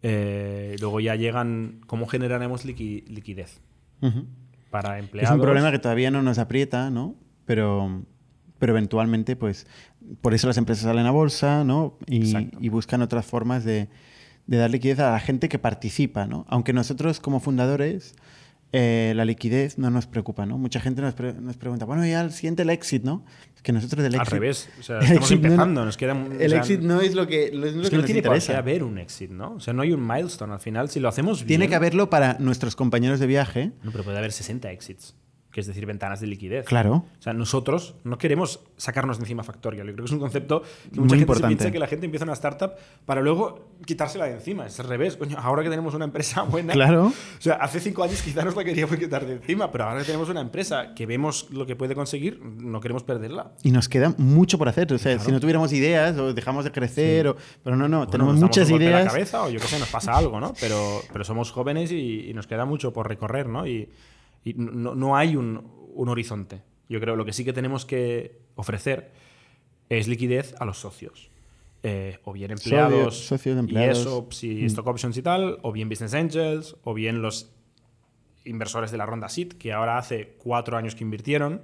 Eh, 0.02 0.76
luego 0.78 1.00
ya 1.00 1.14
llegan 1.16 1.80
cómo 1.86 2.06
generaremos 2.06 2.66
liqui- 2.66 3.06
liquidez 3.08 3.62
para 4.70 4.98
Es 4.98 5.04
empleados. 5.04 5.34
un 5.36 5.40
problema 5.40 5.70
que 5.70 5.78
todavía 5.78 6.10
no 6.10 6.20
nos 6.22 6.38
aprieta, 6.38 6.90
¿no? 6.90 7.14
Pero, 7.46 8.02
pero 8.58 8.72
eventualmente, 8.74 9.36
pues, 9.36 9.66
por 10.20 10.34
eso 10.34 10.46
las 10.48 10.58
empresas 10.58 10.84
salen 10.84 11.06
a 11.06 11.10
bolsa, 11.10 11.64
¿no? 11.64 11.96
Y, 12.06 12.68
buscan 12.68 13.00
otras 13.00 13.24
formas 13.24 13.64
de, 13.64 13.88
de 14.46 14.56
dar 14.58 14.68
liquidez 14.70 14.98
a 14.98 15.12
la 15.12 15.20
gente 15.20 15.48
que 15.48 15.58
participa, 15.58 16.26
¿no? 16.26 16.44
Aunque 16.48 16.74
nosotros 16.74 17.20
como 17.20 17.40
fundadores 17.40 18.14
eh, 18.76 19.12
la 19.14 19.24
liquidez 19.24 19.78
no 19.78 19.88
nos 19.90 20.06
preocupa, 20.08 20.46
¿no? 20.46 20.58
Mucha 20.58 20.80
gente 20.80 21.00
nos, 21.00 21.14
pre- 21.14 21.32
nos 21.34 21.56
pregunta, 21.56 21.84
bueno, 21.84 22.04
ya 22.04 22.20
el 22.22 22.32
siguiente 22.32 22.62
el 22.62 22.70
exit, 22.70 23.04
¿no? 23.04 23.24
Es 23.54 23.62
que 23.62 23.72
nosotros 23.72 24.02
del 24.02 24.14
Al 24.16 24.20
exit... 24.22 24.32
revés. 24.32 24.68
O 24.80 24.82
sea, 24.82 24.96
el 24.98 25.02
estamos 25.04 25.22
exit 25.30 25.40
no- 25.40 25.46
empezando. 25.48 25.84
nos 25.84 25.96
queda, 25.96 26.14
un- 26.14 26.32
o 26.32 26.40
El 26.40 26.50
sea, 26.50 26.58
exit 26.58 26.80
no 26.80 27.00
es 27.00 27.14
lo 27.14 27.26
que, 27.28 27.50
lo- 27.52 27.66
es 27.66 27.74
lo 27.74 27.82
es 27.82 27.86
que 27.86 27.90
que 27.90 27.96
no 27.96 28.02
nos 28.02 28.06
tiene 28.06 28.18
interesa. 28.18 28.58
haber 28.58 28.82
un 28.82 28.98
exit, 28.98 29.30
¿no? 29.30 29.54
O 29.54 29.60
sea, 29.60 29.72
no 29.72 29.82
hay 29.82 29.92
un 29.92 30.04
milestone. 30.06 30.52
Al 30.52 30.60
final, 30.60 30.88
si 30.90 30.98
lo 30.98 31.08
hacemos 31.08 31.38
bien. 31.40 31.46
Tiene 31.48 31.68
que 31.68 31.74
haberlo 31.76 32.10
para 32.10 32.36
nuestros 32.40 32.74
compañeros 32.74 33.20
de 33.20 33.26
viaje. 33.28 33.70
No, 33.84 33.92
pero 33.92 34.02
puede 34.02 34.18
haber 34.18 34.32
60 34.32 34.70
exits. 34.72 35.14
Que 35.54 35.60
es 35.60 35.68
decir, 35.68 35.86
ventanas 35.86 36.18
de 36.20 36.26
liquidez. 36.26 36.66
Claro. 36.66 37.04
O 37.16 37.22
sea, 37.22 37.32
nosotros 37.32 37.94
no 38.02 38.18
queremos 38.18 38.58
sacarnos 38.76 39.18
de 39.18 39.22
encima 39.22 39.44
Factorial. 39.44 39.86
Yo 39.86 39.92
creo 39.92 40.04
que 40.04 40.08
es 40.08 40.12
un 40.12 40.18
concepto 40.18 40.62
que 40.62 40.96
Muy 40.98 41.04
mucha 41.04 41.10
gente 41.14 41.22
importante. 41.22 41.52
se 41.52 41.56
piensa 41.58 41.72
que 41.72 41.78
la 41.78 41.86
gente 41.86 42.06
empieza 42.06 42.24
una 42.24 42.32
startup 42.32 42.72
para 43.06 43.20
luego 43.20 43.68
quitársela 43.86 44.24
de 44.24 44.32
encima. 44.32 44.66
Es 44.66 44.80
al 44.80 44.88
revés. 44.88 45.16
Coño, 45.16 45.36
ahora 45.38 45.62
que 45.62 45.70
tenemos 45.70 45.94
una 45.94 46.06
empresa 46.06 46.42
buena. 46.50 46.72
Claro. 46.72 47.06
O 47.06 47.12
sea, 47.40 47.54
hace 47.54 47.78
cinco 47.78 48.02
años 48.02 48.20
quizá 48.20 48.44
nos 48.44 48.56
la 48.56 48.64
queríamos 48.64 48.96
quitar 48.96 49.24
de 49.24 49.34
encima, 49.34 49.70
pero 49.70 49.84
ahora 49.84 50.00
que 50.00 50.06
tenemos 50.06 50.28
una 50.28 50.40
empresa 50.40 50.92
que 50.92 51.06
vemos 51.06 51.46
lo 51.52 51.66
que 51.66 51.76
puede 51.76 51.94
conseguir, 51.94 52.40
no 52.42 52.80
queremos 52.80 53.04
perderla. 53.04 53.52
Y 53.62 53.70
nos 53.70 53.88
queda 53.88 54.12
mucho 54.18 54.58
por 54.58 54.68
hacer. 54.68 54.92
O 54.92 54.98
sea, 54.98 55.12
Claro. 55.12 55.24
si 55.26 55.30
no 55.30 55.38
tuviéramos 55.38 55.72
ideas 55.72 56.18
o 56.18 56.34
dejamos 56.34 56.64
de 56.64 56.72
crecer, 56.72 57.28
o- 57.28 57.36
pero 57.62 57.76
no, 57.76 57.86
no, 57.88 57.98
Bueno, 57.98 58.10
tenemos 58.10 58.34
muchas 58.40 58.68
ideas. 58.70 59.04
la 59.04 59.10
cabeza 59.12 59.44
o 59.44 59.50
yo 59.50 59.60
qué 59.60 59.68
sé, 59.68 59.78
nos 59.78 59.88
pasa 59.88 60.16
algo, 60.16 60.40
¿no? 60.40 60.52
Pero, 60.60 61.00
pero 61.12 61.22
somos 61.24 61.52
jóvenes 61.52 61.92
y, 61.92 62.28
y 62.28 62.34
nos 62.34 62.48
queda 62.48 62.64
mucho 62.64 62.92
por 62.92 63.06
recorrer, 63.08 63.48
¿no? 63.48 63.68
Y, 63.68 63.88
y 64.44 64.54
no, 64.54 64.94
no 64.94 65.16
hay 65.16 65.36
un, 65.36 65.72
un 65.94 66.08
horizonte. 66.08 66.62
Yo 66.88 67.00
creo 67.00 67.16
lo 67.16 67.24
que 67.24 67.32
sí 67.32 67.44
que 67.44 67.52
tenemos 67.52 67.84
que 67.86 68.38
ofrecer 68.56 69.10
es 69.88 70.06
liquidez 70.08 70.54
a 70.60 70.64
los 70.64 70.78
socios. 70.78 71.30
Eh, 71.82 72.18
o 72.24 72.32
bien 72.32 72.50
empleados, 72.50 73.26
socios, 73.26 73.56
y 73.56 73.58
empleados. 73.58 73.98
ESOPs 73.98 74.44
y 74.44 74.62
Mm. 74.62 74.66
stock 74.66 74.86
options 74.86 75.16
y 75.18 75.22
tal, 75.22 75.58
o 75.62 75.70
bien 75.72 75.88
business 75.88 76.14
angels, 76.14 76.76
o 76.82 76.94
bien 76.94 77.20
los 77.20 77.50
inversores 78.44 78.90
de 78.90 78.98
la 78.98 79.06
ronda 79.06 79.28
SIT, 79.28 79.54
que 79.58 79.72
ahora 79.72 79.98
hace 79.98 80.34
cuatro 80.38 80.76
años 80.76 80.94
que 80.94 81.04
invirtieron, 81.04 81.62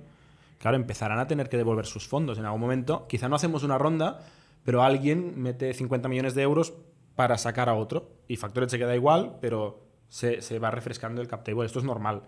claro, 0.59 0.77
empezarán 0.77 1.19
a 1.19 1.27
tener 1.27 1.49
que 1.49 1.57
devolver 1.57 1.87
sus 1.87 2.07
fondos 2.07 2.39
en 2.39 2.45
algún 2.45 2.61
momento. 2.61 3.07
Quizá 3.09 3.29
no 3.29 3.37
hacemos 3.37 3.63
una 3.63 3.79
ronda, 3.79 4.27
pero 4.65 4.83
alguien 4.83 5.41
mete 5.41 5.73
50 5.73 6.09
millones 6.09 6.35
de 6.35 6.43
euros 6.43 6.75
para 7.17 7.39
sacar 7.39 7.69
a 7.69 7.75
otro. 7.75 8.11
Y 8.29 8.37
Factorial 8.37 8.71
se 8.71 8.79
queda 8.79 8.95
igual, 8.95 9.37
pero 9.41 9.87
se, 10.09 10.43
se 10.43 10.59
va 10.59 10.71
refrescando 10.71 11.21
el 11.23 11.29
cap 11.29 11.45
table. 11.45 11.65
Esto 11.67 11.79
es 11.79 11.85
normal. 11.85 12.23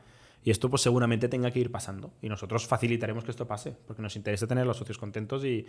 Y 0.44 0.50
esto 0.50 0.70
pues 0.70 0.82
seguramente 0.82 1.28
tenga 1.28 1.50
que 1.50 1.60
ir 1.60 1.70
pasando. 1.70 2.12
Y 2.20 2.28
nosotros 2.28 2.66
facilitaremos 2.66 3.24
que 3.24 3.30
esto 3.30 3.46
pase, 3.46 3.76
porque 3.86 4.02
nos 4.02 4.16
interesa 4.16 4.46
tener 4.46 4.62
a 4.62 4.66
los 4.66 4.76
socios 4.76 4.98
contentos 4.98 5.44
y, 5.44 5.66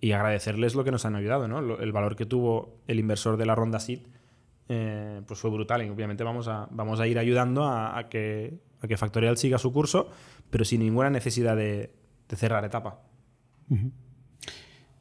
y 0.00 0.12
agradecerles 0.12 0.74
lo 0.74 0.84
que 0.84 0.90
nos 0.90 1.04
han 1.04 1.16
ayudado. 1.16 1.48
¿no? 1.48 1.78
El 1.78 1.92
valor 1.92 2.16
que 2.16 2.26
tuvo 2.26 2.80
el 2.86 3.00
inversor 3.00 3.36
de 3.36 3.46
la 3.46 3.54
ronda 3.54 3.80
SID 3.80 4.00
eh, 4.68 5.20
pues 5.26 5.40
fue 5.40 5.50
brutal. 5.50 5.84
Y 5.84 5.90
obviamente 5.90 6.24
vamos 6.24 6.48
a, 6.48 6.68
vamos 6.70 7.00
a 7.00 7.06
ir 7.06 7.18
ayudando 7.18 7.64
a, 7.64 7.98
a 7.98 8.08
que, 8.08 8.60
a 8.80 8.86
que 8.86 8.96
Factorial 8.96 9.36
siga 9.36 9.58
su 9.58 9.72
curso, 9.72 10.10
pero 10.50 10.64
sin 10.64 10.80
ninguna 10.80 11.10
necesidad 11.10 11.56
de, 11.56 11.92
de 12.28 12.36
cerrar 12.36 12.64
etapa. 12.64 13.00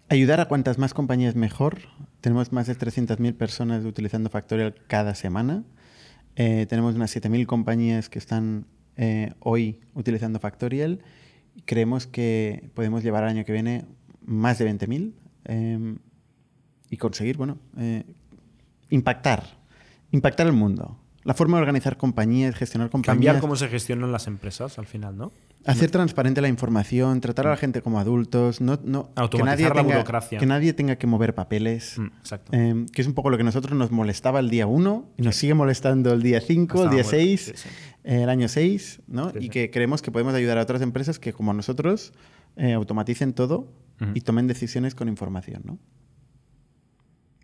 Ayudar 0.09 0.39
a 0.39 0.47
cuantas 0.47 0.77
más 0.77 0.93
compañías 0.93 1.35
mejor. 1.35 1.79
Tenemos 2.21 2.51
más 2.51 2.67
de 2.67 2.77
300.000 2.77 3.35
personas 3.35 3.85
utilizando 3.85 4.29
Factorial 4.29 4.75
cada 4.87 5.15
semana. 5.15 5.63
Eh, 6.35 6.65
tenemos 6.67 6.95
unas 6.95 7.15
7.000 7.15 7.45
compañías 7.45 8.09
que 8.09 8.19
están 8.19 8.65
eh, 8.97 9.33
hoy 9.39 9.79
utilizando 9.93 10.39
Factorial. 10.39 10.99
Creemos 11.65 12.07
que 12.07 12.69
podemos 12.73 13.03
llevar 13.03 13.23
al 13.23 13.29
año 13.29 13.45
que 13.45 13.51
viene 13.51 13.85
más 14.25 14.57
de 14.57 14.71
20.000 14.71 15.13
eh, 15.45 15.95
y 16.89 16.97
conseguir, 16.97 17.37
bueno, 17.37 17.57
eh, 17.77 18.03
impactar, 18.89 19.43
impactar 20.11 20.47
el 20.47 20.53
mundo. 20.53 20.99
La 21.23 21.33
forma 21.33 21.57
de 21.57 21.61
organizar 21.61 21.97
compañías, 21.97 22.55
gestionar 22.55 22.89
compañías. 22.89 23.15
Cambiar 23.15 23.39
cómo 23.39 23.55
se 23.55 23.67
gestionan 23.69 24.11
las 24.11 24.27
empresas 24.27 24.77
al 24.77 24.85
final, 24.85 25.17
¿no? 25.17 25.31
Hacer 25.65 25.91
transparente 25.91 26.41
la 26.41 26.49
información, 26.49 27.21
tratar 27.21 27.47
a 27.47 27.51
la 27.51 27.57
gente 27.57 27.81
como 27.81 27.99
adultos, 27.99 28.59
no, 28.59 28.79
no, 28.83 29.11
que, 29.29 29.41
nadie 29.43 29.69
la 29.69 29.73
tenga, 29.75 29.93
burocracia. 29.95 30.37
que 30.39 30.45
nadie 30.45 30.73
tenga 30.73 30.97
que 30.97 31.07
mover 31.07 31.33
papeles, 31.35 31.97
Mm, 31.97 32.05
exacto. 32.19 32.51
eh, 32.53 32.85
que 32.91 33.01
es 33.01 33.07
un 33.07 33.13
poco 33.13 33.29
lo 33.29 33.37
que 33.37 33.43
a 33.43 33.45
nosotros 33.45 33.77
nos 33.77 33.89
molestaba 33.91 34.39
el 34.41 34.49
día 34.49 34.67
1 34.67 35.09
y 35.17 35.21
nos 35.21 35.35
sigue 35.37 35.53
molestando 35.53 36.11
el 36.11 36.21
día 36.21 36.41
5, 36.41 36.83
el 36.83 36.89
día 36.89 37.03
muy- 37.03 37.09
6, 37.09 37.41
sí, 37.45 37.53
sí. 37.55 37.69
el 38.03 38.29
año 38.29 38.47
6, 38.49 39.01
¿no? 39.07 39.31
Y 39.39 39.47
que 39.49 39.71
creemos 39.71 40.01
que 40.01 40.11
podemos 40.11 40.33
ayudar 40.33 40.57
a 40.57 40.63
otras 40.63 40.81
empresas 40.81 41.17
que 41.17 41.31
como 41.31 41.53
nosotros 41.53 42.11
eh, 42.57 42.73
automaticen 42.73 43.33
todo 43.33 43.71
Ujú. 44.01 44.11
y 44.15 44.21
tomen 44.21 44.47
decisiones 44.47 44.95
con 44.95 45.07
información, 45.07 45.61
¿no? 45.65 45.79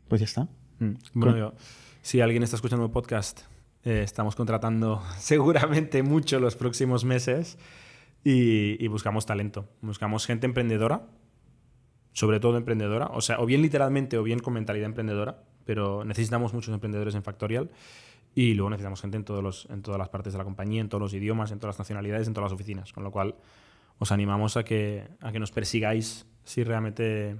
Pues 0.08 0.22
ya 0.22 0.26
está. 0.26 0.48
Mm. 0.80 0.92
Bueno, 1.14 1.38
yo- 1.38 1.54
si 2.02 2.22
alguien 2.22 2.44
está 2.44 2.56
escuchando 2.56 2.86
el 2.86 2.92
podcast, 2.92 3.42
eh, 3.86 4.02
estamos 4.04 4.36
contratando 4.36 5.02
seguramente 5.20 6.04
mucho 6.04 6.40
los 6.40 6.56
próximos 6.56 7.06
meses 7.06 7.58
y, 8.24 8.84
y 8.84 8.88
buscamos 8.88 9.26
talento. 9.26 9.68
Buscamos 9.82 10.26
gente 10.26 10.46
emprendedora, 10.46 11.08
sobre 12.14 12.40
todo 12.40 12.58
emprendedora, 12.58 13.08
o 13.08 13.22
sea, 13.22 13.40
o 13.40 13.46
bien 13.46 13.62
literalmente 13.62 14.18
o 14.18 14.24
bien 14.24 14.40
con 14.40 14.54
mentalidad 14.54 14.86
emprendedora, 14.88 15.44
pero 15.66 16.04
necesitamos 16.04 16.54
muchos 16.54 16.74
emprendedores 16.74 17.16
en 17.16 17.24
Factorial 17.24 17.70
y 18.36 18.54
luego 18.54 18.70
necesitamos 18.72 19.02
gente 19.02 19.18
en, 19.18 19.24
todos 19.24 19.44
los, 19.44 19.68
en 19.70 19.82
todas 19.82 19.98
las 20.00 20.10
partes 20.10 20.34
de 20.34 20.38
la 20.40 20.44
compañía, 20.44 20.82
en 20.82 20.90
todos 20.90 21.02
los 21.02 21.14
idiomas, 21.14 21.52
en 21.52 21.60
todas 21.60 21.76
las 21.76 21.80
nacionalidades, 21.80 22.28
en 22.28 22.34
todas 22.34 22.52
las 22.52 22.56
oficinas, 22.56 22.92
con 22.94 23.04
lo 23.04 23.12
cual 23.12 23.36
os 24.00 24.12
animamos 24.12 24.58
a 24.58 24.64
que, 24.64 25.08
a 25.22 25.32
que 25.32 25.40
nos 25.40 25.52
persigáis 25.52 26.26
si 26.44 26.64
realmente 26.64 27.38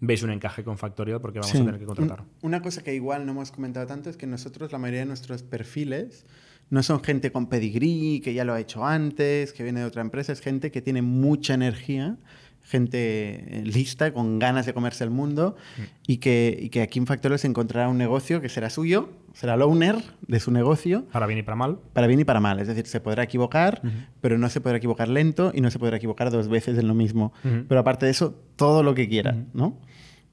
veis 0.00 0.22
un 0.22 0.30
encaje 0.30 0.62
con 0.64 0.76
Factorial 0.78 1.20
porque 1.20 1.38
vamos 1.38 1.50
Sí. 1.50 1.58
a 1.58 1.64
tener 1.64 1.78
que 1.80 1.86
contratar. 1.86 2.20
Un- 2.20 2.28
Una 2.42 2.62
cosa 2.62 2.82
que 2.82 2.94
igual 2.94 3.24
no 3.26 3.32
hemos 3.32 3.50
comentado 3.50 3.86
tanto 3.86 4.10
es 4.10 4.16
que 4.16 4.26
nosotros, 4.26 4.70
la 4.72 4.78
mayoría 4.78 5.00
de 5.00 5.06
nuestros 5.06 5.42
perfiles, 5.42 6.26
no 6.74 6.82
son 6.82 7.02
gente 7.02 7.30
con 7.32 7.46
pedigrí, 7.48 8.20
que 8.24 8.34
ya 8.34 8.44
lo 8.44 8.52
ha 8.54 8.60
hecho 8.60 8.84
antes, 8.84 9.52
que 9.52 9.62
viene 9.62 9.80
de 9.80 9.86
otra 9.86 10.02
empresa, 10.02 10.32
es 10.32 10.40
gente 10.40 10.70
que 10.70 10.82
tiene 10.82 11.02
mucha 11.02 11.54
energía, 11.54 12.16
gente 12.62 13.58
eh, 13.58 13.62
lista, 13.64 14.12
con 14.12 14.38
ganas 14.38 14.64
de 14.66 14.72
comerse 14.72 15.04
el 15.04 15.10
mundo, 15.10 15.54
Mm. 15.78 15.82
y, 16.06 16.16
que, 16.16 16.58
y 16.60 16.68
que 16.70 16.80
aquí 16.82 16.98
en 16.98 17.06
Factorial 17.06 17.38
se 17.38 17.46
encontrará 17.46 17.88
un 17.88 17.98
negocio 17.98 18.40
que 18.40 18.48
será 18.48 18.70
suyo, 18.70 19.10
será 19.34 19.54
el 19.54 19.62
owner 19.62 19.96
de 20.26 20.40
su 20.40 20.50
negocio, 20.50 21.04
Para 21.12 21.26
bien 21.26 21.38
y 21.38 21.42
para 21.42 21.56
mal. 21.56 21.78
para 21.92 22.06
bien 22.06 22.20
y 22.20 22.24
para 22.24 22.40
mal. 22.40 22.58
Es 22.60 22.68
decir, 22.68 22.86
se 22.86 23.00
podrá 23.00 23.22
equivocar, 23.22 23.82
pero 24.20 24.38
no 24.38 24.48
se 24.48 24.60
podrá 24.60 24.78
equivocar 24.78 25.08
lento 25.08 25.52
y 25.54 25.60
no 25.60 25.70
se 25.70 25.78
podrá 25.78 25.96
equivocar 25.98 26.30
dos 26.30 26.48
veces 26.48 26.78
en 26.78 26.88
lo 26.88 26.94
mismo. 26.94 27.32
Pero 27.68 27.80
aparte 27.80 28.06
de 28.06 28.12
eso, 28.12 28.34
todo 28.56 28.82
lo 28.82 28.94
que 28.94 29.08
quiera, 29.08 29.36
¿no? 29.52 29.78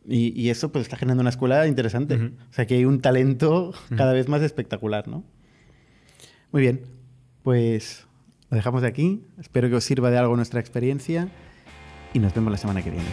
Y, 0.08 0.34
y 0.42 0.50
eso 0.50 0.72
pues 0.72 0.84
está 0.84 0.98
generando 0.98 1.22
una 1.22 1.30
escuela 1.30 1.68
interesante. 1.68 2.16
O 2.16 2.54
sea 2.54 2.66
que 2.66 2.76
hay 2.76 2.86
un 2.86 3.02
talento 3.02 3.74
cada 3.98 4.14
vez 4.14 4.28
más 4.30 4.42
espectacular, 4.42 5.08
¿no? 5.08 5.24
Muy 6.52 6.62
bien, 6.62 6.82
pues 7.44 8.06
lo 8.50 8.58
dejamos 8.58 8.82
de 8.82 8.88
aquí. 8.88 9.24
Espero 9.40 9.70
que 9.70 9.76
os 9.76 9.84
sirva 9.84 10.12
de 10.12 10.18
algo 10.18 10.36
nuestra 10.36 10.60
experiencia 10.60 11.30
y 12.14 12.20
nos 12.20 12.34
vemos 12.34 12.52
la 12.52 12.58
semana 12.58 12.82
que 12.82 12.92
viene. 12.92 13.06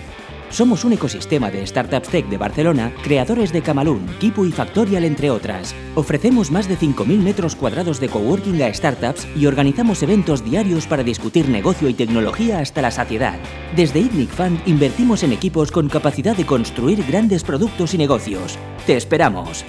Somos 0.51 0.85
un 0.85 0.95
ecosistema 0.95 1.51
de 1.51 1.65
startups 1.67 2.09
tech 2.09 2.27
de 2.27 2.39
Barcelona, 2.39 2.93
creadores 3.05 3.53
de 3.53 3.63
Camalún, 3.63 4.07
Kipu 4.19 4.47
y 4.47 4.51
Factorial, 4.51 5.05
entre 5.05 5.31
otras. 5.31 5.75
Ofrecemos 5.95 6.51
más 6.51 6.69
de 6.69 6.77
5.000 6.77 7.19
metros 7.19 7.55
cuadrados 7.55 8.01
de 8.01 8.09
coworking 8.09 8.63
a 8.63 8.73
startups 8.73 9.29
y 9.37 9.47
organizamos 9.47 10.03
eventos 10.03 10.43
diarios 10.45 10.87
para 10.87 11.05
discutir 11.05 11.49
negocio 11.49 11.89
y 11.89 11.95
tecnología 11.95 12.61
hasta 12.61 12.83
la 12.83 12.91
saciedad. 12.91 13.39
Desde 13.77 14.01
ITNIC 14.01 14.31
Fund 14.31 14.61
invertimos 14.67 15.23
en 15.23 15.33
equipos 15.33 15.71
con 15.71 15.89
capacidad 15.89 16.37
de 16.37 16.47
construir 16.47 17.05
grandes 17.07 17.45
productos 17.45 17.95
y 17.95 17.99
negocios. 17.99 18.59
¡Te 18.87 18.97
esperamos! 18.97 19.65